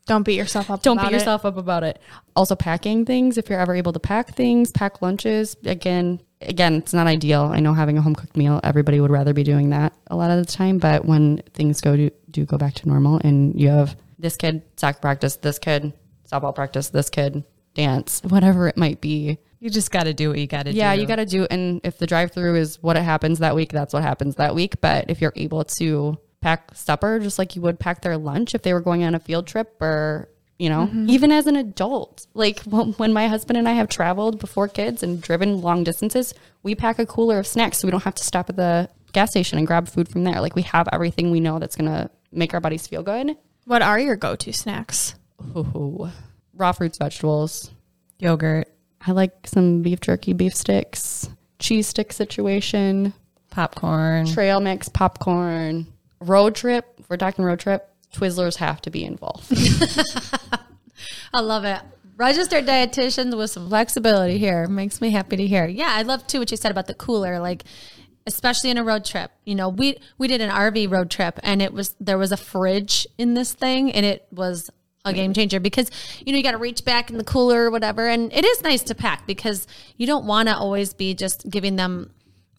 Don't 0.06 0.24
beat 0.24 0.36
yourself 0.36 0.70
up. 0.70 0.82
Don't 0.82 0.98
about 0.98 1.10
beat 1.10 1.16
it. 1.16 1.20
yourself 1.20 1.46
up 1.46 1.56
about 1.56 1.84
it. 1.84 2.00
Also, 2.36 2.56
packing 2.56 3.06
things 3.06 3.38
if 3.38 3.50
you're 3.50 3.60
ever 3.60 3.74
able 3.74 3.94
to 3.94 4.00
pack 4.00 4.36
things, 4.36 4.70
pack 4.70 5.02
lunches. 5.02 5.56
Again, 5.64 6.20
again, 6.42 6.76
it's 6.76 6.94
not 6.94 7.08
ideal. 7.08 7.44
I 7.44 7.62
know 7.62 7.74
having 7.74 7.98
a 7.98 8.02
home 8.02 8.16
cooked 8.16 8.36
meal, 8.36 8.60
everybody 8.64 9.00
would 9.00 9.12
rather 9.12 9.34
be 9.34 9.44
doing 9.44 9.70
that 9.70 9.94
a 10.08 10.16
lot 10.18 10.30
of 10.30 10.46
the 10.46 10.52
time. 10.52 10.78
But 10.78 11.06
when 11.06 11.38
things 11.54 11.80
go 11.80 11.96
to 11.96 12.10
do 12.30 12.46
go 12.46 12.58
back 12.58 12.74
to 12.76 12.88
normal, 12.88 13.22
and 13.24 13.60
you 13.60 13.70
have 13.70 13.96
this 14.20 14.36
kid 14.36 14.64
soccer 14.76 15.00
practice, 15.00 15.38
this 15.38 15.58
kid 15.58 15.94
softball 16.30 16.54
practice, 16.54 16.90
this 16.90 17.10
kid 17.10 17.46
dance, 17.74 18.22
whatever 18.24 18.68
it 18.68 18.78
might 18.78 19.02
be. 19.02 19.38
you 19.60 19.70
just 19.70 19.92
got 19.92 20.04
to 20.04 20.14
do 20.14 20.30
what 20.30 20.40
you 20.40 20.48
got 20.48 20.64
to 20.66 20.72
do 20.72 20.78
Yeah, 20.78 20.94
you 20.94 21.06
got 21.06 21.18
to 21.18 21.26
do. 21.26 21.48
And 21.50 21.82
if 21.84 21.98
the 21.98 22.08
drive 22.08 22.32
through 22.32 22.56
is 22.56 22.82
what 22.82 22.98
it 22.98 23.04
happens 23.04 23.40
that 23.40 23.56
week, 23.56 23.72
that's 23.72 23.94
what 23.94 24.04
happens 24.04 24.36
that 24.36 24.56
week. 24.56 24.82
But 24.82 25.10
if 25.10 25.22
you're 25.22 25.34
able 25.36 25.64
to 25.64 26.18
pack 26.42 26.72
supper 26.76 27.20
just 27.20 27.40
like 27.40 27.56
you 27.56 27.62
would 27.62 27.80
pack 27.80 28.02
their 28.02 28.18
lunch 28.18 28.54
if 28.54 28.62
they 28.64 28.74
were 28.74 28.82
going 28.82 29.04
on 29.04 29.16
a 29.16 29.20
field 29.20 29.48
trip 29.48 29.82
or, 29.82 30.30
you 30.60 30.70
know, 30.70 30.88
mm-hmm. 30.88 31.10
even 31.10 31.32
as 31.32 31.48
an 31.48 31.56
adult, 31.56 32.28
like 32.34 32.60
when 32.64 32.94
when 32.94 33.14
my 33.14 33.28
husband 33.28 33.58
and 33.58 33.68
I 33.68 33.74
have 33.74 33.88
traveled 33.88 34.40
before 34.40 34.68
kids 34.68 35.04
and 35.04 35.22
driven 35.22 35.62
long 35.62 35.84
distances, 35.84 36.34
we 36.62 36.76
pack 36.76 37.00
a 37.00 37.06
cooler 37.06 37.40
of 37.40 37.48
snacks 37.48 37.80
so 37.80 37.88
we 37.88 37.92
don't 37.92 38.04
have 38.04 38.16
to 38.16 38.24
stop 38.24 38.50
at 38.50 38.58
the 38.58 38.90
gas 39.14 39.32
station 39.32 39.58
and 39.58 39.68
grab 39.68 39.88
food 39.88 40.10
from 40.10 40.24
there. 40.24 40.42
Like 40.42 40.56
we 40.56 40.64
have 40.64 40.90
everything 40.92 41.32
we 41.32 41.40
know 41.40 41.60
that's 41.60 41.76
going 41.76 41.90
to 41.90 42.10
make 42.32 42.54
our 42.54 42.60
bodies 42.60 42.88
feel 42.88 43.04
good. 43.04 43.38
What 43.66 43.82
are 43.82 44.00
your 44.00 44.16
go 44.16 44.36
to 44.36 44.52
snacks? 44.52 45.16
Ooh. 45.56 46.10
Raw 46.56 46.72
fruits, 46.72 46.98
vegetables, 46.98 47.72
yogurt 48.20 48.68
I 49.06 49.12
like 49.12 49.34
some 49.46 49.82
beef 49.82 50.00
jerky, 50.00 50.34
beef 50.34 50.56
sticks, 50.56 51.30
cheese 51.60 51.88
stick 51.88 52.14
situation, 52.14 53.14
popcorn 53.50 54.26
trail 54.28 54.62
mix, 54.62 54.88
popcorn, 54.88 55.88
road 56.22 56.56
trip. 56.56 56.86
If 56.98 57.10
we're 57.10 57.18
talking 57.18 57.44
road 57.44 57.60
trip, 57.60 57.90
Twizzlers 58.14 58.58
have 58.58 58.82
to 58.82 58.90
be 58.90 59.04
involved. 59.04 59.52
I 61.34 61.42
love 61.42 61.66
it. 61.66 61.82
Registered 62.16 62.66
dietitians 62.66 63.36
with 63.36 63.52
some 63.52 63.68
flexibility 63.68 64.38
here 64.38 64.68
makes 64.68 65.02
me 65.02 65.10
happy 65.10 65.36
to 65.36 65.48
hear. 65.48 65.66
Yeah, 65.66 65.90
I 65.90 66.04
love 66.04 66.26
too 66.28 66.40
what 66.40 66.52
you 66.52 66.58
said 66.58 66.72
about 66.72 66.88
the 66.88 66.94
cooler, 66.94 67.40
like 67.40 67.64
especially 68.26 68.70
in 68.70 68.78
a 68.78 68.84
road 68.86 69.04
trip. 69.04 69.32
You 69.44 69.56
know, 69.56 69.68
we 69.68 69.98
we 70.18 70.30
did 70.30 70.40
an 70.40 70.50
RV 70.50 70.90
road 70.90 71.10
trip 71.10 71.40
and 71.44 71.62
it 71.62 71.74
was 71.74 71.94
there 72.00 72.18
was 72.18 72.32
a 72.32 72.38
fridge 72.38 73.06
in 73.18 73.34
this 73.34 73.52
thing 73.54 73.92
and 73.92 74.06
it 74.06 74.26
was 74.32 74.70
a 75.06 75.12
game 75.12 75.34
changer 75.34 75.60
because 75.60 75.92
you 76.26 76.32
know 76.32 76.38
you 76.38 76.44
got 76.44 76.52
to 76.52 76.58
reach 76.58 76.86
back 76.86 77.10
in 77.10 77.18
the 77.18 77.26
cooler 77.26 77.66
or 77.66 77.72
whatever. 77.72 78.08
And 78.08 78.32
it 78.32 78.46
is 78.46 78.62
nice 78.64 78.84
to 78.84 78.96
pack 78.96 79.28
because 79.28 79.68
you 79.98 80.08
don't 80.08 80.26
want 80.26 80.48
to 80.48 80.56
always 80.56 80.94
be 80.94 81.14
just 81.14 81.50
giving 81.50 81.76
them 81.76 82.12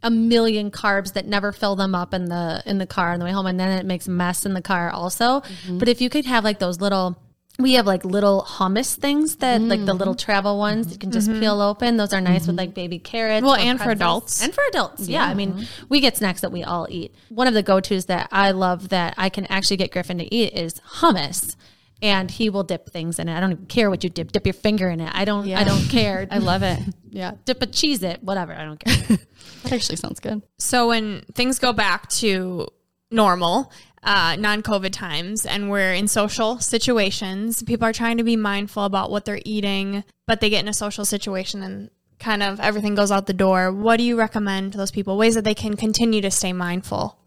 a 0.03 0.11
million 0.11 0.71
carbs 0.71 1.15
that 1.15 1.27
never 1.27 1.53
fill 1.53 1.75
them 1.75 1.95
up 1.95 2.13
in 2.13 2.27
the 2.27 2.63
in 2.67 2.77
the 2.77 2.87
car 2.87 3.13
on 3.13 3.19
the 3.19 3.25
way 3.25 3.33
home. 3.33 3.47
And 3.47 3.59
then 3.59 3.71
it 3.79 3.87
makes 3.87 4.07
mess 4.07 4.45
in 4.45 4.53
the 4.53 4.61
car 4.61 4.91
also. 4.91 5.41
Mm-hmm. 5.41 5.79
But 5.79 5.89
if 5.89 6.03
you 6.03 6.11
could 6.11 6.27
have 6.27 6.45
like 6.45 6.59
those 6.59 6.83
little 6.83 7.17
we 7.59 7.75
have 7.75 7.87
like 7.87 8.05
little 8.05 8.45
hummus 8.47 8.97
things 8.97 9.37
that 9.37 9.63
like 9.63 9.87
the 9.87 9.95
little 9.95 10.15
mm-hmm. 10.15 10.27
travel 10.27 10.59
ones 10.59 10.93
you 10.93 10.99
can 10.99 11.13
just 11.13 11.31
mm-hmm. 11.31 11.41
peel 11.41 11.63
open. 11.63 11.97
Those 11.97 12.13
are 12.13 12.21
nice 12.21 12.47
with 12.47 12.57
like 12.57 12.75
baby 12.75 12.99
carrots 12.99 13.43
Well, 13.43 13.55
and 13.55 13.81
for 13.81 13.91
adults. 13.91 14.43
and 14.43 14.53
for 14.53 14.63
adults 14.69 15.09
yeah. 15.09 15.25
i 15.25 15.35
mean 15.35 15.67
we 15.89 16.01
get 16.01 16.17
snacks 16.17 16.43
that 16.43 16.53
we 16.53 16.63
all 16.63 16.87
eat. 16.91 17.15
One 17.31 17.47
of 17.47 17.55
the 17.55 17.63
go-to's 17.63 18.05
that 18.07 18.29
i 18.33 18.51
love 18.51 18.91
that 18.91 19.15
i 19.17 19.31
can 19.31 19.47
actually 19.47 19.79
get 19.79 19.93
griffin 19.93 20.19
to 20.19 20.35
eat 20.35 20.53
is 20.53 20.75
hummus 20.99 21.57
and 22.05 22.31
he 22.31 22.51
will 22.51 22.63
dip 22.63 22.91
things 22.91 23.19
in 23.19 23.29
it 23.29 23.37
i 23.37 23.41
don't 23.41 23.53
even 23.53 23.67
care 23.67 23.91
what 23.91 24.05
you 24.05 24.11
dip 24.11 24.31
dip 24.31 24.47
your 24.47 24.53
finger 24.53 24.89
in 24.89 25.01
it 25.01 25.11
i 25.15 25.25
don't 25.25 25.49
i 25.51 25.65
don't 25.65 25.89
care 25.89 26.27
I 26.31 26.39
love 26.39 26.63
it. 26.63 26.79
Yeah, 27.11 27.33
dip 27.45 27.63
a 27.63 27.67
Cheez-It 27.67 28.23
whatever 28.23 28.53
i 28.53 28.65
don't 28.65 28.79
care 28.79 29.19
that 29.65 29.73
actually 29.73 29.97
sounds 29.97 30.21
good. 30.21 30.43
So 30.59 30.89
when 30.89 31.23
things 31.35 31.59
go 31.59 31.73
back 31.73 32.09
to 32.11 32.69
normal, 33.11 33.73
uh, 34.03 34.37
non-COVID 34.39 34.93
times, 34.93 35.47
and 35.47 35.71
we're 35.71 35.95
in 35.95 36.09
social 36.09 36.59
situations, 36.59 37.63
people 37.63 37.87
are 37.87 37.93
trying 37.93 38.19
to 38.19 38.25
be 38.25 38.37
mindful 38.37 38.85
about 38.85 39.11
what 39.11 39.25
they're 39.25 39.41
eating, 39.45 40.05
but 40.27 40.41
they 40.41 40.51
get 40.51 40.63
in 40.63 40.69
a 40.69 40.75
social 40.75 41.05
situation 41.05 41.63
and 41.63 41.91
kind 42.19 42.43
of 42.43 42.61
everything 42.61 42.95
goes 42.95 43.11
out 43.11 43.27
the 43.27 43.33
door. 43.33 43.73
What 43.73 43.97
do 43.97 44.05
you 44.05 44.19
recommend 44.19 44.73
to 44.73 44.79
those 44.79 44.91
people? 44.91 45.17
Ways 45.17 45.35
that 45.35 45.45
they 45.45 45.55
can 45.55 45.77
continue 45.77 46.21
to 46.21 46.31
stay 46.31 46.53
mindful. 46.53 47.19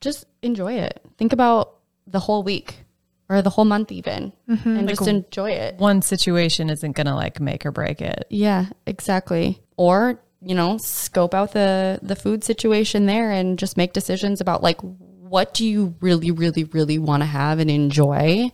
Just 0.00 0.24
enjoy 0.42 0.74
it. 0.74 1.02
Think 1.18 1.32
about 1.32 1.76
the 2.06 2.20
whole 2.20 2.42
week 2.42 2.84
or 3.28 3.42
the 3.42 3.50
whole 3.50 3.64
month, 3.64 3.90
even, 3.92 4.32
mm-hmm. 4.48 4.76
and 4.76 4.88
just 4.88 5.06
enjoy 5.06 5.50
it. 5.50 5.76
One 5.78 6.02
situation 6.02 6.70
isn't 6.70 6.92
going 6.92 7.06
to 7.06 7.14
like 7.14 7.40
make 7.40 7.66
or 7.66 7.72
break 7.72 8.00
it. 8.00 8.26
Yeah, 8.30 8.66
exactly. 8.86 9.60
Or 9.76 10.20
you 10.42 10.54
know, 10.54 10.78
scope 10.78 11.34
out 11.34 11.52
the 11.52 11.98
the 12.02 12.16
food 12.16 12.44
situation 12.44 13.06
there 13.06 13.30
and 13.30 13.58
just 13.58 13.76
make 13.76 13.92
decisions 13.92 14.40
about 14.40 14.62
like 14.62 14.80
what 14.80 15.54
do 15.54 15.66
you 15.66 15.94
really, 16.00 16.30
really, 16.30 16.64
really 16.64 16.98
want 16.98 17.22
to 17.22 17.26
have 17.26 17.58
and 17.58 17.70
enjoy, 17.70 18.50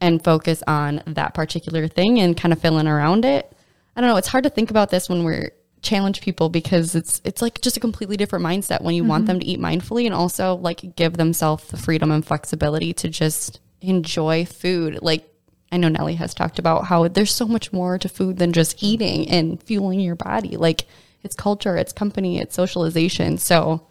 and 0.00 0.22
focus 0.22 0.62
on 0.66 1.02
that 1.06 1.34
particular 1.34 1.88
thing 1.88 2.20
and 2.20 2.36
kind 2.36 2.52
of 2.52 2.60
fill 2.60 2.78
in 2.78 2.88
around 2.88 3.24
it. 3.24 3.52
I 3.96 4.00
don't 4.00 4.10
know. 4.10 4.16
It's 4.16 4.28
hard 4.28 4.44
to 4.44 4.50
think 4.50 4.70
about 4.70 4.90
this 4.90 5.08
when 5.08 5.24
we're 5.24 5.52
challenge 5.82 6.20
people 6.20 6.48
because 6.48 6.94
it's 6.94 7.20
it's 7.24 7.42
like 7.42 7.60
just 7.60 7.76
a 7.76 7.80
completely 7.80 8.16
different 8.16 8.44
mindset 8.44 8.82
when 8.82 8.94
you 8.94 9.02
want 9.04 9.22
mm-hmm. 9.22 9.32
them 9.32 9.40
to 9.40 9.46
eat 9.46 9.60
mindfully 9.60 10.06
and 10.06 10.14
also 10.14 10.54
like 10.54 10.94
give 10.94 11.16
themselves 11.16 11.66
the 11.68 11.76
freedom 11.76 12.12
and 12.12 12.24
flexibility 12.24 12.92
to 12.92 13.08
just 13.08 13.60
enjoy 13.82 14.44
food. 14.44 15.00
Like 15.02 15.28
I 15.70 15.78
know 15.78 15.88
Nellie 15.88 16.16
has 16.16 16.34
talked 16.34 16.58
about 16.58 16.84
how 16.84 17.08
there's 17.08 17.32
so 17.32 17.46
much 17.46 17.72
more 17.72 17.98
to 17.98 18.08
food 18.08 18.38
than 18.38 18.52
just 18.52 18.82
eating 18.82 19.28
and 19.28 19.62
fueling 19.62 20.00
your 20.00 20.16
body. 20.16 20.56
Like 20.56 20.86
it's 21.22 21.34
culture, 21.34 21.76
it's 21.76 21.92
company, 21.92 22.38
it's 22.38 22.54
socialization. 22.54 23.38
So 23.38 23.86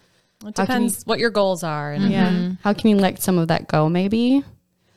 It 0.45 0.58
How 0.58 0.65
can 0.65 0.84
depends 0.84 1.04
what 1.06 1.19
your 1.19 1.32
goals 1.32 1.63
are. 1.63 1.91
And 1.91 2.12
yeah, 2.12 2.30
mhm. 2.30 2.58
how 2.63 2.73
can 2.73 2.89
you 2.89 2.97
let 2.97 3.21
some 3.21 3.38
of 3.38 3.47
that 3.47 3.67
go? 3.67 3.89
Maybe 3.89 4.43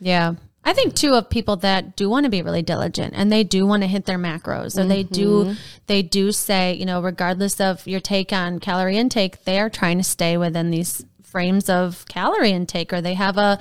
Yeah. 0.00 0.34
I 0.66 0.72
think 0.72 0.94
too 0.94 1.12
of 1.12 1.28
people 1.28 1.56
that 1.56 1.94
do 1.94 2.08
want 2.08 2.24
to 2.24 2.30
be 2.30 2.40
really 2.40 2.62
diligent 2.62 3.12
and 3.14 3.30
they 3.30 3.44
do 3.44 3.66
want 3.66 3.82
to 3.82 3.86
hit 3.86 4.06
their 4.06 4.18
macros 4.18 4.78
or 4.78 4.86
they 4.86 5.02
do 5.02 5.44
mm-hmm. 5.44 5.52
they 5.88 6.00
do 6.00 6.32
say, 6.32 6.72
you 6.72 6.86
know, 6.86 7.02
regardless 7.02 7.60
of 7.60 7.86
your 7.86 8.00
take 8.00 8.32
on 8.32 8.60
calorie 8.60 8.96
intake, 8.96 9.44
they 9.44 9.60
are 9.60 9.68
trying 9.68 9.98
to 9.98 10.04
stay 10.04 10.38
within 10.38 10.70
these 10.70 11.04
frames 11.22 11.68
of 11.68 12.06
calorie 12.08 12.52
intake 12.52 12.92
or 12.92 13.02
they 13.02 13.14
have 13.14 13.36
a 13.36 13.58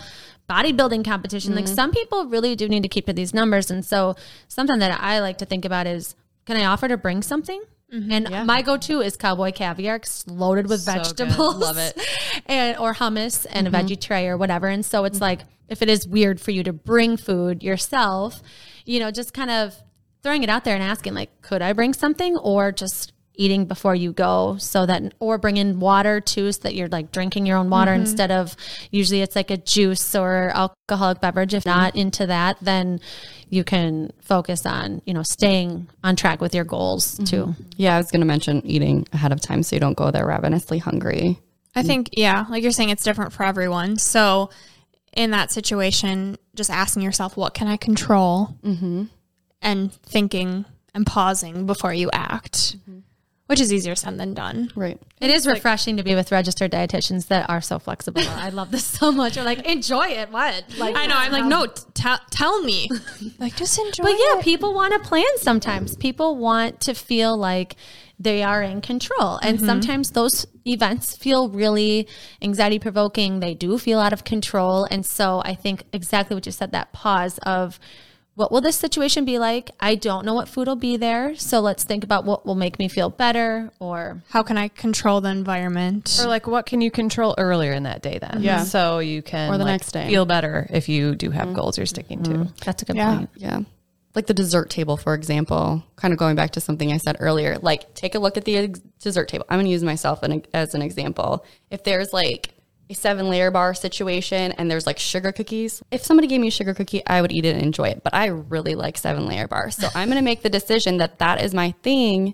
bodybuilding 0.49 1.06
competition. 1.06 1.56
Like 1.56 1.65
mm-hmm. 1.65 1.73
some 1.73 1.91
people 1.91 2.25
really 2.25 2.56
do 2.56 2.67
need 2.67 2.84
to 2.84 2.89
keep 2.89 3.06
to 3.06 3.13
these 3.13 3.34
numbers. 3.34 3.71
And 3.71 3.86
so 3.86 4.15
something 4.47 4.79
that 4.79 4.99
I 5.01 5.19
like 5.19 5.38
to 5.39 5.45
think 5.45 5.65
about 5.65 5.88
is 5.88 6.15
can 6.45 6.58
I 6.58 6.65
offer 6.65 6.88
to 6.88 6.97
bring 6.97 7.21
something? 7.21 7.62
Mm-hmm. 7.93 8.12
And 8.12 8.47
my 8.47 8.63
go-to 8.63 9.01
is 9.01 9.15
cowboy 9.15 9.51
caviar 9.51 9.97
it's 9.97 10.27
loaded 10.27 10.67
with 10.67 10.86
good. 10.86 10.93
vegetables. 10.93 11.58
Love 11.58 11.77
it. 11.77 12.01
and 12.47 12.77
or 12.77 12.95
hummus 12.95 13.45
and 13.49 13.67
a 13.67 13.71
mm-hmm. 13.71 13.88
veggie 13.88 14.01
tray 14.01 14.27
or 14.27 14.36
whatever. 14.36 14.67
And 14.67 14.86
so 14.86 15.06
it's 15.06 15.21
like 15.21 15.41
if 15.69 15.82
it 15.82 15.89
is 15.89 16.08
weird 16.08 16.41
for 16.41 16.51
you 16.51 16.63
to 16.63 16.73
bring 16.73 17.17
food 17.17 17.63
yourself, 17.63 18.41
you 18.86 18.99
know, 18.99 19.12
just 19.12 19.34
kind 19.34 19.51
of 19.51 19.75
throwing 20.23 20.43
it 20.43 20.49
out 20.49 20.63
there 20.63 20.73
and 20.73 20.84
asking 20.84 21.13
like, 21.13 21.41
could 21.41 21.62
I 21.62 21.73
bring 21.73 21.93
something 21.93 22.36
or 22.38 22.71
just 22.71 23.13
eating 23.36 23.65
before 23.65 23.96
you 23.96 24.13
go 24.13 24.58
so 24.60 24.86
that 24.86 25.13
or 25.19 25.38
bring 25.38 25.58
in 25.58 25.80
water 25.80 26.22
too 26.22 26.52
so 26.52 26.62
that 26.63 26.76
you're 26.76 26.88
like 26.89 27.12
drinking 27.12 27.46
your 27.46 27.58
own 27.58 27.69
water 27.69 27.91
mm-hmm. 27.91 28.02
instead 28.02 28.32
of 28.32 28.56
usually 28.91 29.22
it's 29.22 29.36
like 29.36 29.50
a 29.50 29.58
juice 29.58 30.15
or 30.15 30.52
alcoholic 30.54 31.19
beverage 31.19 31.54
if 31.54 31.63
mm-hmm. 31.63 31.80
not 31.80 31.96
into 31.96 32.28
that 32.28 32.58
then 32.62 33.00
you 33.50 33.63
can 33.63 34.12
focus 34.22 34.65
on 34.65 35.02
you 35.06 35.13
know 35.13 35.24
staying 35.24 35.88
on 36.04 36.15
track 36.15 36.41
with 36.41 36.54
your 36.54 36.63
goals 36.63 37.15
mm-hmm. 37.15 37.24
too 37.26 37.56
yeah. 37.78 37.96
I 37.96 37.98
was 37.98 38.12
gonna 38.12 38.26
mention 38.26 38.65
eating 38.65 39.08
ahead 39.13 39.32
of 39.32 39.41
time 39.41 39.63
so 39.63 39.76
you 39.76 39.80
don't 39.80 39.98
go 39.98 40.12
there 40.12 40.26
ravenously 40.26 40.80
hungry. 40.80 41.39
I 41.76 41.82
think, 41.82 42.10
yeah, 42.13 42.46
like 42.50 42.62
you're 42.62 42.72
saying, 42.72 42.89
it's 42.89 43.04
different 43.04 43.34
for 43.34 43.43
everyone. 43.43 43.98
So, 43.98 44.52
in 45.12 45.32
that 45.32 45.52
situation, 45.52 46.38
just 46.56 46.69
asking 46.69 47.02
yourself, 47.02 47.36
what 47.36 47.56
can 47.56 47.67
I 47.67 47.78
control? 47.78 48.56
Mm-hmm. 48.63 49.06
And 49.62 49.91
thinking 49.91 50.65
and 50.93 51.06
pausing 51.06 51.65
before 51.65 51.93
you 51.93 52.12
act, 52.13 52.76
which 53.47 53.60
is 53.60 53.73
easier 53.73 53.95
said 53.95 54.17
than 54.17 54.34
done. 54.34 54.71
Right. 54.75 54.99
It 55.19 55.29
is 55.29 55.45
refreshing 55.45 55.97
to 55.97 56.03
be 56.03 56.15
with 56.15 56.32
registered 56.32 56.71
dietitians 56.71 57.27
that 57.27 57.49
are 57.49 57.62
so 57.62 57.77
flexible. 57.77 58.21
I 58.25 58.49
love 58.49 58.71
this 58.71 58.86
so 58.86 59.12
much. 59.12 59.38
Or 59.38 59.43
like, 59.43 59.65
enjoy 59.67 60.08
it. 60.08 60.32
What? 60.32 60.63
Like, 60.77 60.95
I 60.95 61.06
know. 61.08 61.15
I'm 61.15 61.32
like, 61.32 61.45
no, 61.45 61.63
um, 61.63 61.69
t- 61.73 61.84
tell 61.93 62.19
tell 62.32 62.62
me. 62.62 62.89
like, 63.39 63.56
just 63.56 63.77
enjoy 63.77 64.03
it. 64.03 64.06
But 64.06 64.12
yeah, 64.12 64.39
it. 64.39 64.43
people 64.43 64.73
want 64.73 64.93
to 64.93 65.08
plan 65.08 65.25
sometimes. 65.38 65.95
People 65.97 66.38
want 66.38 66.79
to 66.82 66.93
feel 66.93 67.38
like 67.38 67.75
they 68.17 68.43
are 68.43 68.63
in 68.63 68.82
control. 68.82 69.38
And 69.41 69.58
mm-hmm. 69.58 69.65
sometimes 69.65 70.12
those 70.12 70.45
events 70.65 71.15
feel 71.15 71.49
really 71.49 72.08
anxiety 72.41 72.79
provoking. 72.79 73.39
They 73.41 73.53
do 73.53 73.77
feel 73.77 73.99
out 73.99 74.13
of 74.13 74.23
control. 74.23 74.86
And 74.89 75.06
so 75.06 75.41
I 75.43 75.56
think 75.56 75.84
exactly 75.91 76.36
what 76.36 76.45
you 76.45 76.51
said 76.51 76.71
that 76.71 76.93
pause 76.93 77.39
of, 77.39 77.79
what 78.36 78.52
will 78.52 78.62
this 78.62 78.76
situation 78.76 79.26
be 79.26 79.38
like? 79.38 79.69
I 79.80 79.96
don't 79.96 80.26
know 80.26 80.34
what 80.34 80.48
food 80.48 80.67
will 80.67 80.76
be 80.76 80.98
there. 80.98 81.36
So 81.36 81.60
let's 81.60 81.84
think 81.84 82.04
about 82.04 82.26
what 82.26 82.46
will 82.46 82.56
make 82.56 82.80
me 82.80 82.88
feel 82.88 83.10
better 83.10 83.72
or 83.80 84.24
How 84.30 84.41
can 84.41 84.58
I 84.58 84.69
control 84.69 85.22
the 85.22 85.30
environment? 85.30 86.17
Or 86.19 86.28
like, 86.28 86.48
what 86.48 86.65
can 86.65 86.82
you 86.82 86.89
control 86.89 87.36
earlier 87.38 87.74
in 87.74 87.84
that 87.84 88.02
day 88.02 88.17
then? 88.19 88.41
Yeah. 88.41 88.63
So 88.63 89.00
you 89.00 89.22
can 89.22 89.50
Or 89.54 89.58
the 89.58 89.63
like, 89.65 89.74
next 89.74 89.91
day. 89.91 90.08
feel 90.10 90.26
better 90.26 90.67
if 90.72 90.89
you 90.89 91.15
do 91.15 91.30
have 91.30 91.48
mm-hmm. 91.48 91.56
goals 91.56 91.78
you're 91.78 91.86
sticking 91.86 92.24
to. 92.24 92.32
Mm-hmm. 92.32 92.54
that's 92.65 92.82
a 92.82 92.86
good 92.86 92.96
Yeah. 92.96 93.17
point. 93.17 93.30
Yeah. 93.36 93.60
Like 94.15 94.28
the 94.28 94.34
dessert 94.34 94.69
table, 94.69 94.98
for 94.98 95.13
example, 95.15 95.84
kind 95.96 96.12
of 96.12 96.19
going 96.19 96.36
back 96.36 96.52
to 96.52 96.62
something 96.62 96.91
I 96.91 96.98
said 96.98 97.17
earlier, 97.19 97.58
like 97.62 97.93
take 97.93 98.15
a 98.15 98.19
look 98.19 98.38
at 98.38 98.46
the 98.46 98.58
ex- 98.58 98.80
dessert 99.00 99.28
table. 99.28 99.46
I'm 99.50 99.58
going 99.58 99.65
to 99.65 99.72
use 99.72 99.84
myself 99.84 100.22
an, 100.24 100.43
as 100.54 100.74
an 100.76 100.82
example. 100.82 101.46
If 101.72 101.84
there's 101.84 102.13
like 102.13 102.54
a 102.89 102.93
seven 102.93 103.30
layer 103.30 103.52
bar 103.52 103.74
situation 103.74 104.52
and 104.54 104.69
there's 104.69 104.86
like 104.86 105.00
sugar 105.00 105.32
cookies, 105.32 105.82
if 105.91 106.04
somebody 106.04 106.28
gave 106.28 106.41
me 106.41 106.48
a 106.48 106.52
sugar 106.52 106.74
cookie, 106.74 107.06
I 107.08 107.22
would 107.22 107.32
eat 107.32 107.46
it 107.46 107.56
and 107.56 107.63
enjoy 107.63 107.89
it. 107.89 108.04
But 108.04 108.13
I 108.13 108.28
really 108.28 108.76
like 108.76 108.98
seven 108.98 109.26
layer 109.26 109.48
bars. 109.48 109.76
So 109.76 109.88
I'm 109.96 110.10
going 110.10 110.19
to 110.19 110.24
make 110.24 110.41
the 110.41 110.50
decision 110.50 110.98
that 110.98 111.19
that 111.19 111.41
is 111.41 111.54
my 111.54 111.72
thing. 111.84 112.34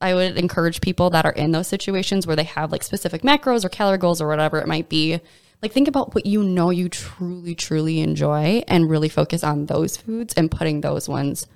I 0.00 0.14
would 0.14 0.38
encourage 0.38 0.80
people 0.80 1.10
that 1.10 1.26
are 1.26 1.32
in 1.32 1.52
those 1.52 1.68
situations 1.68 2.26
where 2.26 2.36
they 2.36 2.44
have 2.44 2.72
like 2.72 2.82
specific 2.82 3.22
macros 3.22 3.64
or 3.64 3.68
calorie 3.68 3.98
goals 3.98 4.22
or 4.22 4.28
whatever 4.28 4.58
it 4.58 4.66
might 4.66 4.88
be. 4.88 5.20
Like 5.62 5.72
think 5.72 5.88
about 5.88 6.14
what 6.14 6.24
you 6.24 6.42
know 6.42 6.70
you 6.70 6.88
truly, 6.88 7.54
truly 7.54 8.00
enjoy 8.00 8.62
and 8.66 8.88
really 8.88 9.10
focus 9.10 9.44
on 9.44 9.66
those 9.66 9.98
foods 9.98 10.32
and 10.34 10.50
putting 10.50 10.80
those 10.80 11.06
ones 11.06 11.46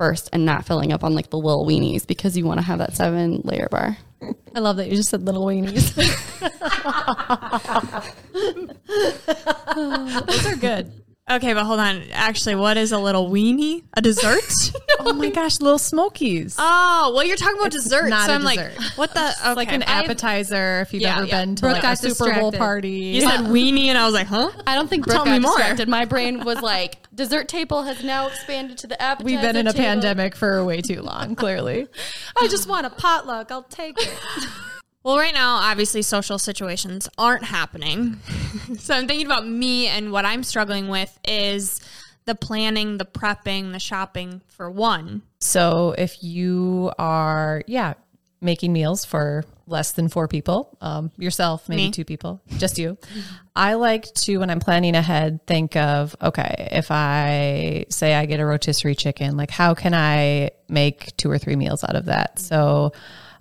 first 0.00 0.30
and 0.32 0.46
not 0.46 0.64
filling 0.64 0.94
up 0.94 1.04
on 1.04 1.14
like 1.14 1.28
the 1.28 1.36
little 1.36 1.66
weenies 1.66 2.06
because 2.06 2.34
you 2.34 2.46
want 2.46 2.58
to 2.58 2.64
have 2.64 2.78
that 2.78 2.96
seven 2.96 3.42
layer 3.44 3.68
bar. 3.70 3.98
I 4.54 4.60
love 4.60 4.78
that 4.78 4.88
you 4.88 4.96
just 4.96 5.10
said 5.10 5.26
little 5.26 5.44
weenies. 5.44 5.94
Those 10.26 10.46
are 10.46 10.56
good. 10.56 10.90
Okay, 11.30 11.54
but 11.54 11.64
hold 11.64 11.80
on. 11.80 12.02
Actually, 12.12 12.54
what 12.56 12.76
is 12.76 12.92
a 12.92 12.98
little 12.98 13.30
weenie? 13.30 13.82
A 13.94 14.00
dessert? 14.02 14.42
oh 15.00 15.12
my 15.12 15.30
gosh, 15.30 15.60
little 15.60 15.78
smokies. 15.78 16.56
oh, 16.58 17.12
well, 17.14 17.24
you're 17.24 17.36
talking 17.36 17.58
about 17.58 17.70
dessert. 17.72 18.08
not 18.08 18.26
so 18.26 18.32
a 18.32 18.34
I'm 18.36 18.42
like, 18.42 18.60
what 18.96 19.14
the? 19.14 19.30
Okay. 19.40 19.54
like 19.54 19.72
an 19.72 19.82
appetizer 19.82 20.80
if 20.80 20.92
you've 20.92 21.02
Yeah, 21.02 21.18
ever 21.18 21.26
yeah. 21.26 21.44
been 21.44 21.54
to 21.56 21.60
Brooke 21.62 21.72
like 21.74 21.82
got 21.82 22.04
a 22.04 22.14
Super 22.14 22.34
Bowl 22.38 22.52
party. 22.52 22.90
You 22.90 23.20
said 23.22 23.40
weenie, 23.40 23.86
and 23.86 23.98
I 23.98 24.04
was 24.04 24.14
like, 24.14 24.26
huh? 24.26 24.50
I 24.66 24.74
don't 24.74 24.88
think 24.88 25.06
Tell 25.06 25.24
Brooke 25.24 25.34
me 25.34 25.40
got 25.40 25.78
more. 25.78 25.86
My 25.86 26.04
brain 26.06 26.44
was 26.44 26.60
like, 26.60 26.98
dessert 27.14 27.48
table 27.48 27.82
has 27.84 28.02
now 28.04 28.26
expanded 28.28 28.78
to 28.78 28.86
the 28.86 29.00
appetizer 29.00 29.24
We've 29.24 29.40
been 29.40 29.56
in 29.56 29.66
a 29.66 29.72
table. 29.72 29.84
pandemic 29.84 30.36
for 30.36 30.64
way 30.64 30.80
too 30.80 31.02
long, 31.02 31.34
clearly. 31.36 31.86
I 32.40 32.48
just 32.48 32.68
want 32.68 32.86
a 32.86 32.90
potluck. 32.90 33.50
I'll 33.50 33.62
take 33.64 33.96
it. 34.00 34.18
Well, 35.02 35.16
right 35.16 35.32
now, 35.32 35.56
obviously, 35.56 36.02
social 36.02 36.38
situations 36.38 37.08
aren't 37.16 37.44
happening. 37.44 38.20
so 38.78 38.94
I'm 38.94 39.08
thinking 39.08 39.26
about 39.26 39.46
me 39.46 39.86
and 39.86 40.12
what 40.12 40.26
I'm 40.26 40.42
struggling 40.42 40.88
with 40.88 41.18
is 41.26 41.80
the 42.26 42.34
planning, 42.34 42.98
the 42.98 43.06
prepping, 43.06 43.72
the 43.72 43.78
shopping 43.78 44.42
for 44.48 44.70
one. 44.70 45.22
So 45.40 45.94
if 45.96 46.22
you 46.22 46.92
are, 46.98 47.62
yeah, 47.66 47.94
making 48.42 48.72
meals 48.74 49.04
for 49.06 49.44
less 49.66 49.92
than 49.92 50.08
four 50.08 50.28
people, 50.28 50.76
um, 50.82 51.10
yourself, 51.16 51.68
maybe 51.68 51.84
Me. 51.84 51.90
two 51.90 52.04
people, 52.04 52.42
just 52.58 52.78
you. 52.78 52.98
I 53.56 53.74
like 53.74 54.04
to, 54.14 54.38
when 54.38 54.50
I'm 54.50 54.60
planning 54.60 54.96
ahead, 54.96 55.46
think 55.46 55.76
of, 55.76 56.14
okay, 56.20 56.68
if 56.72 56.90
I 56.90 57.86
say 57.88 58.14
I 58.14 58.26
get 58.26 58.40
a 58.40 58.44
rotisserie 58.44 58.94
chicken, 58.94 59.36
like 59.36 59.50
how 59.50 59.74
can 59.74 59.94
I 59.94 60.50
make 60.68 61.16
two 61.16 61.30
or 61.30 61.38
three 61.38 61.56
meals 61.56 61.84
out 61.84 61.96
of 61.96 62.06
that? 62.06 62.38
So 62.38 62.92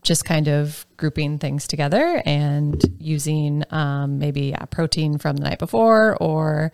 just 0.02 0.26
kind 0.26 0.48
of 0.48 0.86
grouping 0.98 1.38
things 1.40 1.68
together 1.68 2.22
and 2.26 2.82
using 3.00 3.64
um, 3.72 4.20
maybe 4.20 4.48
yeah, 4.48 4.66
protein 4.66 5.18
from 5.18 5.38
the 5.38 5.44
night 5.44 5.60
before 5.60 6.18
or 6.22 6.72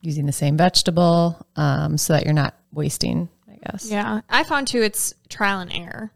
using 0.00 0.26
the 0.26 0.32
same 0.32 0.56
vegetable 0.56 1.46
um, 1.56 1.96
so 1.98 2.12
that 2.12 2.24
you're 2.24 2.34
not 2.34 2.54
wasting, 2.72 3.28
I 3.50 3.56
guess. 3.64 3.90
Yeah. 3.90 4.20
I 4.28 4.44
found 4.44 4.68
too 4.68 4.82
it's 4.82 5.14
trial 5.28 5.60
and 5.60 5.72
error. 5.72 6.12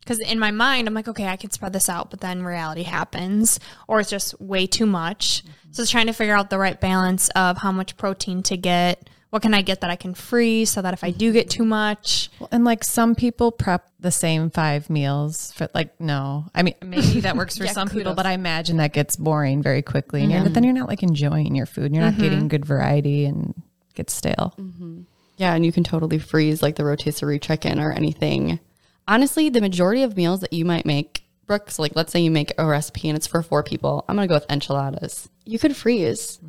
Because 0.00 0.20
in 0.20 0.38
my 0.38 0.52
mind, 0.52 0.86
I'm 0.86 0.94
like, 0.94 1.08
okay, 1.08 1.26
I 1.26 1.36
can 1.36 1.50
spread 1.50 1.72
this 1.72 1.88
out, 1.88 2.10
but 2.10 2.20
then 2.20 2.44
reality 2.44 2.84
happens, 2.84 3.58
or 3.88 3.98
it's 3.98 4.08
just 4.08 4.40
way 4.40 4.68
too 4.68 4.86
much. 4.86 5.42
So 5.72 5.82
it's 5.82 5.90
trying 5.90 6.06
to 6.06 6.12
figure 6.12 6.36
out 6.36 6.48
the 6.48 6.60
right 6.60 6.80
balance 6.80 7.28
of 7.30 7.58
how 7.58 7.72
much 7.72 7.96
protein 7.96 8.44
to 8.44 8.56
get. 8.56 9.10
What 9.30 9.42
can 9.42 9.54
I 9.54 9.62
get 9.62 9.80
that 9.80 9.90
I 9.90 9.96
can 9.96 10.14
freeze 10.14 10.70
so 10.70 10.82
that 10.82 10.94
if 10.94 11.02
I 11.02 11.10
do 11.10 11.32
get 11.32 11.50
too 11.50 11.64
much, 11.64 12.30
Well, 12.38 12.48
and 12.52 12.64
like 12.64 12.84
some 12.84 13.14
people 13.14 13.50
prep 13.50 13.90
the 13.98 14.12
same 14.12 14.50
five 14.50 14.88
meals 14.88 15.52
for 15.52 15.68
like 15.74 16.00
no, 16.00 16.46
I 16.54 16.62
mean 16.62 16.74
maybe 16.82 17.20
that 17.20 17.36
works 17.36 17.58
for 17.58 17.66
some 17.66 17.88
people, 17.88 18.14
but 18.14 18.24
I 18.24 18.32
imagine 18.32 18.76
that 18.78 18.92
gets 18.92 19.16
boring 19.16 19.62
very 19.62 19.82
quickly, 19.82 20.22
and 20.22 20.30
you're, 20.30 20.42
mm-hmm. 20.42 20.52
then 20.52 20.64
you're 20.64 20.72
not 20.72 20.88
like 20.88 21.02
enjoying 21.02 21.54
your 21.54 21.66
food. 21.66 21.86
And 21.86 21.94
You're 21.94 22.04
not 22.04 22.14
mm-hmm. 22.14 22.22
getting 22.22 22.48
good 22.48 22.64
variety 22.64 23.26
and 23.26 23.54
gets 23.94 24.14
stale. 24.14 24.54
Mm-hmm. 24.58 25.02
Yeah, 25.36 25.54
and 25.54 25.66
you 25.66 25.72
can 25.72 25.84
totally 25.84 26.18
freeze 26.18 26.62
like 26.62 26.76
the 26.76 26.84
rotisserie 26.84 27.38
chicken 27.38 27.78
or 27.80 27.92
anything. 27.92 28.60
Honestly, 29.08 29.48
the 29.48 29.60
majority 29.60 30.02
of 30.02 30.16
meals 30.16 30.40
that 30.40 30.52
you 30.52 30.64
might 30.64 30.86
make, 30.86 31.24
Brooks, 31.46 31.78
like 31.78 31.94
let's 31.94 32.12
say 32.12 32.20
you 32.20 32.30
make 32.30 32.52
a 32.58 32.66
recipe 32.66 33.08
and 33.08 33.16
it's 33.16 33.26
for 33.26 33.42
four 33.42 33.62
people, 33.62 34.04
I'm 34.08 34.16
gonna 34.16 34.28
go 34.28 34.34
with 34.34 34.50
enchiladas. 34.50 35.28
You 35.44 35.58
could 35.58 35.76
freeze. 35.76 36.40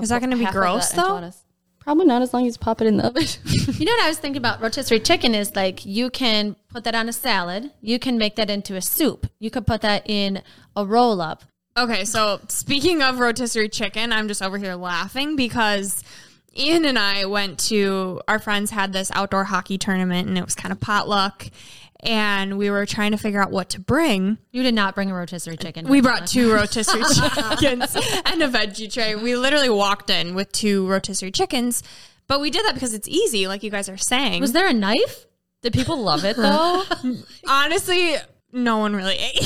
Is 0.00 0.08
that 0.10 0.20
gonna 0.20 0.36
be 0.36 0.46
gross, 0.46 0.90
though? 0.90 1.02
enchiladas. 1.02 1.42
Probably 1.86 2.06
not 2.06 2.20
as 2.20 2.34
long 2.34 2.44
as 2.48 2.56
you 2.56 2.58
pop 2.58 2.80
it 2.80 2.88
in 2.88 2.96
the 2.96 3.06
oven. 3.06 3.22
You 3.78 3.84
know 3.84 3.92
what 3.92 4.06
I 4.06 4.08
was 4.08 4.18
thinking 4.18 4.38
about 4.38 4.60
rotisserie 4.60 4.98
chicken 4.98 5.36
is 5.36 5.54
like 5.54 5.86
you 5.86 6.10
can 6.10 6.56
put 6.68 6.82
that 6.82 6.96
on 6.96 7.08
a 7.08 7.12
salad. 7.12 7.70
You 7.80 8.00
can 8.00 8.18
make 8.18 8.34
that 8.36 8.50
into 8.50 8.74
a 8.74 8.80
soup. 8.80 9.28
You 9.38 9.50
could 9.50 9.68
put 9.68 9.82
that 9.82 10.02
in 10.08 10.42
a 10.74 10.84
roll 10.84 11.20
up. 11.20 11.44
Okay, 11.76 12.04
so 12.04 12.40
speaking 12.48 13.02
of 13.02 13.20
rotisserie 13.20 13.68
chicken, 13.68 14.12
I'm 14.12 14.26
just 14.26 14.42
over 14.42 14.58
here 14.58 14.74
laughing 14.74 15.36
because 15.36 16.02
Ian 16.56 16.86
and 16.86 16.98
I 16.98 17.26
went 17.26 17.60
to 17.68 18.20
our 18.26 18.40
friends 18.40 18.72
had 18.72 18.92
this 18.92 19.12
outdoor 19.12 19.44
hockey 19.44 19.78
tournament 19.78 20.26
and 20.26 20.36
it 20.36 20.44
was 20.44 20.56
kind 20.56 20.72
of 20.72 20.80
potluck 20.80 21.46
and 22.00 22.58
we 22.58 22.70
were 22.70 22.86
trying 22.86 23.12
to 23.12 23.18
figure 23.18 23.40
out 23.40 23.50
what 23.50 23.70
to 23.70 23.80
bring. 23.80 24.38
You 24.52 24.62
did 24.62 24.74
not 24.74 24.94
bring 24.94 25.10
a 25.10 25.14
rotisserie 25.14 25.56
chicken. 25.56 25.86
We 25.88 26.00
brought 26.00 26.26
two 26.26 26.52
rotisserie 26.52 27.02
chickens 27.14 27.94
and 28.24 28.42
a 28.42 28.48
veggie 28.48 28.92
tray. 28.92 29.14
We 29.14 29.36
literally 29.36 29.70
walked 29.70 30.10
in 30.10 30.34
with 30.34 30.52
two 30.52 30.86
rotisserie 30.88 31.32
chickens, 31.32 31.82
but 32.26 32.40
we 32.40 32.50
did 32.50 32.64
that 32.66 32.74
because 32.74 32.94
it's 32.94 33.08
easy, 33.08 33.46
like 33.46 33.62
you 33.62 33.70
guys 33.70 33.88
are 33.88 33.96
saying. 33.96 34.40
Was 34.40 34.52
there 34.52 34.68
a 34.68 34.72
knife? 34.72 35.26
Did 35.62 35.72
people 35.72 36.00
love 36.02 36.24
it 36.24 36.36
though? 36.36 36.82
Honestly, 37.48 38.16
no 38.52 38.78
one 38.78 38.94
really 38.96 39.14
ate. 39.18 39.36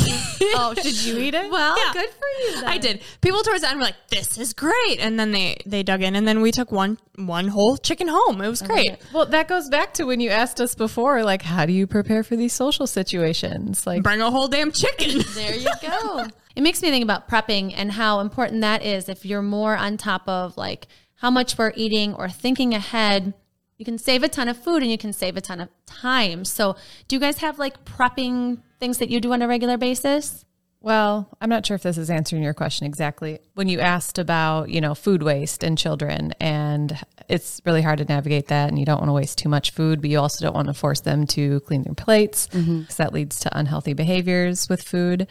Oh, 0.54 0.74
did 0.74 1.04
you 1.04 1.18
eat 1.18 1.34
it? 1.34 1.50
well, 1.50 1.76
Yeah. 1.78 1.92
good 1.92 2.10
for 2.10 2.26
you. 2.42 2.54
Then. 2.56 2.64
I 2.64 2.78
did. 2.78 3.02
People 3.20 3.42
towards 3.42 3.62
the 3.62 3.68
end 3.68 3.78
were 3.78 3.84
like, 3.84 3.96
"This 4.08 4.38
is 4.38 4.52
great," 4.52 4.98
and 5.00 5.18
then 5.18 5.32
they 5.32 5.58
they 5.66 5.82
dug 5.82 6.02
in, 6.02 6.14
and 6.16 6.26
then 6.26 6.40
we 6.40 6.50
took 6.52 6.70
one 6.72 6.98
one 7.16 7.48
whole 7.48 7.76
chicken 7.76 8.08
home. 8.08 8.40
It 8.40 8.48
was 8.48 8.62
great. 8.62 8.96
Well, 9.12 9.26
that 9.26 9.48
goes 9.48 9.68
back 9.68 9.94
to 9.94 10.04
when 10.04 10.20
you 10.20 10.30
asked 10.30 10.60
us 10.60 10.74
before, 10.74 11.22
like, 11.22 11.42
how 11.42 11.66
do 11.66 11.72
you 11.72 11.86
prepare 11.86 12.22
for 12.22 12.36
these 12.36 12.52
social 12.52 12.86
situations? 12.86 13.86
Like, 13.86 14.02
Bring 14.02 14.20
a 14.20 14.30
whole 14.30 14.48
damn 14.48 14.72
chicken. 14.72 15.22
There 15.34 15.54
you 15.56 15.68
go. 15.82 16.26
it 16.56 16.62
makes 16.62 16.82
me 16.82 16.90
think 16.90 17.02
about 17.04 17.28
prepping 17.28 17.74
and 17.76 17.92
how 17.92 18.20
important 18.20 18.60
that 18.62 18.82
is. 18.82 19.08
If 19.08 19.24
you're 19.24 19.42
more 19.42 19.76
on 19.76 19.96
top 19.96 20.28
of 20.28 20.56
like 20.56 20.86
how 21.16 21.30
much 21.30 21.58
we're 21.58 21.72
eating 21.76 22.14
or 22.14 22.28
thinking 22.28 22.74
ahead, 22.74 23.34
you 23.80 23.84
can 23.86 23.96
save 23.96 24.22
a 24.22 24.28
ton 24.28 24.46
of 24.46 24.58
food 24.58 24.82
and 24.82 24.90
you 24.90 24.98
can 24.98 25.14
save 25.14 25.38
a 25.38 25.40
ton 25.40 25.58
of 25.58 25.70
time. 25.86 26.44
So, 26.44 26.76
do 27.08 27.16
you 27.16 27.20
guys 27.20 27.38
have 27.38 27.58
like 27.58 27.82
prepping 27.86 28.58
things 28.78 28.98
that 28.98 29.08
you 29.08 29.22
do 29.22 29.32
on 29.32 29.40
a 29.40 29.48
regular 29.48 29.78
basis? 29.78 30.44
Well, 30.82 31.30
I'm 31.40 31.48
not 31.48 31.64
sure 31.64 31.76
if 31.76 31.82
this 31.82 31.96
is 31.96 32.10
answering 32.10 32.42
your 32.42 32.52
question 32.52 32.86
exactly. 32.86 33.38
When 33.54 33.68
you 33.68 33.80
asked 33.80 34.18
about, 34.18 34.68
you 34.68 34.82
know, 34.82 34.94
food 34.94 35.22
waste 35.22 35.64
and 35.64 35.78
children, 35.78 36.34
and 36.40 36.98
it's 37.26 37.62
really 37.64 37.80
hard 37.80 37.98
to 38.00 38.04
navigate 38.04 38.48
that, 38.48 38.68
and 38.68 38.78
you 38.78 38.84
don't 38.84 38.98
want 38.98 39.08
to 39.08 39.14
waste 39.14 39.38
too 39.38 39.48
much 39.48 39.70
food, 39.70 40.02
but 40.02 40.10
you 40.10 40.18
also 40.18 40.44
don't 40.44 40.54
want 40.54 40.68
to 40.68 40.74
force 40.74 41.00
them 41.00 41.26
to 41.28 41.60
clean 41.60 41.82
their 41.82 41.94
plates 41.94 42.48
because 42.48 42.96
that 42.96 43.14
leads 43.14 43.40
to 43.40 43.58
unhealthy 43.58 43.94
behaviors 43.94 44.68
with 44.68 44.82
food 44.82 45.26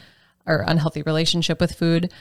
or 0.48 0.64
unhealthy 0.68 1.04
relationship 1.04 1.62
with 1.62 1.76
food. 1.76 2.12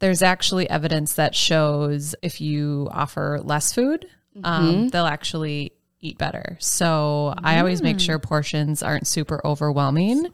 There's 0.00 0.20
actually 0.20 0.68
evidence 0.68 1.14
that 1.14 1.34
shows 1.34 2.14
if 2.20 2.42
you 2.42 2.88
offer 2.92 3.40
less 3.42 3.72
food, 3.72 4.04
um, 4.44 4.88
they'll 4.88 5.06
actually 5.06 5.72
eat 6.00 6.18
better. 6.18 6.56
So 6.60 7.34
I 7.42 7.58
always 7.58 7.82
make 7.82 8.00
sure 8.00 8.18
mm. 8.18 8.22
portions 8.22 8.82
aren't 8.82 9.06
super 9.06 9.40
overwhelming. 9.44 10.28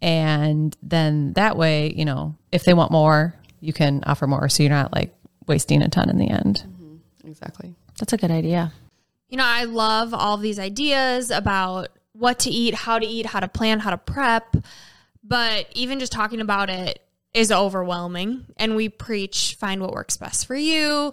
And 0.00 0.76
then 0.82 1.32
that 1.34 1.56
way, 1.56 1.92
you 1.94 2.04
know, 2.04 2.36
if 2.52 2.64
they 2.64 2.74
want 2.74 2.90
more, 2.90 3.34
you 3.60 3.72
can 3.72 4.02
offer 4.06 4.26
more. 4.26 4.48
So 4.48 4.62
you're 4.62 4.70
not 4.70 4.92
like 4.94 5.14
wasting 5.46 5.82
a 5.82 5.88
ton 5.88 6.10
in 6.10 6.18
the 6.18 6.28
end. 6.28 6.64
Mm-hmm. 6.66 7.28
exactly. 7.28 7.74
That's 7.98 8.12
a 8.12 8.16
good 8.16 8.30
idea. 8.30 8.72
You 9.28 9.38
know, 9.38 9.46
I 9.46 9.64
love 9.64 10.14
all 10.14 10.36
these 10.36 10.58
ideas 10.58 11.30
about 11.30 11.88
what 12.12 12.40
to 12.40 12.50
eat, 12.50 12.74
how 12.74 12.98
to 12.98 13.06
eat, 13.06 13.26
how 13.26 13.40
to 13.40 13.48
plan, 13.48 13.80
how 13.80 13.90
to 13.90 13.98
prep. 13.98 14.56
But 15.24 15.66
even 15.72 15.98
just 15.98 16.12
talking 16.12 16.40
about 16.40 16.70
it 16.70 17.00
is 17.34 17.50
overwhelming. 17.50 18.46
And 18.56 18.76
we 18.76 18.88
preach 18.88 19.56
find 19.58 19.80
what 19.80 19.92
works 19.92 20.16
best 20.16 20.46
for 20.46 20.54
you. 20.54 21.12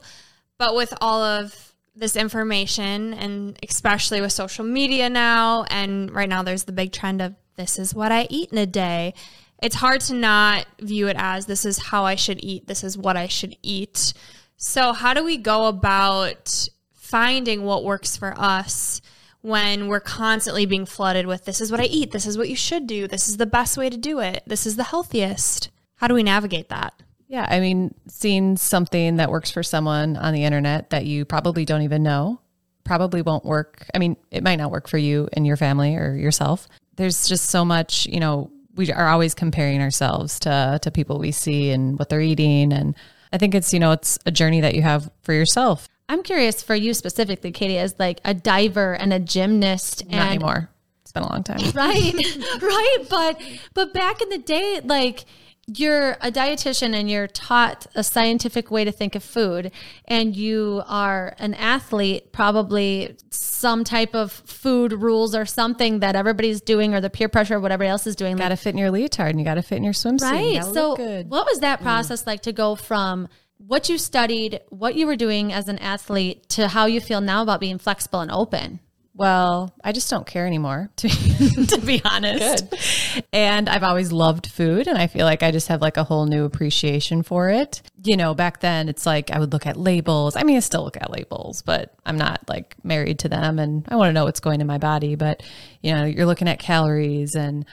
But 0.58 0.76
with 0.76 0.94
all 1.02 1.22
of 1.22 1.73
this 1.96 2.16
information, 2.16 3.14
and 3.14 3.58
especially 3.68 4.22
with 4.22 4.32
social 4.32 4.66
media 4.66 5.10
now, 5.10 5.66
and 5.70 6.12
right 6.12 6.30
now 6.30 6.44
there's 6.44 6.64
the 6.64 6.72
big 6.72 6.92
trend 6.92 7.22
of 7.22 7.36
this 7.56 7.78
is 7.78 7.94
what 7.94 8.12
I 8.12 8.28
eat 8.30 8.52
in 8.52 8.58
a 8.58 8.66
day. 8.66 9.14
It's 9.62 9.76
hard 9.76 10.02
to 10.02 10.14
not 10.14 10.66
view 10.80 11.08
it 11.08 11.16
as 11.18 11.46
this 11.46 11.66
is 11.66 11.78
how 11.78 12.06
I 12.06 12.16
should 12.16 12.44
eat, 12.44 12.68
this 12.68 12.84
is 12.84 12.98
what 12.98 13.16
I 13.16 13.28
should 13.28 13.56
eat. 13.62 14.14
So, 14.58 14.94
how 14.94 15.14
do 15.14 15.24
we 15.24 15.38
go 15.38 15.68
about 15.68 16.68
finding 16.94 17.64
what 17.64 17.84
works 17.84 18.18
for 18.18 18.34
us 18.40 19.02
when 19.42 19.88
we're 19.88 20.00
constantly 20.00 20.66
being 20.66 20.86
flooded 20.86 21.28
with 21.28 21.46
this 21.46 21.62
is 21.62 21.70
what 21.70 21.80
I 21.80 21.86
eat, 21.86 22.12
this 22.12 22.26
is 22.26 22.38
what 22.38 22.50
you 22.50 22.56
should 22.56 22.88
do, 22.88 23.08
this 23.08 23.30
is 23.30 23.38
the 23.38 23.46
best 23.46 23.78
way 23.78 23.90
to 23.90 23.98
do 23.98 24.20
it, 24.20 24.42
this 24.48 24.66
is 24.66 24.78
the 24.78 24.86
healthiest? 24.86 25.70
How 25.98 26.08
do 26.08 26.14
we 26.14 26.24
navigate 26.24 26.70
that? 26.70 26.94
Yeah. 27.34 27.48
I 27.50 27.60
mean, 27.60 27.96
seeing 28.08 28.58
something 28.58 29.16
that 29.16 29.32
works 29.32 29.50
for 29.50 29.64
someone 29.64 30.18
on 30.18 30.36
the 30.36 30.44
internet 30.44 30.92
that 30.92 31.08
you 31.08 31.26
probably 31.26 31.66
don't 31.66 31.82
even 31.82 32.04
know 32.04 32.40
probably 32.84 33.24
won't 33.24 33.44
work. 33.44 33.88
I 33.96 33.98
mean, 33.98 34.18
it 34.30 34.44
might 34.44 34.58
not 34.58 34.70
work 34.70 34.88
for 34.88 35.00
you 35.00 35.30
and 35.34 35.48
your 35.48 35.58
family 35.58 35.96
or 35.96 36.14
yourself. 36.14 36.68
There's 36.96 37.28
just 37.28 37.50
so 37.50 37.66
much, 37.66 38.06
you 38.06 38.20
know, 38.20 38.52
we 38.76 38.92
are 38.92 39.08
always 39.08 39.34
comparing 39.34 39.82
ourselves 39.82 40.42
to 40.42 40.78
to 40.84 40.92
people 40.92 41.18
we 41.18 41.32
see 41.32 41.72
and 41.72 41.98
what 41.98 42.10
they're 42.10 42.22
eating 42.22 42.72
and 42.72 42.94
I 43.32 43.40
think 43.40 43.56
it's, 43.56 43.74
you 43.74 43.80
know, 43.80 43.94
it's 43.94 44.20
a 44.28 44.32
journey 44.32 44.62
that 44.62 44.76
you 44.76 44.84
have 44.84 45.10
for 45.24 45.34
yourself. 45.34 45.90
I'm 46.08 46.22
curious 46.22 46.62
for 46.62 46.76
you 46.76 46.94
specifically, 46.94 47.52
Katie, 47.52 47.80
as 47.80 47.96
like 47.98 48.22
a 48.24 48.36
diver 48.36 48.94
and 48.94 49.12
a 49.12 49.18
gymnast. 49.18 50.06
Not 50.06 50.14
and 50.14 50.30
anymore. 50.30 50.70
It's 51.02 51.12
been 51.12 51.24
a 51.24 51.32
long 51.32 51.44
time. 51.44 51.58
right 51.74 52.14
right 52.62 52.98
but 53.10 53.42
but 53.74 53.92
back 53.92 54.22
in 54.22 54.30
the 54.30 54.38
day 54.38 54.82
like 54.84 55.26
you're 55.68 56.12
a 56.20 56.30
dietitian 56.30 56.94
and 56.94 57.10
you're 57.10 57.28
taught 57.28 57.88
a 57.96 58.04
scientific 58.04 58.70
way 58.70 58.84
to 58.84 58.92
think 58.92 59.16
of 59.16 59.24
food 59.24 59.72
and 60.06 60.36
you 60.36 60.84
are 60.88 61.34
an 61.40 61.54
athlete 61.54 62.34
probably 62.34 63.16
some 63.30 63.86
type 63.86 64.14
of 64.14 64.32
food 64.32 64.92
rules 64.92 65.34
or 65.34 65.46
something 65.46 66.00
that 66.00 66.18
everybody's 66.18 66.60
doing 66.60 66.94
or 66.94 67.00
the 67.00 67.10
peer 67.10 67.30
pressure 67.30 67.56
or 67.56 67.60
whatever 67.62 67.86
else 67.86 68.06
is 68.06 68.16
doing 68.16 68.34
You 68.34 68.40
got 68.40 68.50
to 68.50 68.58
fit 68.58 68.72
in 68.72 68.78
your 68.78 68.92
leotard 68.92 69.30
and 69.30 69.40
you 69.40 69.46
got 69.46 69.56
to 69.56 69.62
fit 69.62 69.78
in 69.78 69.86
your 69.86 69.94
swimsuit. 69.94 70.22
Right 70.22 70.64
so 70.64 70.98
good. 70.98 71.30
what 71.30 71.46
was 71.46 71.60
that 71.62 71.80
mm. 71.80 71.84
process 71.84 72.28
like 72.28 72.42
to 72.42 72.52
go 72.52 72.76
from 72.76 73.30
what 73.58 73.88
you 73.88 73.98
studied 73.98 74.60
what 74.68 74.96
you 74.96 75.08
were 75.08 75.16
doing 75.16 75.54
as 75.54 75.70
an 75.70 75.80
athlete 75.80 76.50
to 76.50 76.68
how 76.68 76.88
you 76.88 77.00
feel 77.00 77.22
now 77.22 77.42
about 77.42 77.62
being 77.62 77.78
flexible 77.78 78.20
and 78.20 78.32
open 78.32 78.82
Well, 79.16 79.72
I 79.84 79.92
just 79.92 80.10
don't 80.10 80.26
care 80.26 80.48
anymore, 80.48 80.90
to, 80.98 81.08
to 81.08 81.82
be 81.86 82.02
honest. 82.04 82.70
Good. 82.70 83.24
And 83.32 83.70
I've 83.70 83.84
always 83.84 84.12
loved 84.12 84.48
food, 84.48 84.88
and 84.88 84.98
I 84.98 85.06
feel 85.06 85.26
like 85.26 85.44
I 85.44 85.52
just 85.52 85.68
have 85.68 85.82
like 85.82 85.98
a 85.98 86.04
whole 86.04 86.26
new 86.26 86.46
appreciation 86.46 87.22
for 87.22 87.50
it. 87.50 87.84
You 88.04 88.18
know, 88.18 88.34
back 88.34 88.62
then 88.62 88.90
it's 88.90 89.06
like 89.06 89.30
I 89.30 89.40
would 89.40 89.54
look 89.54 89.68
at 89.68 89.78
labels. 89.78 90.36
I 90.36 90.44
mean, 90.44 90.58
I 90.58 90.62
still 90.62 90.84
look 90.84 90.98
at 90.98 91.12
labels, 91.12 91.62
but 91.62 91.94
I'm 92.06 92.18
not 92.18 92.42
like 92.50 92.76
married 92.84 93.20
to 93.20 93.30
them, 93.30 93.60
and 93.60 93.86
I 93.88 93.98
want 93.98 94.10
to 94.10 94.14
know 94.14 94.26
what's 94.26 94.40
going 94.40 94.62
in 94.62 94.68
my 94.68 94.80
body. 94.80 95.16
But 95.16 95.44
you 95.82 95.94
know, 95.94 96.06
you're 96.06 96.26
looking 96.26 96.48
at 96.48 96.58
calories, 96.58 97.36
and 97.36 97.66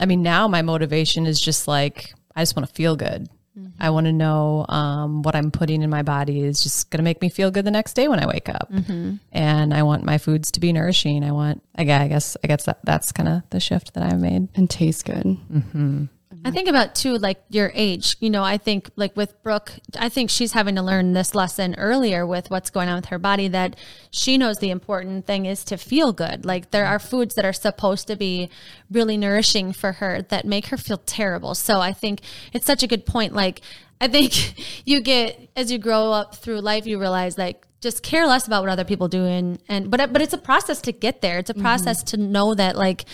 I 0.00 0.06
mean, 0.06 0.22
now 0.22 0.48
my 0.48 0.62
motivation 0.62 1.26
is 1.26 1.38
just 1.38 1.68
like 1.68 2.14
I 2.34 2.40
just 2.40 2.56
want 2.56 2.66
to 2.66 2.74
feel 2.74 2.96
good. 2.96 3.28
I 3.78 3.90
want 3.90 4.06
to 4.06 4.12
know 4.12 4.64
um, 4.68 5.22
what 5.22 5.34
I'm 5.36 5.50
putting 5.50 5.82
in 5.82 5.90
my 5.90 6.02
body 6.02 6.40
is 6.42 6.62
just 6.62 6.90
going 6.90 6.98
to 6.98 7.04
make 7.04 7.20
me 7.20 7.28
feel 7.28 7.50
good 7.50 7.64
the 7.66 7.70
next 7.70 7.92
day 7.94 8.08
when 8.08 8.18
I 8.18 8.26
wake 8.26 8.48
up. 8.48 8.70
And 9.32 9.74
I 9.74 9.82
want 9.82 10.04
my 10.04 10.18
foods 10.18 10.50
to 10.52 10.60
be 10.60 10.72
nourishing. 10.72 11.22
I 11.22 11.32
want, 11.32 11.62
I 11.74 11.84
guess, 11.84 12.00
I 12.00 12.08
guess, 12.08 12.36
I 12.42 12.46
guess 12.46 12.64
that, 12.64 12.78
that's 12.84 13.12
kind 13.12 13.28
of 13.28 13.42
the 13.50 13.60
shift 13.60 13.92
that 13.94 14.02
I've 14.02 14.20
made. 14.20 14.48
And 14.54 14.70
taste 14.70 15.04
good. 15.04 15.36
I 16.44 16.50
think 16.50 16.68
about 16.68 16.94
too, 16.94 17.18
like 17.18 17.42
your 17.50 17.70
age. 17.74 18.16
You 18.20 18.30
know, 18.30 18.42
I 18.42 18.58
think 18.58 18.90
like 18.96 19.16
with 19.16 19.40
Brooke, 19.42 19.72
I 19.98 20.08
think 20.08 20.28
she's 20.30 20.52
having 20.52 20.74
to 20.74 20.82
learn 20.82 21.12
this 21.12 21.34
lesson 21.34 21.74
earlier 21.76 22.26
with 22.26 22.50
what's 22.50 22.70
going 22.70 22.88
on 22.88 22.96
with 22.96 23.06
her 23.06 23.18
body. 23.18 23.48
That 23.48 23.76
she 24.10 24.38
knows 24.38 24.58
the 24.58 24.70
important 24.70 25.26
thing 25.26 25.46
is 25.46 25.64
to 25.64 25.76
feel 25.76 26.12
good. 26.12 26.44
Like 26.44 26.70
there 26.70 26.86
are 26.86 26.98
foods 26.98 27.34
that 27.36 27.44
are 27.44 27.52
supposed 27.52 28.06
to 28.08 28.16
be 28.16 28.50
really 28.90 29.16
nourishing 29.16 29.72
for 29.72 29.92
her 29.92 30.22
that 30.22 30.44
make 30.44 30.66
her 30.66 30.76
feel 30.76 30.98
terrible. 30.98 31.54
So 31.54 31.80
I 31.80 31.92
think 31.92 32.20
it's 32.52 32.66
such 32.66 32.82
a 32.82 32.88
good 32.88 33.06
point. 33.06 33.34
Like 33.34 33.60
I 34.00 34.08
think 34.08 34.54
you 34.86 35.00
get 35.00 35.48
as 35.54 35.70
you 35.70 35.78
grow 35.78 36.12
up 36.12 36.34
through 36.34 36.60
life, 36.60 36.86
you 36.86 36.98
realize 36.98 37.38
like 37.38 37.66
just 37.82 38.02
care 38.02 38.26
less 38.26 38.46
about 38.46 38.62
what 38.62 38.70
other 38.70 38.84
people 38.84 39.08
do 39.08 39.26
and 39.26 39.58
and 39.68 39.90
but 39.90 40.12
but 40.12 40.22
it's 40.22 40.32
a 40.32 40.38
process 40.38 40.80
to 40.82 40.92
get 40.92 41.20
there. 41.20 41.38
It's 41.38 41.50
a 41.50 41.52
mm-hmm. 41.52 41.62
process 41.62 42.02
to 42.04 42.16
know 42.16 42.54
that 42.54 42.76
like 42.76 43.04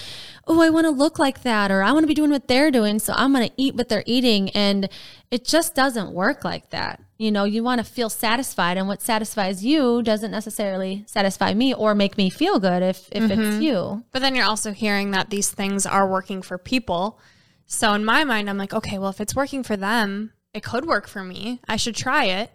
oh, 0.46 0.62
I 0.62 0.70
want 0.70 0.86
to 0.86 0.90
look 0.90 1.18
like 1.18 1.42
that 1.42 1.70
or 1.70 1.82
I 1.82 1.92
want 1.92 2.04
to 2.04 2.06
be 2.06 2.14
doing 2.14 2.30
what 2.30 2.48
they're 2.48 2.70
doing, 2.70 2.98
so 2.98 3.12
I'm 3.16 3.32
going 3.32 3.48
to 3.48 3.54
eat 3.56 3.74
what 3.74 3.88
they're 3.88 4.04
eating 4.06 4.50
and 4.50 4.88
it 5.30 5.44
just 5.44 5.74
doesn't 5.74 6.12
work 6.12 6.44
like 6.44 6.70
that. 6.70 7.02
You 7.18 7.30
know, 7.30 7.44
you 7.44 7.62
want 7.62 7.80
to 7.80 7.84
feel 7.84 8.08
satisfied 8.08 8.76
and 8.76 8.86
what 8.86 9.02
satisfies 9.02 9.64
you 9.64 10.02
doesn't 10.02 10.30
necessarily 10.30 11.04
satisfy 11.06 11.52
me 11.54 11.74
or 11.74 11.94
make 11.94 12.16
me 12.16 12.30
feel 12.30 12.60
good 12.60 12.82
if 12.82 13.08
if 13.10 13.24
it's 13.24 13.40
mm-hmm. 13.40 13.62
you. 13.62 14.04
But 14.12 14.20
then 14.20 14.34
you're 14.34 14.44
also 14.44 14.72
hearing 14.72 15.10
that 15.12 15.30
these 15.30 15.50
things 15.50 15.86
are 15.86 16.08
working 16.08 16.42
for 16.42 16.58
people. 16.58 17.18
So 17.66 17.92
in 17.94 18.04
my 18.04 18.24
mind, 18.24 18.48
I'm 18.48 18.58
like, 18.58 18.72
okay, 18.72 18.98
well, 18.98 19.10
if 19.10 19.20
it's 19.20 19.34
working 19.34 19.62
for 19.62 19.76
them, 19.76 20.32
it 20.54 20.62
could 20.62 20.86
work 20.86 21.08
for 21.08 21.22
me. 21.22 21.60
I 21.68 21.76
should 21.76 21.96
try 21.96 22.24
it. 22.24 22.50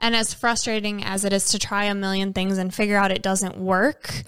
And 0.00 0.14
as 0.14 0.34
frustrating 0.34 1.02
as 1.02 1.24
it 1.24 1.32
is 1.32 1.46
to 1.50 1.58
try 1.58 1.84
a 1.84 1.94
million 1.94 2.32
things 2.32 2.58
and 2.58 2.74
figure 2.74 2.96
out 2.96 3.10
it 3.10 3.22
doesn't 3.22 3.56
work, 3.56 4.22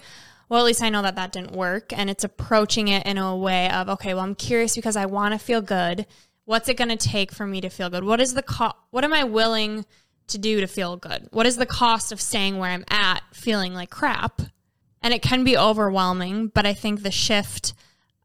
well, 0.49 0.59
at 0.59 0.65
least 0.65 0.81
I 0.81 0.89
know 0.89 1.03
that 1.03 1.15
that 1.15 1.31
didn't 1.31 1.51
work. 1.51 1.93
And 1.95 2.09
it's 2.09 2.23
approaching 2.23 2.87
it 2.87 3.05
in 3.05 3.17
a 3.17 3.37
way 3.37 3.69
of, 3.69 3.89
okay, 3.89 4.13
well, 4.13 4.23
I'm 4.23 4.35
curious 4.35 4.75
because 4.75 4.95
I 4.95 5.05
want 5.05 5.33
to 5.33 5.39
feel 5.39 5.61
good. 5.61 6.05
What's 6.45 6.69
it 6.69 6.77
going 6.77 6.89
to 6.89 6.97
take 6.97 7.31
for 7.31 7.45
me 7.45 7.61
to 7.61 7.69
feel 7.69 7.89
good? 7.89 8.03
What 8.03 8.19
is 8.19 8.33
the 8.33 8.41
co- 8.41 8.73
What 8.89 9.03
am 9.03 9.13
I 9.13 9.23
willing 9.23 9.85
to 10.27 10.37
do 10.39 10.59
to 10.59 10.67
feel 10.67 10.97
good? 10.97 11.27
What 11.31 11.45
is 11.45 11.57
the 11.57 11.65
cost 11.67 12.11
of 12.11 12.19
staying 12.19 12.57
where 12.57 12.71
I'm 12.71 12.85
at, 12.89 13.21
feeling 13.31 13.73
like 13.73 13.91
crap? 13.91 14.41
And 15.01 15.13
it 15.13 15.21
can 15.21 15.43
be 15.43 15.57
overwhelming, 15.57 16.47
but 16.47 16.65
I 16.65 16.73
think 16.73 17.03
the 17.03 17.11
shift 17.11 17.73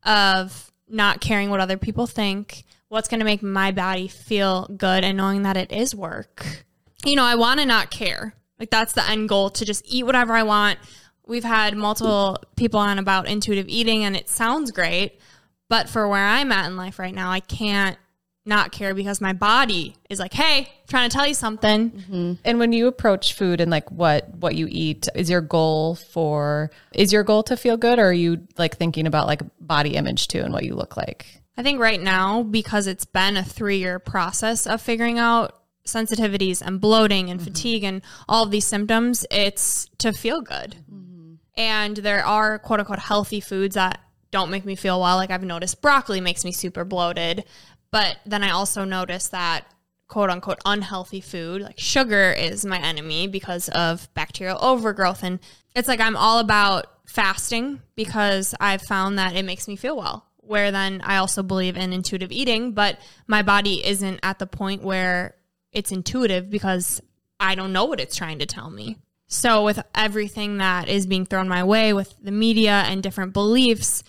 of 0.04 0.72
not 0.88 1.20
caring 1.20 1.50
what 1.50 1.60
other 1.60 1.76
people 1.76 2.06
think, 2.06 2.64
what's 2.88 3.08
going 3.08 3.20
to 3.20 3.24
make 3.24 3.42
my 3.42 3.70
body 3.72 4.08
feel 4.08 4.66
good, 4.66 5.04
and 5.04 5.16
knowing 5.16 5.42
that 5.42 5.56
it 5.56 5.70
is 5.72 5.94
work. 5.94 6.63
You 7.04 7.16
know, 7.16 7.24
I 7.24 7.34
want 7.34 7.60
to 7.60 7.66
not 7.66 7.90
care. 7.90 8.34
Like, 8.58 8.70
that's 8.70 8.92
the 8.92 9.08
end 9.08 9.28
goal 9.28 9.50
to 9.50 9.64
just 9.64 9.84
eat 9.86 10.04
whatever 10.04 10.32
I 10.32 10.42
want. 10.42 10.78
We've 11.26 11.44
had 11.44 11.76
multiple 11.76 12.38
people 12.56 12.80
on 12.80 12.98
about 12.98 13.28
intuitive 13.28 13.66
eating, 13.68 14.04
and 14.04 14.16
it 14.16 14.28
sounds 14.28 14.70
great. 14.70 15.20
But 15.68 15.88
for 15.88 16.06
where 16.08 16.24
I'm 16.24 16.52
at 16.52 16.66
in 16.66 16.76
life 16.76 16.98
right 16.98 17.14
now, 17.14 17.30
I 17.30 17.40
can't 17.40 17.98
not 18.46 18.72
care 18.72 18.94
because 18.94 19.20
my 19.20 19.32
body 19.32 19.96
is 20.10 20.18
like, 20.18 20.34
hey, 20.34 20.58
I'm 20.58 20.88
trying 20.88 21.08
to 21.08 21.16
tell 21.16 21.26
you 21.26 21.34
something. 21.34 21.90
Mm-hmm. 21.90 22.32
And 22.44 22.58
when 22.58 22.72
you 22.72 22.86
approach 22.86 23.32
food 23.32 23.60
and 23.60 23.70
like 23.70 23.90
what 23.90 24.28
what 24.36 24.54
you 24.54 24.68
eat, 24.70 25.08
is 25.14 25.30
your 25.30 25.40
goal 25.40 25.94
for 25.94 26.70
is 26.92 27.12
your 27.12 27.22
goal 27.22 27.42
to 27.44 27.56
feel 27.56 27.76
good 27.76 27.98
or 27.98 28.06
are 28.06 28.12
you 28.12 28.46
like 28.58 28.76
thinking 28.76 29.06
about 29.06 29.26
like 29.26 29.40
body 29.60 29.94
image 29.94 30.28
too 30.28 30.40
and 30.40 30.52
what 30.52 30.64
you 30.64 30.74
look 30.74 30.96
like? 30.96 31.40
I 31.56 31.62
think 31.62 31.80
right 31.80 32.00
now, 32.00 32.42
because 32.42 32.86
it's 32.86 33.04
been 33.04 33.36
a 33.36 33.44
three 33.44 33.78
year 33.78 33.98
process 33.98 34.66
of 34.66 34.82
figuring 34.82 35.18
out 35.18 35.58
sensitivities 35.86 36.62
and 36.62 36.80
bloating 36.80 37.30
and 37.30 37.40
mm-hmm. 37.40 37.52
fatigue 37.52 37.84
and 37.84 38.02
all 38.28 38.44
of 38.44 38.50
these 38.50 38.66
symptoms, 38.66 39.26
it's 39.30 39.88
to 39.98 40.12
feel 40.12 40.40
good. 40.40 40.76
Mm-hmm. 40.92 41.34
And 41.56 41.96
there 41.96 42.24
are 42.24 42.58
quote 42.58 42.80
unquote 42.80 42.98
healthy 42.98 43.40
foods 43.40 43.74
that 43.74 44.00
don't 44.30 44.50
make 44.50 44.64
me 44.64 44.74
feel 44.74 45.00
well. 45.00 45.16
Like 45.16 45.30
I've 45.30 45.44
noticed 45.44 45.80
broccoli 45.80 46.20
makes 46.20 46.44
me 46.44 46.52
super 46.52 46.84
bloated. 46.84 47.44
But 47.90 48.16
then 48.26 48.42
I 48.42 48.50
also 48.50 48.84
notice 48.84 49.28
that 49.28 49.66
quote 50.08 50.30
unquote 50.30 50.58
unhealthy 50.64 51.20
food, 51.20 51.62
like 51.62 51.78
sugar, 51.78 52.32
is 52.32 52.64
my 52.64 52.78
enemy 52.78 53.28
because 53.28 53.68
of 53.68 54.12
bacterial 54.14 54.58
overgrowth. 54.60 55.22
And 55.22 55.38
it's 55.76 55.88
like 55.88 56.00
I'm 56.00 56.16
all 56.16 56.40
about 56.40 56.86
fasting 57.06 57.80
because 57.94 58.54
I've 58.58 58.82
found 58.82 59.18
that 59.18 59.36
it 59.36 59.44
makes 59.44 59.68
me 59.68 59.76
feel 59.76 59.96
well. 59.96 60.26
Where 60.38 60.72
then 60.72 61.00
I 61.04 61.18
also 61.18 61.42
believe 61.42 61.76
in 61.76 61.92
intuitive 61.92 62.32
eating, 62.32 62.72
but 62.72 62.98
my 63.26 63.42
body 63.42 63.86
isn't 63.86 64.20
at 64.22 64.38
the 64.38 64.46
point 64.46 64.82
where 64.82 65.36
it's 65.74 65.92
intuitive 65.92 66.48
because 66.48 67.02
I 67.38 67.54
don't 67.54 67.72
know 67.72 67.84
what 67.84 68.00
it's 68.00 68.16
trying 68.16 68.38
to 68.38 68.46
tell 68.46 68.70
me. 68.70 68.96
So, 69.26 69.64
with 69.64 69.82
everything 69.94 70.58
that 70.58 70.88
is 70.88 71.06
being 71.06 71.26
thrown 71.26 71.48
my 71.48 71.64
way 71.64 71.92
with 71.92 72.14
the 72.22 72.30
media 72.30 72.84
and 72.86 73.02
different 73.02 73.32
beliefs, 73.32 74.04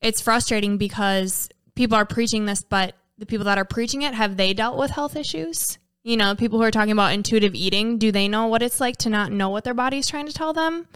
it's 0.00 0.20
frustrating 0.20 0.78
because 0.78 1.48
people 1.74 1.96
are 1.96 2.04
preaching 2.04 2.46
this, 2.46 2.62
but 2.62 2.94
the 3.16 3.26
people 3.26 3.44
that 3.46 3.58
are 3.58 3.64
preaching 3.64 4.02
it, 4.02 4.14
have 4.14 4.36
they 4.36 4.54
dealt 4.54 4.78
with 4.78 4.90
health 4.90 5.16
issues? 5.16 5.78
You 6.04 6.16
know, 6.16 6.34
people 6.34 6.58
who 6.58 6.64
are 6.64 6.70
talking 6.70 6.92
about 6.92 7.12
intuitive 7.12 7.54
eating, 7.54 7.98
do 7.98 8.12
they 8.12 8.28
know 8.28 8.46
what 8.46 8.62
it's 8.62 8.80
like 8.80 8.96
to 8.98 9.10
not 9.10 9.32
know 9.32 9.48
what 9.48 9.64
their 9.64 9.74
body's 9.74 10.08
trying 10.08 10.26
to 10.26 10.32
tell 10.32 10.52
them? 10.52 10.86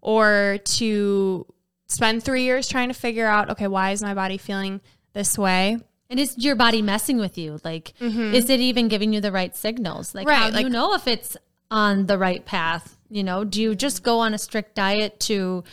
Or 0.00 0.58
to 0.64 1.46
spend 1.86 2.22
three 2.22 2.44
years 2.44 2.68
trying 2.68 2.88
to 2.88 2.94
figure 2.94 3.26
out, 3.26 3.50
okay, 3.50 3.68
why 3.68 3.90
is 3.90 4.02
my 4.02 4.14
body 4.14 4.38
feeling 4.38 4.80
this 5.12 5.36
way? 5.36 5.78
And 6.08 6.20
is 6.20 6.38
your 6.38 6.54
body 6.54 6.82
messing 6.82 7.18
with 7.18 7.36
you? 7.36 7.58
Like, 7.64 7.92
is 8.34 8.48
it 8.48 8.60
even 8.60 8.88
giving 8.88 9.12
you 9.12 9.20
the 9.20 9.32
right 9.32 9.54
signals? 9.56 10.14
Like, 10.14 10.26
Right, 10.28 10.36
how 10.38 10.46
do 10.50 10.54
like- 10.54 10.64
you 10.64 10.70
know 10.70 10.94
if 10.94 11.06
it's 11.06 11.36
on 11.70 12.06
the 12.06 12.16
right 12.18 12.44
path? 12.44 12.96
You 13.10 13.24
know, 13.24 13.44
do 13.44 13.60
you 13.60 13.74
just 13.74 14.02
go 14.02 14.20
on 14.20 14.34
a 14.34 14.38
strict 14.38 14.74
diet 14.74 15.18
to 15.20 15.64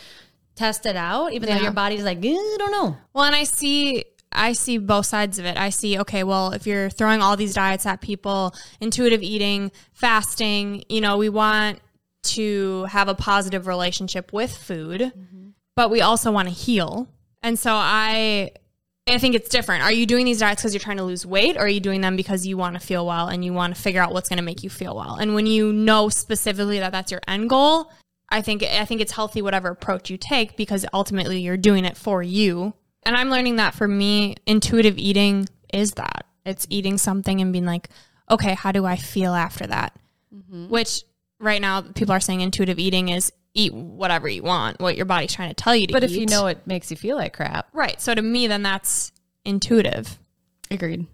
test 0.55 0.85
it 0.85 0.95
out, 0.95 1.33
even 1.33 1.49
though 1.49 1.61
your 1.61 1.71
body's 1.71 2.03
like, 2.03 2.23
"Eh, 2.23 2.29
I 2.29 2.55
don't 2.59 2.71
know. 2.71 2.95
Well, 3.13 3.25
and 3.25 3.35
I 3.35 3.43
see 3.43 4.05
I 4.35 4.53
see 4.53 4.79
both 4.79 5.05
sides 5.05 5.37
of 5.37 5.45
it. 5.45 5.57
I 5.57 5.69
see 5.69 5.99
okay, 5.99 6.23
well, 6.23 6.53
if 6.53 6.65
you're 6.65 6.89
throwing 6.89 7.21
all 7.21 7.37
these 7.37 7.53
diets 7.53 7.85
at 7.85 8.01
people, 8.01 8.53
intuitive 8.81 9.21
eating, 9.21 9.71
fasting, 9.93 10.83
you 10.89 11.01
know, 11.01 11.17
we 11.17 11.29
want 11.29 11.79
to 12.23 12.85
have 12.85 13.07
a 13.09 13.15
positive 13.15 13.67
relationship 13.67 14.33
with 14.33 14.55
food, 14.55 15.11
but 15.75 15.89
we 15.91 16.01
also 16.01 16.31
want 16.31 16.47
to 16.47 16.53
heal. 16.53 17.07
And 17.41 17.59
so 17.59 17.73
I 17.73 18.51
I 19.07 19.17
think 19.17 19.35
it's 19.35 19.49
different. 19.49 19.83
Are 19.83 19.91
you 19.91 20.05
doing 20.05 20.25
these 20.25 20.39
diets 20.39 20.61
because 20.61 20.73
you're 20.73 20.79
trying 20.79 20.97
to 20.97 21.03
lose 21.03 21.25
weight, 21.25 21.57
or 21.57 21.61
are 21.61 21.67
you 21.67 21.81
doing 21.81 22.01
them 22.01 22.15
because 22.15 22.47
you 22.47 22.57
want 22.57 22.79
to 22.79 22.79
feel 22.79 23.05
well 23.05 23.27
and 23.27 23.43
you 23.43 23.51
want 23.51 23.75
to 23.75 23.81
figure 23.81 24.01
out 24.01 24.13
what's 24.13 24.29
going 24.29 24.37
to 24.37 24.43
make 24.43 24.63
you 24.63 24.69
feel 24.69 24.95
well? 24.95 25.15
And 25.15 25.35
when 25.35 25.45
you 25.45 25.73
know 25.73 26.09
specifically 26.09 26.79
that 26.79 26.93
that's 26.93 27.11
your 27.11 27.21
end 27.27 27.49
goal, 27.49 27.91
I 28.29 28.41
think 28.41 28.63
I 28.63 28.85
think 28.85 29.01
it's 29.01 29.11
healthy 29.11 29.41
whatever 29.41 29.69
approach 29.69 30.09
you 30.09 30.17
take 30.17 30.55
because 30.55 30.85
ultimately 30.93 31.41
you're 31.41 31.57
doing 31.57 31.85
it 31.85 31.97
for 31.97 32.23
you. 32.23 32.73
And 33.03 33.15
I'm 33.15 33.29
learning 33.29 33.57
that 33.57 33.75
for 33.75 33.87
me, 33.87 34.35
intuitive 34.45 34.97
eating 34.97 35.49
is 35.73 35.93
that. 35.93 36.25
It's 36.45 36.65
eating 36.69 36.97
something 36.97 37.41
and 37.41 37.51
being 37.51 37.65
like, 37.65 37.89
okay, 38.31 38.53
how 38.53 38.71
do 38.71 38.85
I 38.85 38.95
feel 38.95 39.33
after 39.33 39.67
that? 39.67 39.95
Mm-hmm. 40.33 40.69
Which 40.69 41.03
right 41.39 41.61
now 41.61 41.81
people 41.81 42.13
are 42.13 42.19
saying 42.21 42.41
intuitive 42.41 42.79
eating 42.79 43.09
is 43.09 43.31
eat 43.53 43.73
whatever 43.73 44.27
you 44.27 44.43
want, 44.43 44.79
what 44.79 44.95
your 44.95 45.05
body's 45.05 45.33
trying 45.33 45.49
to 45.49 45.55
tell 45.55 45.75
you 45.75 45.87
to 45.87 45.93
But 45.93 46.03
eat. 46.03 46.11
if 46.11 46.17
you 46.17 46.25
know 46.25 46.47
it 46.47 46.65
makes 46.65 46.89
you 46.91 46.97
feel 46.97 47.17
like 47.17 47.33
crap, 47.33 47.67
Right. 47.73 47.99
So 48.01 48.13
to 48.15 48.21
me, 48.21 48.47
then 48.47 48.63
that's 48.63 49.11
intuitive. 49.45 50.17
Agreed. 50.71 51.05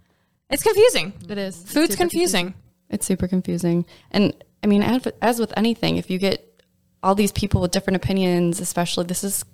It's 0.50 0.64
confusing. 0.64 1.14
It 1.30 1.38
is. 1.38 1.62
Food's 1.64 1.96
confusing. 1.96 2.54
It's 2.90 3.06
super 3.06 3.28
confusing. 3.28 3.86
And 4.12 4.34
I 4.64 4.68
mean, 4.68 4.82
as, 4.82 5.08
as 5.22 5.40
with 5.40 5.54
anything, 5.58 5.98
if 5.98 6.10
you 6.10 6.18
get 6.18 6.64
all 7.04 7.14
these 7.16 7.32
people 7.32 7.62
with 7.62 7.72
different 7.72 7.98
opinions, 7.98 8.60
especially 8.60 9.06
this 9.06 9.24
is 9.24 9.46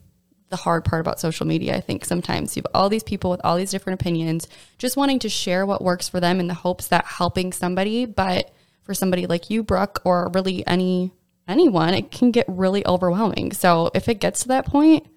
the 0.49 0.55
hard 0.55 0.85
part 0.85 1.01
about 1.01 1.19
social 1.19 1.45
media, 1.45 1.75
I 1.75 1.81
think 1.81 2.05
sometimes 2.05 2.55
you 2.55 2.61
have 2.61 2.71
all 2.73 2.87
these 2.89 3.03
people 3.03 3.29
with 3.31 3.41
all 3.43 3.57
these 3.57 3.71
different 3.71 3.99
opinions 3.99 4.47
just 4.77 4.95
wanting 4.95 5.19
to 5.19 5.29
share 5.29 5.65
what 5.65 5.81
works 5.83 6.07
for 6.07 6.19
them 6.19 6.39
in 6.39 6.47
the 6.47 6.53
hopes 6.53 6.87
that 6.89 7.05
helping 7.05 7.51
somebody, 7.51 8.05
but 8.05 8.53
for 8.83 8.93
somebody 8.93 9.25
like 9.25 9.49
you, 9.49 9.63
Brooke, 9.63 10.01
or 10.05 10.29
really 10.33 10.65
any 10.67 11.11
anyone, 11.47 11.93
it 11.93 12.11
can 12.11 12.31
get 12.31 12.45
really 12.47 12.85
overwhelming. 12.85 13.51
So 13.53 13.91
if 13.93 14.09
it 14.09 14.19
gets 14.19 14.41
to 14.41 14.47
that 14.49 14.65
point, 14.65 15.07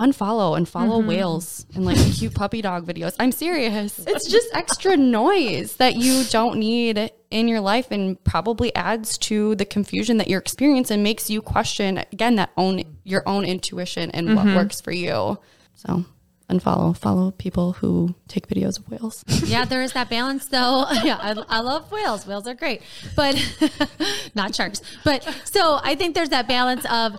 unfollow 0.00 0.56
and 0.56 0.68
follow 0.68 0.98
mm-hmm. 0.98 1.08
whales 1.08 1.66
and 1.74 1.84
like 1.84 1.96
cute 2.14 2.34
puppy 2.34 2.60
dog 2.60 2.84
videos. 2.86 3.14
I'm 3.20 3.30
serious. 3.30 3.98
It's 4.00 4.28
just 4.28 4.48
extra 4.52 4.96
noise 4.96 5.76
that 5.76 5.94
you 5.94 6.24
don't 6.30 6.58
need 6.58 7.12
in 7.30 7.48
your 7.48 7.60
life 7.60 7.88
and 7.90 8.22
probably 8.24 8.74
adds 8.74 9.18
to 9.18 9.54
the 9.54 9.64
confusion 9.64 10.16
that 10.16 10.28
you're 10.28 10.40
experiencing 10.40 10.94
and 10.94 11.02
makes 11.02 11.30
you 11.30 11.40
question 11.40 11.98
again 11.98 12.36
that 12.36 12.50
own 12.56 12.82
your 13.04 13.22
own 13.28 13.44
intuition 13.44 14.10
and 14.10 14.34
what 14.34 14.46
mm-hmm. 14.46 14.56
works 14.56 14.80
for 14.80 14.92
you. 14.92 15.38
So 15.74 16.04
unfollow, 16.50 16.96
follow 16.96 17.30
people 17.32 17.72
who 17.74 18.14
take 18.28 18.46
videos 18.48 18.78
of 18.78 18.88
whales. 18.90 19.24
Yeah, 19.44 19.64
there 19.64 19.82
is 19.82 19.92
that 19.92 20.08
balance 20.10 20.46
though. 20.46 20.84
Yeah, 21.04 21.16
I, 21.20 21.30
I 21.48 21.60
love 21.60 21.90
whales. 21.92 22.26
Whales 22.26 22.46
are 22.46 22.54
great, 22.54 22.82
but 23.16 23.34
not 24.34 24.54
sharks. 24.54 24.80
But 25.04 25.22
so 25.44 25.78
I 25.82 25.94
think 25.94 26.14
there's 26.14 26.30
that 26.30 26.48
balance 26.48 26.84
of 26.90 27.18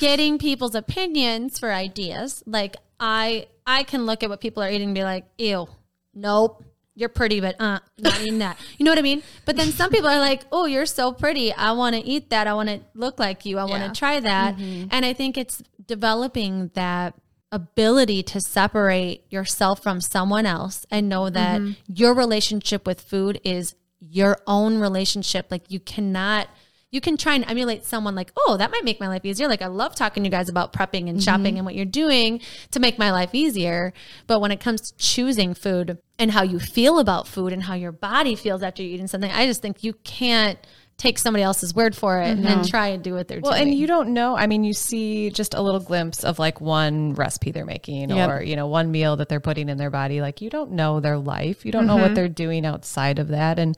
getting 0.00 0.38
people's 0.38 0.74
opinions 0.74 1.58
for 1.58 1.72
ideas. 1.72 2.42
Like 2.46 2.76
I, 3.00 3.46
I 3.66 3.82
can 3.84 4.06
look 4.06 4.22
at 4.22 4.30
what 4.30 4.40
people 4.40 4.62
are 4.62 4.70
eating 4.70 4.88
and 4.88 4.94
be 4.94 5.02
like, 5.04 5.24
ew, 5.38 5.68
nope, 6.14 6.64
you're 6.94 7.08
pretty, 7.08 7.40
but 7.40 7.60
uh, 7.60 7.80
not 7.98 8.20
eating 8.20 8.38
that. 8.38 8.56
You 8.78 8.84
know 8.84 8.92
what 8.92 8.98
I 8.98 9.02
mean? 9.02 9.22
But 9.44 9.56
then 9.56 9.72
some 9.72 9.90
people 9.90 10.08
are 10.08 10.20
like, 10.20 10.42
oh, 10.52 10.66
you're 10.66 10.86
so 10.86 11.12
pretty. 11.12 11.52
I 11.52 11.72
want 11.72 11.96
to 11.96 12.00
eat 12.02 12.30
that. 12.30 12.46
I 12.46 12.54
want 12.54 12.68
to 12.68 12.80
look 12.94 13.18
like 13.18 13.44
you. 13.44 13.58
I 13.58 13.64
want 13.64 13.82
Yeah. 13.82 13.88
to 13.88 13.94
try 13.94 14.20
that. 14.20 14.56
And 14.58 15.04
I 15.04 15.12
think 15.12 15.36
it's 15.36 15.60
developing 15.84 16.70
that 16.74 17.14
ability 17.54 18.20
to 18.24 18.40
separate 18.40 19.24
yourself 19.30 19.80
from 19.80 20.00
someone 20.00 20.44
else 20.44 20.84
and 20.90 21.08
know 21.08 21.30
that 21.30 21.60
mm-hmm. 21.60 21.72
your 21.86 22.12
relationship 22.12 22.84
with 22.84 23.00
food 23.00 23.40
is 23.44 23.76
your 24.00 24.38
own 24.46 24.78
relationship. 24.78 25.46
Like 25.50 25.70
you 25.70 25.78
cannot. 25.80 26.48
You 26.90 27.00
can 27.00 27.16
try 27.16 27.34
and 27.34 27.44
emulate 27.50 27.84
someone 27.84 28.14
like, 28.14 28.30
oh, 28.36 28.56
that 28.56 28.70
might 28.70 28.84
make 28.84 29.00
my 29.00 29.08
life 29.08 29.24
easier. 29.24 29.48
Like, 29.48 29.62
I 29.62 29.66
love 29.66 29.96
talking 29.96 30.22
to 30.22 30.28
you 30.28 30.30
guys 30.30 30.48
about 30.48 30.72
prepping 30.72 31.08
and 31.08 31.18
mm-hmm. 31.18 31.18
shopping 31.18 31.56
and 31.56 31.64
what 31.66 31.74
you're 31.74 31.84
doing 31.84 32.40
to 32.70 32.78
make 32.78 33.00
my 33.00 33.10
life 33.10 33.30
easier. 33.34 33.92
But 34.28 34.40
when 34.40 34.52
it 34.52 34.60
comes 34.60 34.92
to 34.92 34.96
choosing 34.96 35.54
food 35.54 35.98
and 36.20 36.30
how 36.30 36.44
you 36.44 36.60
feel 36.60 37.00
about 37.00 37.26
food 37.26 37.52
and 37.52 37.64
how 37.64 37.74
your 37.74 37.90
body 37.90 38.36
feels 38.36 38.62
after 38.62 38.80
you're 38.80 38.94
eating 38.94 39.08
something, 39.08 39.32
I 39.32 39.44
just 39.44 39.60
think 39.60 39.82
you 39.82 39.94
can't 40.04 40.56
take 40.96 41.18
somebody 41.18 41.42
else's 41.42 41.74
word 41.74 41.96
for 41.96 42.20
it 42.20 42.28
and 42.28 42.44
then 42.44 42.58
mm-hmm. 42.58 42.70
try 42.70 42.88
and 42.88 43.02
do 43.02 43.14
what 43.14 43.26
they're 43.26 43.40
Well, 43.40 43.52
doing. 43.52 43.68
and 43.68 43.76
you 43.76 43.86
don't 43.86 44.10
know. 44.10 44.36
I 44.36 44.46
mean, 44.46 44.62
you 44.64 44.72
see 44.72 45.30
just 45.30 45.54
a 45.54 45.60
little 45.60 45.80
glimpse 45.80 46.22
of 46.22 46.38
like 46.38 46.60
one 46.60 47.14
recipe 47.14 47.50
they're 47.50 47.66
making 47.66 48.10
Yep. 48.10 48.30
or, 48.30 48.42
you 48.42 48.54
know, 48.54 48.68
one 48.68 48.90
meal 48.92 49.16
that 49.16 49.28
they're 49.28 49.40
putting 49.40 49.68
in 49.68 49.76
their 49.76 49.90
body. 49.90 50.20
Like, 50.20 50.40
you 50.40 50.50
don't 50.50 50.72
know 50.72 51.00
their 51.00 51.18
life. 51.18 51.66
You 51.66 51.72
don't 51.72 51.86
know 51.86 51.96
what 51.96 52.06
mm-hmm. 52.06 52.14
they're 52.14 52.28
doing 52.28 52.64
outside 52.64 53.18
of 53.18 53.28
that. 53.28 53.58
And 53.58 53.76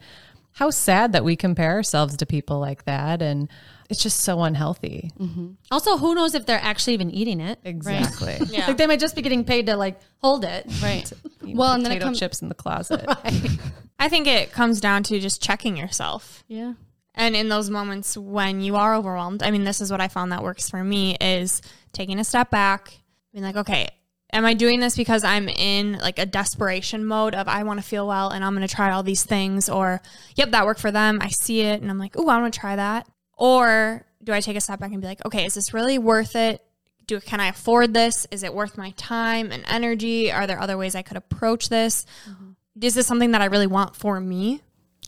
how 0.53 0.69
sad 0.69 1.13
that 1.13 1.23
we 1.23 1.35
compare 1.35 1.71
ourselves 1.71 2.17
to 2.17 2.25
people 2.25 2.59
like 2.59 2.85
that. 2.85 3.21
And 3.21 3.49
it's 3.89 4.01
just 4.01 4.19
so 4.19 4.41
unhealthy. 4.43 5.11
Mm-hmm. 5.19 5.51
also, 5.71 5.97
who 5.97 6.13
knows 6.15 6.35
if 6.35 6.45
they're 6.45 6.59
actually 6.61 6.93
even 6.93 7.09
eating 7.11 7.39
it? 7.39 7.59
Exactly. 7.63 8.37
Yeah. 8.49 8.67
Like 8.67 8.77
they 8.77 8.87
might 8.87 8.99
just 8.99 9.15
be 9.15 9.21
getting 9.21 9.43
paid 9.43 9.67
to 9.67 9.75
like 9.75 9.99
hold 10.17 10.45
it. 10.45 10.65
Right. 10.81 11.11
Eating 11.43 11.57
Well, 11.57 11.73
and 11.73 11.83
then 11.83 11.91
it 11.91 11.95
potato 11.95 12.05
comes- 12.05 12.19
chips 12.19 12.41
in 12.41 12.49
the 12.49 12.55
closet. 12.55 13.05
I 13.99 14.09
think 14.09 14.27
it 14.27 14.51
comes 14.51 14.79
down 14.79 15.03
to 15.03 15.19
just 15.19 15.41
checking 15.41 15.75
yourself. 15.77 16.43
Yeah. 16.47 16.73
And 17.17 17.35
in 17.35 17.49
those 17.49 17.69
moments 17.69 18.15
when 18.15 18.61
you 18.61 18.75
are 18.75 18.95
overwhelmed, 18.95 19.41
I 19.41 19.49
mean, 19.49 19.63
this 19.63 19.81
is 19.81 19.91
what 19.91 19.99
I 19.99 20.07
found 20.07 20.31
that 20.31 20.43
works 20.43 20.69
for 20.69 20.83
me 20.83 21.17
is 21.19 21.63
taking 21.91 22.19
a 22.19 22.23
step 22.23 22.51
back, 22.51 22.93
being 23.33 23.43
like, 23.43 23.57
okay, 23.57 23.89
am 24.31 24.45
I 24.45 24.53
doing 24.53 24.79
this 24.79 24.95
because 24.95 25.23
I'm 25.23 25.49
in 25.49 25.93
like 25.93 26.19
a 26.19 26.27
desperation 26.27 27.03
mode 27.03 27.33
of 27.33 27.47
I 27.47 27.63
want 27.63 27.79
to 27.79 27.85
feel 27.85 28.07
well 28.07 28.29
and 28.29 28.45
I'm 28.45 28.55
going 28.55 28.65
to 28.65 28.73
try 28.73 28.91
all 28.91 29.01
these 29.01 29.25
things? 29.25 29.67
Or, 29.67 29.99
yep, 30.35 30.51
that 30.51 30.67
worked 30.67 30.79
for 30.79 30.91
them. 30.91 31.17
I 31.19 31.29
see 31.29 31.61
it 31.61 31.81
and 31.81 31.89
I'm 31.89 31.97
like, 31.97 32.13
oh, 32.17 32.29
I 32.29 32.39
want 32.39 32.53
to 32.53 32.59
try 32.59 32.75
that. 32.75 33.07
Or 33.35 34.05
do 34.23 34.31
I 34.31 34.39
take 34.39 34.55
a 34.55 34.61
step 34.61 34.79
back 34.79 34.91
and 34.91 35.01
be 35.01 35.07
like, 35.07 35.25
okay, 35.25 35.43
is 35.43 35.55
this 35.55 35.73
really 35.73 35.97
worth 35.97 36.35
it? 36.35 36.63
Do 37.07 37.19
can 37.19 37.39
I 37.39 37.47
afford 37.47 37.95
this? 37.95 38.27
Is 38.29 38.43
it 38.43 38.53
worth 38.53 38.77
my 38.77 38.91
time 38.91 39.51
and 39.51 39.63
energy? 39.67 40.31
Are 40.31 40.45
there 40.45 40.59
other 40.59 40.77
ways 40.77 40.93
I 40.93 41.01
could 41.01 41.17
approach 41.17 41.69
this? 41.69 42.05
Mm-hmm. 42.29 42.51
Is 42.85 42.93
this 42.93 43.07
something 43.07 43.31
that 43.31 43.41
I 43.41 43.45
really 43.45 43.65
want 43.65 43.95
for 43.95 44.19
me? 44.19 44.61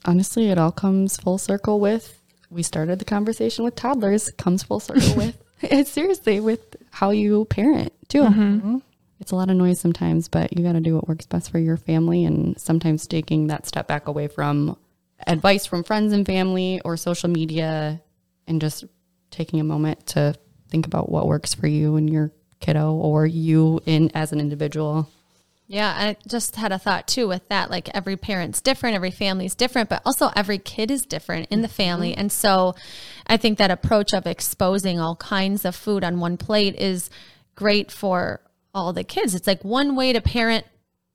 Honestly, 0.06 0.50
it 0.50 0.58
all 0.58 0.72
comes 0.72 1.18
full 1.18 1.38
circle 1.38 1.80
with 1.80 2.20
we 2.50 2.64
started 2.64 3.00
the 3.00 3.06
conversation 3.06 3.64
with 3.64 3.76
toddlers, 3.76 4.32
comes 4.32 4.64
full 4.64 4.80
circle 4.80 5.14
with 5.16 5.38
it's 5.62 5.92
seriously 5.92 6.40
with 6.40 6.76
how 6.92 7.12
you 7.12 7.46
parent 7.46 7.94
too. 8.08 8.22
Mm-hmm. 8.22 8.42
Mm-hmm. 8.42 8.78
It's 9.20 9.32
a 9.32 9.36
lot 9.36 9.50
of 9.50 9.58
noise 9.58 9.80
sometimes, 9.80 10.30
but 10.30 10.58
you 10.58 10.64
got 10.64 10.74
to 10.74 10.80
do 10.80 10.96
what 10.96 11.10
works 11.10 11.26
best 11.26 11.52
for 11.52 11.60
your 11.60 11.76
family 11.76 12.24
and 12.24 12.58
sometimes 12.60 13.06
taking 13.06 13.48
that 13.48 13.68
step 13.68 13.86
back 13.86 14.08
away 14.08 14.28
from 14.28 14.78
advice 15.28 15.66
from 15.66 15.84
friends 15.84 16.14
and 16.14 16.26
family 16.26 16.80
or 16.86 16.96
social 16.96 17.30
media 17.30 18.02
and 18.48 18.62
just 18.62 18.86
taking 19.30 19.60
a 19.60 19.64
moment 19.64 20.06
to 20.08 20.34
think 20.70 20.88
about 20.88 21.12
what 21.12 21.28
works 21.28 21.54
for 21.54 21.68
you 21.68 21.98
and 21.98 22.10
your 22.10 22.32
kiddo 22.62 22.94
or 22.94 23.26
you 23.26 23.82
in 23.86 24.10
as 24.16 24.32
an 24.32 24.40
individual. 24.40 25.10
Yeah, 25.72 25.94
I 25.96 26.18
just 26.28 26.56
had 26.56 26.72
a 26.72 26.80
thought 26.80 27.08
too 27.08 27.28
with 27.28 27.48
that. 27.50 27.70
Like 27.70 27.90
every 27.94 28.18
parent's 28.18 28.60
different, 28.60 28.96
every 28.96 29.12
family's 29.12 29.54
different, 29.54 29.88
but 29.88 30.02
also 30.04 30.32
every 30.36 30.58
kid 30.58 30.90
is 30.90 31.04
different 31.04 31.48
in 31.52 31.62
the 31.62 31.68
mm-hmm. 31.68 31.76
family. 31.76 32.14
And 32.16 32.32
so 32.32 32.74
I 33.28 33.38
think 33.38 33.60
that 33.60 33.70
approach 33.70 34.12
of 34.12 34.26
exposing 34.26 35.00
all 35.00 35.16
kinds 35.16 35.66
of 35.66 35.76
food 35.76 36.04
on 36.04 36.20
one 36.20 36.38
plate 36.38 36.76
is 36.76 37.12
great 37.54 37.92
for 37.92 38.42
all 38.74 38.94
the 38.94 39.04
kids. 39.04 39.36
It's 39.36 39.46
like 39.46 39.64
one 39.64 39.96
way 39.96 40.12
to 40.12 40.22
parent 40.22 40.66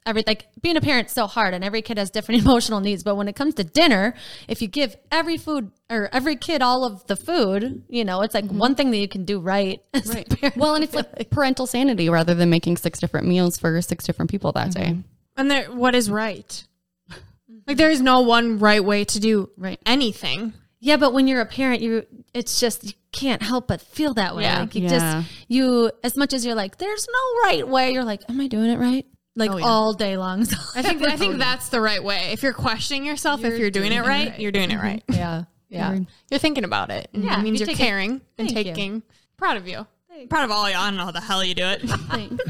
every 0.07 0.23
like 0.27 0.49
being 0.61 0.77
a 0.77 0.81
parent's 0.81 1.13
so 1.13 1.27
hard 1.27 1.55
and 1.55 1.65
every 1.65 1.83
kid 1.83 1.99
has 1.99 2.11
different 2.11 2.43
emotional 2.45 2.81
needs. 2.81 3.03
But 3.03 3.17
when 3.17 3.29
it 3.29 3.37
comes 3.37 3.55
to 3.55 3.65
dinner, 3.65 4.15
if 4.49 4.63
you 4.63 4.69
give 4.69 4.97
every 5.11 5.37
food 5.37 5.71
or 5.91 6.09
every 6.13 6.37
kid 6.37 6.63
all 6.63 6.85
of 6.85 7.07
the 7.07 7.17
food, 7.17 7.85
you 7.89 8.05
know, 8.05 8.23
it's 8.23 8.35
like 8.35 8.47
one 8.47 8.73
mm-hmm. 8.73 8.77
thing 8.77 8.91
that 8.91 8.99
you 8.99 9.09
can 9.09 9.25
do 9.25 9.41
right. 9.41 9.83
as 9.95 10.15
a 10.15 10.25
parent. 10.25 10.57
Well, 10.57 10.75
and 10.75 10.85
it's 10.85 10.95
like 10.95 11.31
parental 11.31 11.67
sanity 11.67 12.09
rather 12.09 12.35
than 12.35 12.51
making 12.51 12.77
six 12.77 12.99
different 12.99 13.27
meals 13.27 13.59
for 13.59 13.81
six 13.83 14.05
different 14.05 14.31
people 14.31 14.53
that 14.53 14.71
mm-hmm. 14.71 14.83
day. 14.83 15.03
And 15.37 15.51
there, 15.51 15.67
what 15.67 15.95
is 15.95 16.11
right? 16.11 16.65
Mm-hmm. 17.11 17.59
Like 17.67 17.77
there 17.77 17.91
is 17.91 18.01
no 18.01 18.21
one 18.21 18.59
right 18.59 18.85
way 18.85 19.05
to 19.05 19.21
do 19.21 19.51
Right. 19.57 19.81
anything. 19.87 20.53
Yeah, 20.81 20.99
but 20.99 21.15
when 21.15 21.27
you're 21.27 21.41
a 21.41 21.47
parent, 21.47 21.81
you 21.81 22.05
it's 22.35 22.61
just 22.61 22.85
you 22.85 22.93
can't 23.11 23.41
help 23.41 23.69
but 23.69 23.81
feel 23.81 24.13
that 24.15 24.37
way. 24.37 24.43
Yeah. 24.43 24.61
Like 24.61 24.75
you 24.75 24.83
Yeah. 24.83 24.89
just 24.89 25.29
you 25.49 25.91
as 26.03 26.15
much 26.15 26.35
as 26.35 26.45
you're 26.45 26.55
like, 26.55 26.77
there's 26.77 27.07
no 27.11 27.49
right 27.49 27.67
way, 27.67 27.93
you're 27.93 28.05
like, 28.05 28.21
Am 28.29 28.39
I 28.39 28.49
doing 28.49 28.69
it 28.69 28.79
right? 28.79 29.07
Like 29.37 29.51
Oh, 29.51 29.57
yeah. 29.57 29.65
all 29.65 29.93
day 29.95 30.17
long. 30.17 30.45
So 30.45 30.57
I 30.79 30.83
think 30.83 31.03
I 31.03 31.17
think 31.17 31.35
oh, 31.35 31.39
that's 31.39 31.69
the 31.69 31.81
right 31.81 32.03
way. 32.03 32.31
If 32.33 32.43
you're 32.43 32.53
questioning 32.53 33.05
yourself, 33.05 33.45
if 33.45 33.59
you're 33.59 33.71
doing, 33.71 33.93
it 33.93 34.01
right, 34.01 34.39
you're 34.39 34.53
doing 34.53 34.71
it 34.71 34.75
mm-hmm. 34.75 34.83
right. 34.87 35.05
yeah. 35.09 35.45
Yeah. 35.69 35.99
You're 36.31 36.39
thinking 36.39 36.63
about 36.65 36.91
it. 36.91 37.09
And 37.13 37.25
Yeah, 37.25 37.41
it 37.41 37.43
means 37.43 37.59
you 37.59 37.67
you're 37.67 37.75
take 37.75 37.81
it- 37.81 37.89
caring 37.89 38.21
and 38.39 38.49
Thank 38.49 38.51
you. 38.59 38.75
taking. 38.75 39.03
Proud 39.37 39.57
of 39.57 39.67
you. 39.67 39.87
Proud 40.31 40.45
of 40.45 40.53
all 40.53 40.71
y'all. 40.71 40.79
I 40.81 40.91
don't 40.91 40.97
know 40.97 41.07
how 41.07 41.11
the 41.11 41.21
hell 41.21 41.43
you 41.43 41.55
do 41.57 41.65
it. 41.67 41.83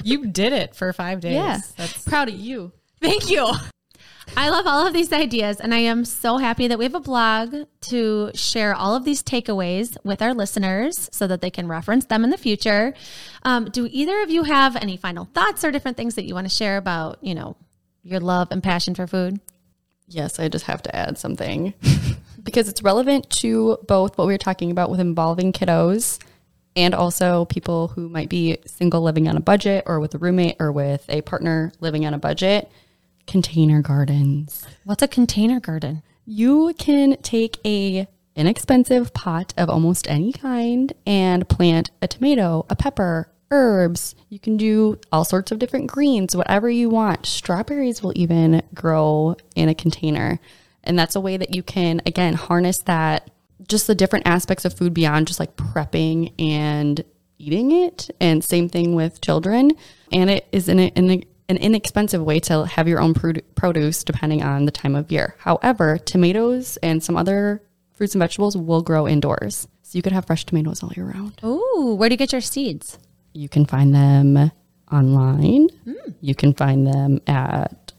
You 0.05 0.27
did 0.27 0.53
it 0.53 0.75
for 0.77 0.93
five 0.93 1.21
days. 1.21 1.35
Yeah. 1.35 1.59
That's 1.77 2.05
Proud 2.05 2.29
of 2.29 2.35
you. 2.35 2.73
Thank 3.01 3.31
you. 3.31 3.51
I 4.37 4.51
love 4.51 4.67
all 4.67 4.87
of 4.87 4.93
these 4.93 5.13
ideas, 5.13 5.61
and 5.61 5.73
I 5.73 5.79
am 5.79 6.05
so 6.05 6.39
happy 6.39 6.67
that 6.69 6.79
we 6.79 6.85
have 6.85 6.95
a 6.95 7.01
blog 7.01 7.55
to 7.83 8.31
share 8.35 8.75
all 8.75 8.97
of 8.97 9.05
these 9.05 9.23
takeaways 9.23 9.97
with 10.05 10.23
our 10.23 10.35
listeners 10.35 11.09
so 11.13 11.27
that 11.27 11.41
they 11.41 11.51
can 11.51 11.69
reference 11.69 12.07
them 12.07 12.25
in 12.25 12.31
the 12.31 12.39
future. 12.39 12.95
Um, 13.43 13.67
do 13.67 13.89
either 13.91 14.23
of 14.23 14.31
you 14.31 14.43
have 14.45 14.77
any 14.77 14.97
final 14.97 15.27
thoughts 15.35 15.65
or 15.65 15.71
different 15.71 15.97
things 15.97 16.17
that 16.17 16.25
you 16.25 16.35
want 16.35 16.49
to 16.49 16.55
share 16.55 16.77
about, 16.77 17.19
you 17.23 17.35
know, 17.35 17.57
your 18.03 18.21
love 18.21 18.49
and 18.51 18.63
passion 18.63 18.95
for 18.95 19.07
food? 19.07 19.41
Yes, 20.09 20.39
I 20.39 20.49
just 20.49 20.67
have 20.67 20.83
to 20.83 20.95
add 20.95 21.17
something 21.17 21.75
because 22.43 22.69
it's 22.69 22.83
relevant 22.83 23.31
to 23.31 23.79
both 23.87 24.19
what 24.19 24.27
we 24.27 24.35
were 24.35 24.39
talking 24.39 24.71
about 24.71 24.91
with 24.91 25.01
involving 25.01 25.53
kiddos 25.53 26.19
and 26.77 26.95
also 26.95 27.45
people 27.47 27.89
who 27.89 28.09
might 28.09 28.29
be 28.29 28.59
single 28.67 29.03
living 29.03 29.29
on 29.29 29.37
a 29.37 29.41
budget 29.41 29.85
or 29.87 30.01
with 30.01 30.15
a 30.15 30.19
roommate 30.19 30.57
or 30.59 30.73
with 30.73 31.05
a 31.09 31.23
partner 31.23 31.73
living 31.81 32.05
on 32.05 32.15
a 32.15 32.19
budget. 32.19 32.71
Container 33.27 33.83
gardens. 33.83 34.67
What's 34.85 35.03
a 35.03 35.09
container 35.09 35.61
garden? 35.61 36.03
You 36.27 36.75
can 36.79 37.17
take 37.23 37.59
a 37.65 38.09
inexpensive 38.37 39.15
pot 39.15 39.55
of 39.57 39.71
almost 39.71 40.09
any 40.11 40.33
kind 40.33 40.93
and 41.07 41.49
plant 41.49 41.91
a 42.03 42.09
tomato, 42.09 42.67
a 42.69 42.77
pepper, 42.77 43.29
herbs. 43.51 44.15
You 44.29 44.39
can 44.39 44.57
do 44.57 44.99
all 45.13 45.25
sorts 45.25 45.53
of 45.53 45.59
different 45.59 45.87
greens, 45.87 46.35
whatever 46.35 46.69
you 46.69 46.89
want. 46.89 47.27
Strawberries 47.27 48.03
will 48.03 48.13
even 48.17 48.63
grow 48.75 49.37
in 49.55 49.69
a 49.69 49.75
container. 49.75 50.41
And 50.83 50.99
that's 50.99 51.15
a 51.15 51.21
way 51.21 51.37
that 51.37 51.55
you 51.55 51.63
can 51.63 52.03
again 52.05 52.35
harness 52.35 52.79
that 52.79 53.31
just 53.67 53.87
the 53.87 53.95
different 53.95 54.27
aspects 54.27 54.65
of 54.65 54.75
food 54.75 54.93
beyond 54.93 55.27
just 55.27 55.41
like 55.41 55.57
prepping 55.57 56.33
and 56.39 57.05
eating 57.39 57.73
it. 57.73 58.11
And 58.21 58.45
same 58.45 58.69
thing 58.69 58.95
with 58.95 59.21
children. 59.21 59.73
And 60.13 60.31
it 60.31 60.47
is 60.53 60.69
an, 60.69 60.79
an, 60.81 61.25
an 61.49 61.57
inexpensive 61.59 62.23
way 62.23 62.41
to 62.41 62.65
have 62.67 62.89
your 62.89 63.01
own 63.01 63.15
produce 63.55 64.03
depending 64.05 64.43
on 64.43 64.65
the 64.65 64.71
time 64.73 64.95
of 64.95 65.11
year. 65.13 65.35
However, 65.39 65.99
tomatoes 65.99 66.77
and 66.79 67.03
some 67.03 67.17
other 67.17 67.63
fruits 67.93 68.15
and 68.15 68.21
vegetables 68.21 68.57
will 68.57 68.83
grow 68.83 69.07
indoors. 69.07 69.69
So 69.83 69.99
you 69.99 70.03
could 70.03 70.13
have 70.13 70.25
fresh 70.27 70.45
tomatoes 70.47 70.83
all 70.83 70.93
year 70.97 71.05
round. 71.07 71.39
Ooh, 71.45 71.95
where 71.99 72.09
do 72.09 72.15
you 72.15 72.17
get 72.19 72.33
your 72.33 72.41
seeds? 72.41 72.99
You 73.35 73.49
can 73.49 73.67
find 73.67 73.95
them 73.95 74.51
online. 74.91 75.69
You 76.21 76.35
can 76.35 76.55
find 76.55 76.87
them 76.87 77.21
at 77.27 77.93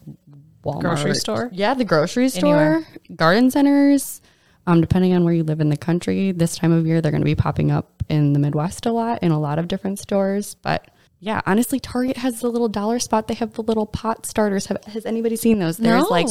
Walmart. 0.64 0.80
Grocery 0.80 1.14
store? 1.14 1.48
Yeah, 1.52 1.74
the 1.74 1.84
grocery 1.84 2.28
store, 2.28 2.56
Anywhere. 2.56 2.86
garden 3.14 3.50
centers. 3.50 4.20
Um, 4.68 4.80
depending 4.80 5.14
on 5.14 5.22
where 5.22 5.32
you 5.32 5.44
live 5.44 5.60
in 5.60 5.68
the 5.68 5.76
country, 5.76 6.32
this 6.32 6.56
time 6.56 6.72
of 6.72 6.86
year 6.88 7.00
they're 7.00 7.12
going 7.12 7.20
to 7.20 7.24
be 7.26 7.36
popping 7.36 7.70
up 7.70 8.02
in 8.08 8.32
the 8.32 8.40
Midwest 8.40 8.84
a 8.86 8.90
lot 8.92 9.22
in 9.22 9.30
a 9.30 9.38
lot 9.38 9.60
of 9.60 9.68
different 9.68 10.00
stores. 10.00 10.56
But 10.56 10.90
yeah, 11.26 11.40
honestly, 11.44 11.80
Target 11.80 12.18
has 12.18 12.40
the 12.40 12.48
little 12.48 12.68
dollar 12.68 13.00
spot. 13.00 13.26
They 13.26 13.34
have 13.34 13.54
the 13.54 13.62
little 13.64 13.84
pot 13.84 14.26
starters. 14.26 14.66
Have, 14.66 14.84
has 14.84 15.04
anybody 15.04 15.34
seen 15.34 15.58
those? 15.58 15.76
There's 15.76 16.04
No. 16.04 16.08
like 16.08 16.28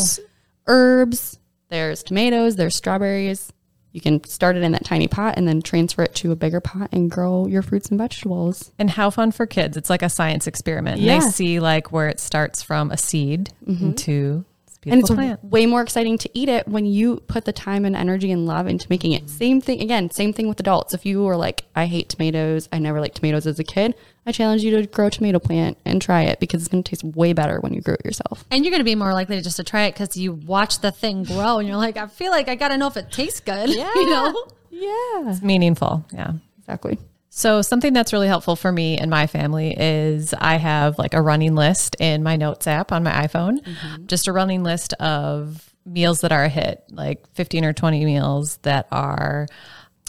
herbs, 0.68 1.38
there's 1.68 2.02
tomatoes, 2.02 2.56
there's 2.56 2.76
strawberries. 2.76 3.52
You 3.92 4.00
can 4.00 4.24
start 4.24 4.56
it 4.56 4.64
in 4.64 4.72
that 4.72 4.86
tiny 4.86 5.10
pot 5.10 5.34
and 5.36 5.46
then 5.46 5.62
transfer 5.62 6.04
it 6.04 6.16
to 6.16 6.32
a 6.32 6.36
bigger 6.38 6.62
pot 6.62 6.90
and 6.94 7.12
grow 7.12 7.46
your 7.46 7.62
fruits 7.62 7.90
and 7.90 7.98
vegetables. 7.98 8.72
and 8.80 8.90
how 8.90 9.10
fun 9.10 9.34
for 9.34 9.46
kids. 9.46 9.76
It's 9.76 9.90
like 9.90 10.02
a 10.02 10.08
science 10.08 10.48
experiment. 10.48 11.02
Yeah. 11.02 11.20
They 11.20 11.30
see 11.30 11.60
like 11.60 11.92
where 11.92 12.08
it 12.08 12.22
starts 12.22 12.62
from 12.62 12.90
a 12.90 12.98
seed 12.98 13.52
mm-hmm. 13.68 13.88
into 13.88 14.46
and 14.86 15.00
it's 15.02 15.10
plant. 15.10 15.44
way 15.44 15.66
more 15.66 15.82
exciting 15.82 16.18
to 16.20 16.30
eat 16.34 16.48
it 16.48 16.68
when 16.68 16.86
you 16.86 17.18
put 17.28 17.46
the 17.46 17.52
time 17.52 17.86
and 17.86 17.96
energy 17.96 18.32
and 18.32 18.46
love 18.46 18.68
into 18.68 18.88
making 18.90 19.12
it. 19.14 19.30
Same 19.30 19.60
thing 19.60 19.82
again, 19.82 20.10
same 20.12 20.32
thing 20.32 20.48
with 20.48 20.60
adults. 20.60 20.94
If 20.94 21.06
you 21.06 21.24
were 21.24 21.36
like, 21.36 21.66
I 21.76 21.86
hate 21.86 22.10
tomatoes, 22.10 22.70
I 22.72 22.80
never 22.80 23.02
liked 23.02 23.16
tomatoes 23.16 23.48
as 23.48 23.60
a 23.60 23.64
kid, 23.64 23.96
I 24.26 24.32
challenge 24.32 24.64
you 24.64 24.72
to 24.82 24.88
grow 24.88 25.08
a 25.08 25.12
tomato 25.12 25.40
plant 25.40 25.78
and 25.86 26.02
try 26.02 26.24
it 26.24 26.40
because 26.40 26.62
it's 26.62 26.68
going 26.68 26.84
to 26.84 26.90
taste 26.90 27.04
way 27.04 27.34
better 27.34 27.60
when 27.60 27.74
you 27.74 27.82
grow 27.82 27.94
it 27.94 28.06
yourself. 28.06 28.44
And 28.50 28.64
you're 28.64 28.72
going 28.72 28.80
to 28.80 28.86
be 28.86 28.96
more 28.96 29.14
likely 29.14 29.36
to 29.36 29.42
just 29.42 29.58
to 29.58 29.64
try 29.64 29.84
it 29.84 29.94
because 29.94 30.18
you 30.18 30.34
watch 30.34 30.80
the 30.80 30.92
thing 30.92 31.24
grow 31.24 31.60
and 31.60 31.68
you're 31.68 31.78
like, 31.78 31.98
I 31.98 32.08
feel 32.08 32.32
like 32.32 32.50
I 32.50 32.56
got 32.56 32.70
to 32.70 32.78
know 32.78 32.88
if 32.88 32.98
it 32.98 33.12
tastes 33.12 33.40
good. 33.40 33.70
Yeah. 33.76 33.92
you 33.94 34.10
know? 34.10 34.46
Yeah, 34.72 35.30
It's 35.32 35.42
meaningful. 35.42 36.06
Yeah. 36.12 36.34
exactly. 36.60 36.98
So 37.30 37.62
something 37.62 37.94
that's 37.94 38.14
really 38.14 38.28
helpful 38.28 38.56
for 38.56 38.72
me 38.72 38.98
and 38.98 39.12
my 39.12 39.28
family 39.28 39.76
is 39.78 40.34
I 40.34 40.56
have 40.56 40.98
like 40.98 41.14
a 41.14 41.22
running 41.22 41.54
list 41.54 41.98
in 42.00 42.24
my 42.24 42.36
notes 42.38 42.66
app 42.66 42.92
on 42.92 43.04
my 43.04 43.12
iPhone, 43.12 43.60
mm-hmm. 43.60 44.06
just 44.06 44.28
a 44.28 44.32
running 44.34 44.64
list 44.64 44.94
of 44.94 45.74
meals 45.86 46.22
that 46.22 46.32
are 46.32 46.46
a 46.46 46.50
hit, 46.50 46.84
like 46.90 47.26
15 47.34 47.66
or 47.66 47.74
20 47.74 48.06
meals 48.06 48.58
that 48.64 48.88
are, 48.92 49.48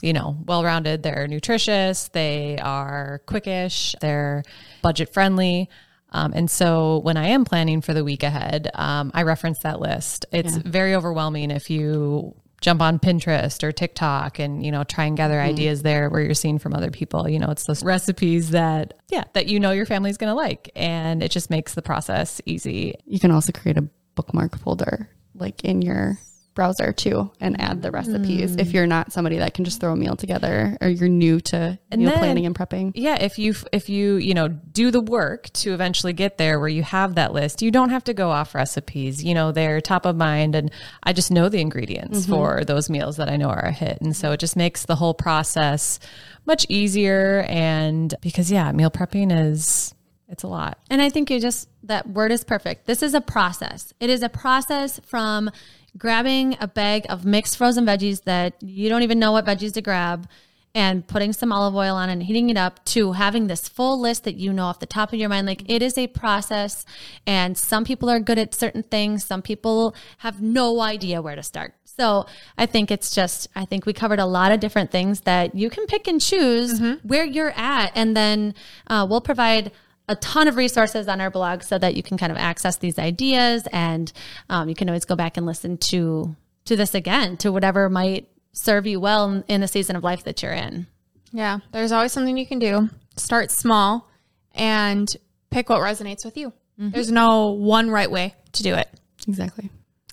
you 0.03 0.13
know, 0.13 0.37
well-rounded, 0.45 1.03
they're 1.03 1.27
nutritious, 1.27 2.09
they 2.09 2.59
are 2.63 3.23
quickish, 3.27 3.95
they're 4.01 4.43
budget 4.83 5.13
friendly. 5.13 5.69
Um, 6.11 6.33
and 6.35 6.51
so 6.51 6.99
when 6.99 7.17
I 7.17 7.29
am 7.29 7.45
planning 7.45 7.81
for 7.81 7.93
the 7.93 8.05
week 8.05 8.23
ahead, 8.23 8.71
um, 8.75 9.11
I 9.15 9.23
reference 9.23 9.59
that 9.61 9.81
list. 9.81 10.27
It's 10.33 10.57
very 10.57 10.95
overwhelming 10.95 11.51
if 11.51 11.69
you 11.69 12.35
jump 12.61 12.81
on 12.81 12.99
Pinterest 12.99 13.63
or 13.63 13.71
TikTok 13.71 14.39
and 14.39 14.65
you 14.65 14.73
know 14.73 14.83
try 14.83 15.05
and 15.05 15.17
gather 15.17 15.41
ideas 15.41 15.83
there 15.83 16.09
where 16.09 16.23
you're 16.23 16.35
seeing 16.35 16.59
from 16.59 16.75
other 16.75 16.91
people. 16.91 17.29
You 17.29 17.39
know, 17.39 17.51
it's 17.51 17.65
those 17.65 17.83
recipes 17.83 18.51
that 18.51 18.95
yeah 19.11 19.25
that 19.35 19.47
you 19.47 19.61
know 19.61 19.73
your 19.73 19.87
family's 19.87 20.17
going 20.17 20.31
to 20.31 20.35
like, 20.35 20.71
and 20.75 21.23
it 21.23 21.31
just 21.31 21.51
makes 21.51 21.75
the 21.75 21.83
process 21.83 22.41
easy. 22.47 22.95
You 23.05 23.21
can 23.21 23.31
also 23.31 23.53
create 23.53 23.77
a 23.77 23.89
bookmark 24.15 24.59
folder 24.59 25.11
like 25.35 25.65
in 25.65 25.83
your 25.83 26.19
browser 26.57 26.93
too 26.93 27.31
and 27.41 27.61
add 27.61 27.83
the 27.83 27.93
recipes 27.93 28.57
if 28.57 28.69
mm. 28.69 28.73
you're 28.73 28.87
not 28.87 29.13
somebody 29.13 29.39
that 29.39 29.55
can 29.55 29.65
just 29.65 29.81
throw 29.81 29.93
a 29.93 29.97
meal 29.97 30.17
together 30.17 30.77
or 30.81 30.89
you're 30.89 31.09
new 31.09 31.39
to 31.39 31.79
meal 31.95 32.11
then- 32.11 32.19
planning 32.19 32.47
and 32.47 32.57
prepping. 32.57 32.91
Yeah, 32.97 33.15
if 33.21 33.39
you 33.39 33.55
if 33.73 33.89
you 33.89 34.17
you 34.17 34.35
know 34.35 34.49
do 34.49 34.91
the 34.91 35.01
work 35.01 35.51
to 35.51 35.73
eventually 35.73 36.13
get 36.13 36.39
there 36.39 36.59
where 36.59 36.69
you 36.69 36.83
have 36.83 37.15
that 37.15 37.33
list, 37.33 37.63
you 37.63 37.71
don't 37.71 37.91
have 37.91 38.03
to 38.05 38.15
go 38.15 38.31
off 38.31 38.55
recipes. 38.55 39.23
You 39.23 39.35
know 39.35 39.53
they're 39.53 39.81
top 39.81 40.05
of 40.05 40.17
mind, 40.17 40.57
and 40.57 40.73
I 41.05 41.13
just 41.13 41.31
know 41.31 41.49
the 41.49 41.61
ingredients 41.61 42.23
mm-hmm. 42.23 42.33
for 42.33 42.65
those 42.65 42.91
meals 42.91 43.19
that 43.19 43.29
I 43.29 43.37
know 43.37 43.51
are 43.51 43.67
a 43.67 43.73
hit, 43.73 44.01
and 44.01 44.17
so 44.17 44.33
it 44.33 44.41
just 44.41 44.57
makes 44.57 44.87
the 44.87 44.97
whole 44.97 45.15
process 45.15 46.01
much 46.47 46.67
easier. 46.69 47.45
And 47.49 48.13
because 48.23 48.51
yeah, 48.51 48.73
meal 48.73 48.91
prepping 48.91 49.31
is 49.31 49.95
it's 50.29 50.43
a 50.43 50.49
lot. 50.49 50.79
And 50.91 51.01
I 51.01 51.09
think 51.09 51.31
you 51.31 51.39
just, 51.41 51.69
that 51.85 52.09
word 52.09 52.33
is 52.33 52.43
perfect. 52.43 52.87
This 52.87 53.03
is 53.03 53.15
a 53.15 53.21
process. 53.21 53.93
It 54.01 54.11
is 54.11 54.23
a 54.23 54.29
process 54.29 55.01
from 55.07 55.51
grabbing 55.97 56.57
a 56.61 56.69
bag 56.69 57.07
of 57.09 57.25
mixed 57.25 57.57
frozen 57.57 57.85
veggies 57.87 58.25
that 58.25 58.55
you 58.63 58.89
don't 58.89 59.03
even 59.03 59.19
know 59.19 59.33
what 59.33 59.47
veggies 59.47 59.73
to 59.75 59.83
grab 59.83 60.29
and 60.77 61.07
putting 61.07 61.33
some 61.33 61.53
olive 61.53 61.75
oil 61.75 61.97
on 61.97 62.11
and 62.11 62.23
heating 62.23 62.51
it 62.51 62.57
up 62.59 62.85
to 62.85 63.13
having 63.13 63.47
this 63.47 63.67
full 63.67 63.99
list 63.99 64.25
that 64.25 64.35
you 64.35 64.53
know 64.53 64.67
off 64.67 64.79
the 64.79 64.85
top 64.85 65.11
of 65.11 65.19
your 65.19 65.31
mind. 65.31 65.47
Like 65.47 65.63
it 65.71 65.81
is 65.81 65.97
a 65.97 66.07
process. 66.07 66.85
And 67.27 67.57
some 67.57 67.83
people 67.83 68.11
are 68.11 68.21
good 68.21 68.39
at 68.39 68.55
certain 68.55 68.83
things, 68.83 69.25
some 69.25 69.41
people 69.41 69.97
have 70.19 70.43
no 70.43 70.83
idea 70.83 71.23
where 71.23 71.35
to 71.35 71.43
start. 71.43 71.73
So 71.85 72.27
I 72.59 72.67
think 72.67 72.91
it's 72.91 73.15
just, 73.15 73.49
I 73.57 73.65
think 73.65 73.87
we 73.87 73.95
covered 73.95 74.19
a 74.19 74.27
lot 74.27 74.53
of 74.53 74.61
different 74.61 74.91
things 74.91 75.23
that 75.23 75.55
you 75.55 75.71
can 75.71 75.87
pick 75.87 76.07
and 76.07 76.21
choose 76.21 76.79
where 77.03 77.25
you're 77.25 77.55
at. 77.57 77.93
And 77.95 78.15
then 78.15 78.55
uh, 78.87 79.07
we'll 79.09 79.23
provide 79.23 79.73
a 80.09 80.17
ton 80.17 80.49
of 80.49 80.57
resources 80.57 81.09
on 81.09 81.21
our 81.21 81.31
blog 81.31 81.63
so 81.63 81.79
that 81.79 81.95
you 81.97 82.03
can 82.03 82.17
kind 82.17 82.31
of 82.33 82.39
access 82.39 82.77
these 82.77 82.99
ideas 82.99 83.67
and 83.73 84.13
um, 84.49 84.69
you 84.69 84.75
can 84.75 84.89
always 84.89 85.05
go 85.05 85.17
back 85.17 85.37
and 85.37 85.47
listen 85.47 85.77
to 85.79 86.35
to 86.65 86.77
this 86.77 86.95
again 86.95 87.37
to 87.39 87.51
whatever 87.53 87.89
might 87.89 88.29
serve 88.53 88.87
you 88.87 88.99
well 89.01 89.31
in, 89.31 89.45
in 89.49 89.61
the 89.61 89.69
season 89.69 89.97
of 89.97 90.03
life 90.05 90.25
that 90.25 90.43
you're 90.43 90.53
in 90.53 90.87
Yeah, 91.33 91.59
there's 91.73 91.93
always 91.93 92.13
something 92.13 92.37
you 92.37 92.47
can 92.47 92.59
do. 92.59 92.89
Start 93.17 93.51
small 93.51 94.09
and 94.55 95.09
pick 95.51 95.69
what 95.69 95.81
resonates 95.81 96.25
with 96.25 96.37
you. 96.37 96.53
There's 96.79 97.11
no 97.11 97.53
one 97.53 97.91
right 97.91 98.11
way 98.11 98.35
to 98.53 98.63
do 98.63 98.75
it. 98.75 98.89
Exactly. 99.27 99.71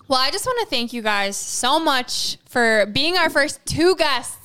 Well, 0.08 0.20
I 0.20 0.32
just 0.32 0.46
want 0.46 0.60
to 0.62 0.66
thank 0.68 0.94
you 0.94 1.02
guys 1.02 1.36
so 1.38 1.80
much 1.80 2.38
for 2.48 2.86
being 2.88 3.18
our 3.18 3.30
first 3.30 3.66
two 3.66 3.96
guests 3.96 4.43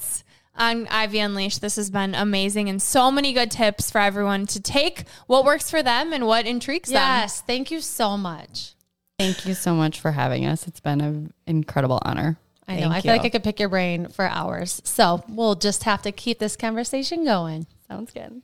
on 0.58 0.86
Ivy 0.88 1.18
Unleashed. 1.20 1.60
This 1.60 1.76
has 1.76 1.90
been 1.90 2.14
amazing 2.14 2.68
and 2.68 2.80
so 2.82 3.10
many 3.10 3.32
good 3.32 3.50
tips 3.50 3.90
for 3.90 4.00
everyone 4.00 4.46
to 4.46 4.60
take 4.60 5.04
what 5.26 5.44
works 5.44 5.70
for 5.70 5.82
them 5.82 6.12
and 6.12 6.26
what 6.26 6.46
intrigues 6.46 6.90
them. 6.90 6.96
yes 6.96 7.40
thank 7.42 7.70
you 7.70 7.80
so 7.80 8.16
much 8.16 8.74
Thank 9.18 9.46
you 9.46 9.54
so 9.54 9.74
much 9.74 9.98
for 10.00 10.12
having 10.12 10.46
us. 10.46 10.68
It's 10.68 10.78
been 10.78 11.00
an 11.00 11.32
incredible 11.46 11.98
honor. 12.04 12.38
i 12.68 12.74
know 12.76 12.82
Thank 12.82 12.92
i 12.92 13.00
feel 13.00 13.12
like 13.12 13.24
i 13.24 13.28
could 13.30 13.42
pick 13.42 13.58
your 13.58 13.68
brain 13.68 14.08
for 14.08 14.26
hours 14.26 14.80
so 14.84 15.24
we'll 15.28 15.54
just 15.56 15.84
have 15.84 16.02
to 16.02 16.12
keep 16.12 16.38
this 16.38 16.54
conversation 16.56 17.24
going 17.24 17.66
Sounds 17.88 18.12
good. 18.12 18.42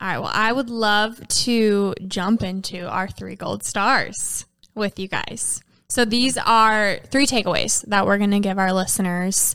All 0.00 0.08
right. 0.08 0.18
Well, 0.18 0.30
I 0.32 0.52
would 0.52 0.70
love 0.70 1.26
to 1.28 1.94
jump 2.06 2.42
into 2.42 2.88
our 2.88 3.08
three 3.08 3.34
gold 3.36 3.64
stars 3.64 4.44
with 4.74 4.98
you 4.98 5.08
guys. 5.08 5.62
So 5.88 6.04
these 6.04 6.36
are 6.38 6.98
three 7.10 7.26
takeaways 7.26 7.84
that 7.88 8.06
we're 8.06 8.18
going 8.18 8.30
to 8.32 8.40
give 8.40 8.58
our 8.58 8.72
listeners 8.72 9.54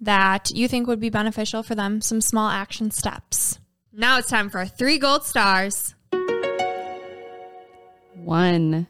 that 0.00 0.50
you 0.50 0.68
think 0.68 0.86
would 0.86 1.00
be 1.00 1.10
beneficial 1.10 1.62
for 1.62 1.74
them, 1.74 2.00
some 2.00 2.20
small 2.20 2.48
action 2.48 2.90
steps. 2.90 3.58
Now 3.92 4.18
it's 4.18 4.28
time 4.28 4.50
for 4.50 4.58
our 4.58 4.66
three 4.66 4.98
gold 4.98 5.24
stars. 5.24 5.94
One, 8.14 8.86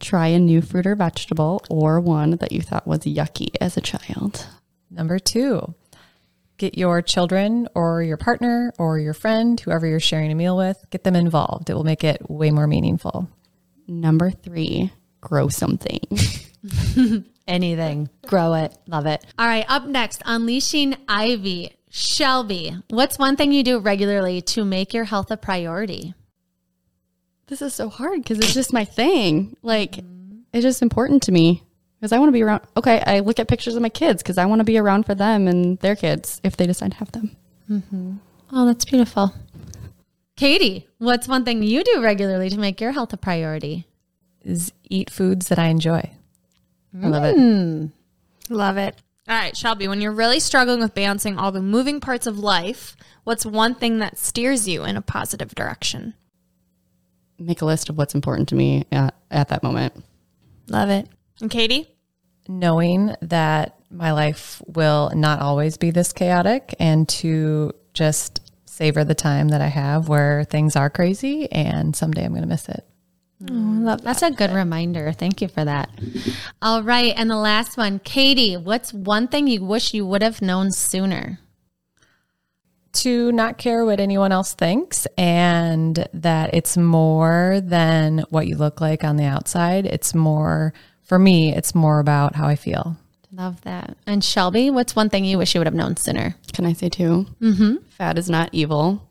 try 0.00 0.28
a 0.28 0.38
new 0.38 0.62
fruit 0.62 0.86
or 0.86 0.96
vegetable 0.96 1.62
or 1.70 2.00
one 2.00 2.32
that 2.32 2.52
you 2.52 2.60
thought 2.60 2.86
was 2.86 3.00
yucky 3.00 3.50
as 3.60 3.76
a 3.76 3.80
child. 3.80 4.46
Number 4.90 5.18
two, 5.18 5.74
get 6.58 6.76
your 6.76 7.00
children 7.00 7.68
or 7.74 8.02
your 8.02 8.16
partner 8.16 8.72
or 8.78 8.98
your 8.98 9.14
friend, 9.14 9.58
whoever 9.60 9.86
you're 9.86 10.00
sharing 10.00 10.32
a 10.32 10.34
meal 10.34 10.56
with, 10.56 10.84
get 10.90 11.04
them 11.04 11.16
involved. 11.16 11.70
It 11.70 11.74
will 11.74 11.84
make 11.84 12.04
it 12.04 12.28
way 12.28 12.50
more 12.50 12.66
meaningful. 12.66 13.28
Number 13.86 14.30
three, 14.30 14.92
grow 15.20 15.48
something. 15.48 16.00
anything 17.50 18.08
grow 18.26 18.54
it 18.54 18.76
love 18.86 19.06
it 19.06 19.24
all 19.38 19.46
right 19.46 19.66
up 19.68 19.84
next 19.84 20.22
unleashing 20.24 20.96
ivy 21.08 21.76
shelby 21.90 22.76
what's 22.88 23.18
one 23.18 23.36
thing 23.36 23.52
you 23.52 23.62
do 23.62 23.78
regularly 23.78 24.40
to 24.40 24.64
make 24.64 24.94
your 24.94 25.04
health 25.04 25.30
a 25.30 25.36
priority 25.36 26.14
this 27.50 27.60
is 27.60 27.74
so 27.74 27.88
hard 27.88 28.22
because 28.22 28.38
it's 28.38 28.54
just 28.54 28.72
my 28.72 28.84
thing. 28.84 29.56
Like, 29.60 29.98
it's 30.52 30.62
just 30.62 30.82
important 30.82 31.24
to 31.24 31.32
me 31.32 31.64
because 31.98 32.12
I 32.12 32.18
want 32.20 32.28
to 32.28 32.32
be 32.32 32.42
around. 32.42 32.62
Okay, 32.76 33.02
I 33.04 33.18
look 33.18 33.40
at 33.40 33.48
pictures 33.48 33.74
of 33.74 33.82
my 33.82 33.88
kids 33.88 34.22
because 34.22 34.38
I 34.38 34.46
want 34.46 34.60
to 34.60 34.64
be 34.64 34.78
around 34.78 35.04
for 35.04 35.16
them 35.16 35.48
and 35.48 35.76
their 35.80 35.96
kids 35.96 36.40
if 36.44 36.56
they 36.56 36.66
decide 36.66 36.92
to 36.92 36.98
have 36.98 37.10
them. 37.10 37.36
Mm-hmm. 37.68 38.12
Oh, 38.52 38.66
that's 38.66 38.84
beautiful. 38.84 39.34
Katie, 40.36 40.86
what's 40.98 41.26
one 41.26 41.44
thing 41.44 41.64
you 41.64 41.82
do 41.82 42.00
regularly 42.00 42.50
to 42.50 42.58
make 42.58 42.80
your 42.80 42.92
health 42.92 43.12
a 43.12 43.16
priority? 43.16 43.84
Is 44.42 44.72
eat 44.88 45.10
foods 45.10 45.48
that 45.48 45.58
I 45.58 45.66
enjoy. 45.66 46.08
I 46.94 47.06
love 47.06 47.24
it. 47.24 47.36
Hmm. 47.36 47.86
Love 48.48 48.76
it. 48.76 48.96
All 49.28 49.36
right, 49.36 49.56
Shelby, 49.56 49.86
when 49.86 50.00
you're 50.00 50.12
really 50.12 50.40
struggling 50.40 50.80
with 50.80 50.94
balancing 50.94 51.38
all 51.38 51.52
the 51.52 51.62
moving 51.62 52.00
parts 52.00 52.26
of 52.26 52.38
life, 52.38 52.96
what's 53.22 53.46
one 53.46 53.74
thing 53.76 53.98
that 53.98 54.18
steers 54.18 54.66
you 54.66 54.84
in 54.84 54.96
a 54.96 55.02
positive 55.02 55.54
direction? 55.54 56.14
Make 57.38 57.62
a 57.62 57.66
list 57.66 57.88
of 57.88 57.96
what's 57.96 58.14
important 58.14 58.48
to 58.48 58.56
me 58.56 58.86
at, 58.90 59.14
at 59.30 59.48
that 59.48 59.62
moment. 59.62 60.04
Love 60.66 60.90
it. 60.90 61.08
And 61.40 61.50
Katie? 61.50 61.94
Knowing 62.48 63.14
that 63.22 63.76
my 63.90 64.12
life 64.12 64.60
will 64.66 65.12
not 65.14 65.40
always 65.40 65.76
be 65.76 65.90
this 65.90 66.12
chaotic 66.12 66.74
and 66.80 67.08
to 67.08 67.72
just 67.94 68.40
savor 68.66 69.04
the 69.04 69.14
time 69.14 69.48
that 69.48 69.60
I 69.60 69.68
have 69.68 70.08
where 70.08 70.44
things 70.44 70.74
are 70.74 70.90
crazy 70.90 71.50
and 71.52 71.94
someday 71.94 72.24
I'm 72.24 72.32
going 72.32 72.42
to 72.42 72.48
miss 72.48 72.68
it. 72.68 72.84
That's 73.40 74.22
a 74.22 74.30
good 74.30 74.50
reminder. 74.50 75.12
Thank 75.12 75.40
you 75.40 75.48
for 75.48 75.64
that. 75.64 75.90
All 76.60 76.82
right. 76.82 77.14
And 77.16 77.30
the 77.30 77.36
last 77.36 77.76
one, 77.76 77.98
Katie, 78.00 78.56
what's 78.56 78.92
one 78.92 79.28
thing 79.28 79.46
you 79.46 79.64
wish 79.64 79.94
you 79.94 80.06
would 80.06 80.22
have 80.22 80.42
known 80.42 80.70
sooner? 80.72 81.38
to 82.92 83.30
not 83.32 83.58
care 83.58 83.84
what 83.84 84.00
anyone 84.00 84.32
else 84.32 84.54
thinks 84.54 85.06
and 85.16 86.08
that 86.12 86.52
it's 86.52 86.76
more 86.76 87.60
than 87.62 88.24
what 88.30 88.46
you 88.48 88.56
look 88.56 88.80
like 88.80 89.04
on 89.04 89.16
the 89.16 89.24
outside. 89.24 89.86
It's 89.86 90.14
more, 90.14 90.72
for 91.02 91.18
me, 91.18 91.54
it's 91.54 91.74
more 91.74 92.00
about 92.00 92.34
how 92.34 92.48
I 92.48 92.56
feel. 92.56 92.96
Love 93.32 93.60
that. 93.62 93.96
And 94.06 94.24
Shelby, 94.24 94.70
what's 94.70 94.96
one 94.96 95.08
thing 95.08 95.24
you 95.24 95.38
wish 95.38 95.54
you 95.54 95.60
would 95.60 95.68
have 95.68 95.74
known 95.74 95.96
sooner? 95.96 96.34
Can 96.52 96.66
I 96.66 96.72
say 96.72 96.88
2 96.88 97.26
Mm-hmm. 97.40 97.76
Fat 97.90 98.18
is 98.18 98.28
not 98.28 98.50
evil. 98.52 99.08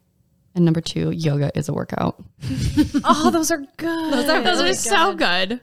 And 0.56 0.66
number 0.66 0.82
two, 0.82 1.12
yoga 1.12 1.52
is 1.58 1.70
a 1.70 1.74
workout. 1.74 2.24
Oh, 3.04 3.30
those 3.32 3.52
are 3.52 3.60
good. 3.78 4.14
Those 4.14 4.30
are, 4.30 4.41
those 4.41 4.62
are 4.62 4.74
so 4.74 5.16
good. 5.16 5.62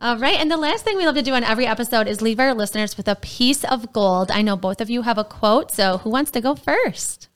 All 0.00 0.18
right. 0.18 0.38
And 0.38 0.50
the 0.50 0.56
last 0.56 0.84
thing 0.84 0.96
we 0.96 1.06
love 1.06 1.14
to 1.14 1.22
do 1.22 1.32
on 1.32 1.44
every 1.44 1.66
episode 1.66 2.06
is 2.08 2.20
leave 2.20 2.40
our 2.40 2.52
listeners 2.54 2.96
with 2.96 3.08
a 3.08 3.16
piece 3.16 3.64
of 3.64 3.92
gold. 3.92 4.30
I 4.30 4.42
know 4.42 4.56
both 4.56 4.80
of 4.80 4.90
you 4.90 5.02
have 5.02 5.18
a 5.18 5.24
quote. 5.24 5.70
So 5.70 5.98
who 5.98 6.10
wants 6.10 6.30
to 6.32 6.40
go 6.40 6.54
first? 6.54 7.28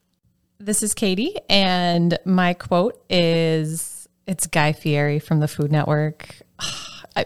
This 0.60 0.82
is 0.82 0.92
Katie, 0.92 1.36
and 1.48 2.18
my 2.24 2.52
quote 2.52 3.00
is 3.08 4.08
it's 4.26 4.48
Guy 4.48 4.72
Fieri 4.72 5.20
from 5.20 5.38
the 5.40 5.48
Food 5.48 5.70
Network. 5.72 6.36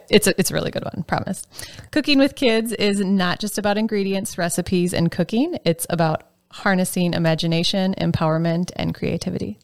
It's 0.09 0.27
a, 0.27 0.33
it's 0.41 0.51
a 0.51 0.55
really 0.55 0.71
good 0.71 0.85
one, 0.85 1.05
promise. 1.07 1.43
Cooking 1.91 2.19
with 2.19 2.35
kids 2.35 2.73
is 2.73 3.01
not 3.01 3.41
just 3.41 3.59
about 3.59 3.77
ingredients, 3.77 4.39
recipes, 4.39 4.95
and 4.95 5.11
cooking. 5.11 5.59
It's 5.67 5.87
about 5.91 6.32
harnessing 6.53 7.15
imagination, 7.15 7.95
empowerment, 7.99 8.71
and 8.77 8.95
creativity. 8.95 9.59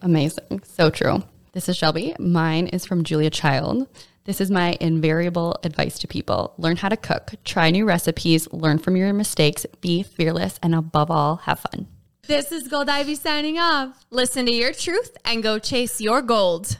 Amazing. 0.00 0.62
So 0.64 0.90
true. 0.90 1.22
This 1.52 1.68
is 1.68 1.76
Shelby. 1.76 2.14
Mine 2.18 2.68
is 2.68 2.86
from 2.86 3.04
Julia 3.04 3.30
Child. 3.30 3.88
This 4.24 4.40
is 4.40 4.50
my 4.50 4.76
invariable 4.80 5.56
advice 5.64 5.98
to 5.98 6.06
people 6.06 6.54
learn 6.56 6.76
how 6.76 6.88
to 6.88 6.96
cook, 6.96 7.32
try 7.44 7.70
new 7.70 7.84
recipes, 7.84 8.50
learn 8.52 8.78
from 8.78 8.96
your 8.96 9.12
mistakes, 9.12 9.66
be 9.80 10.02
fearless, 10.04 10.60
and 10.62 10.74
above 10.74 11.10
all, 11.10 11.36
have 11.36 11.58
fun. 11.58 11.88
This 12.28 12.52
is 12.52 12.68
Gold 12.68 12.88
Ivy 12.88 13.16
signing 13.16 13.58
off. 13.58 14.06
Listen 14.10 14.46
to 14.46 14.52
your 14.52 14.72
truth 14.72 15.16
and 15.24 15.42
go 15.42 15.58
chase 15.58 16.00
your 16.00 16.22
gold. 16.22 16.78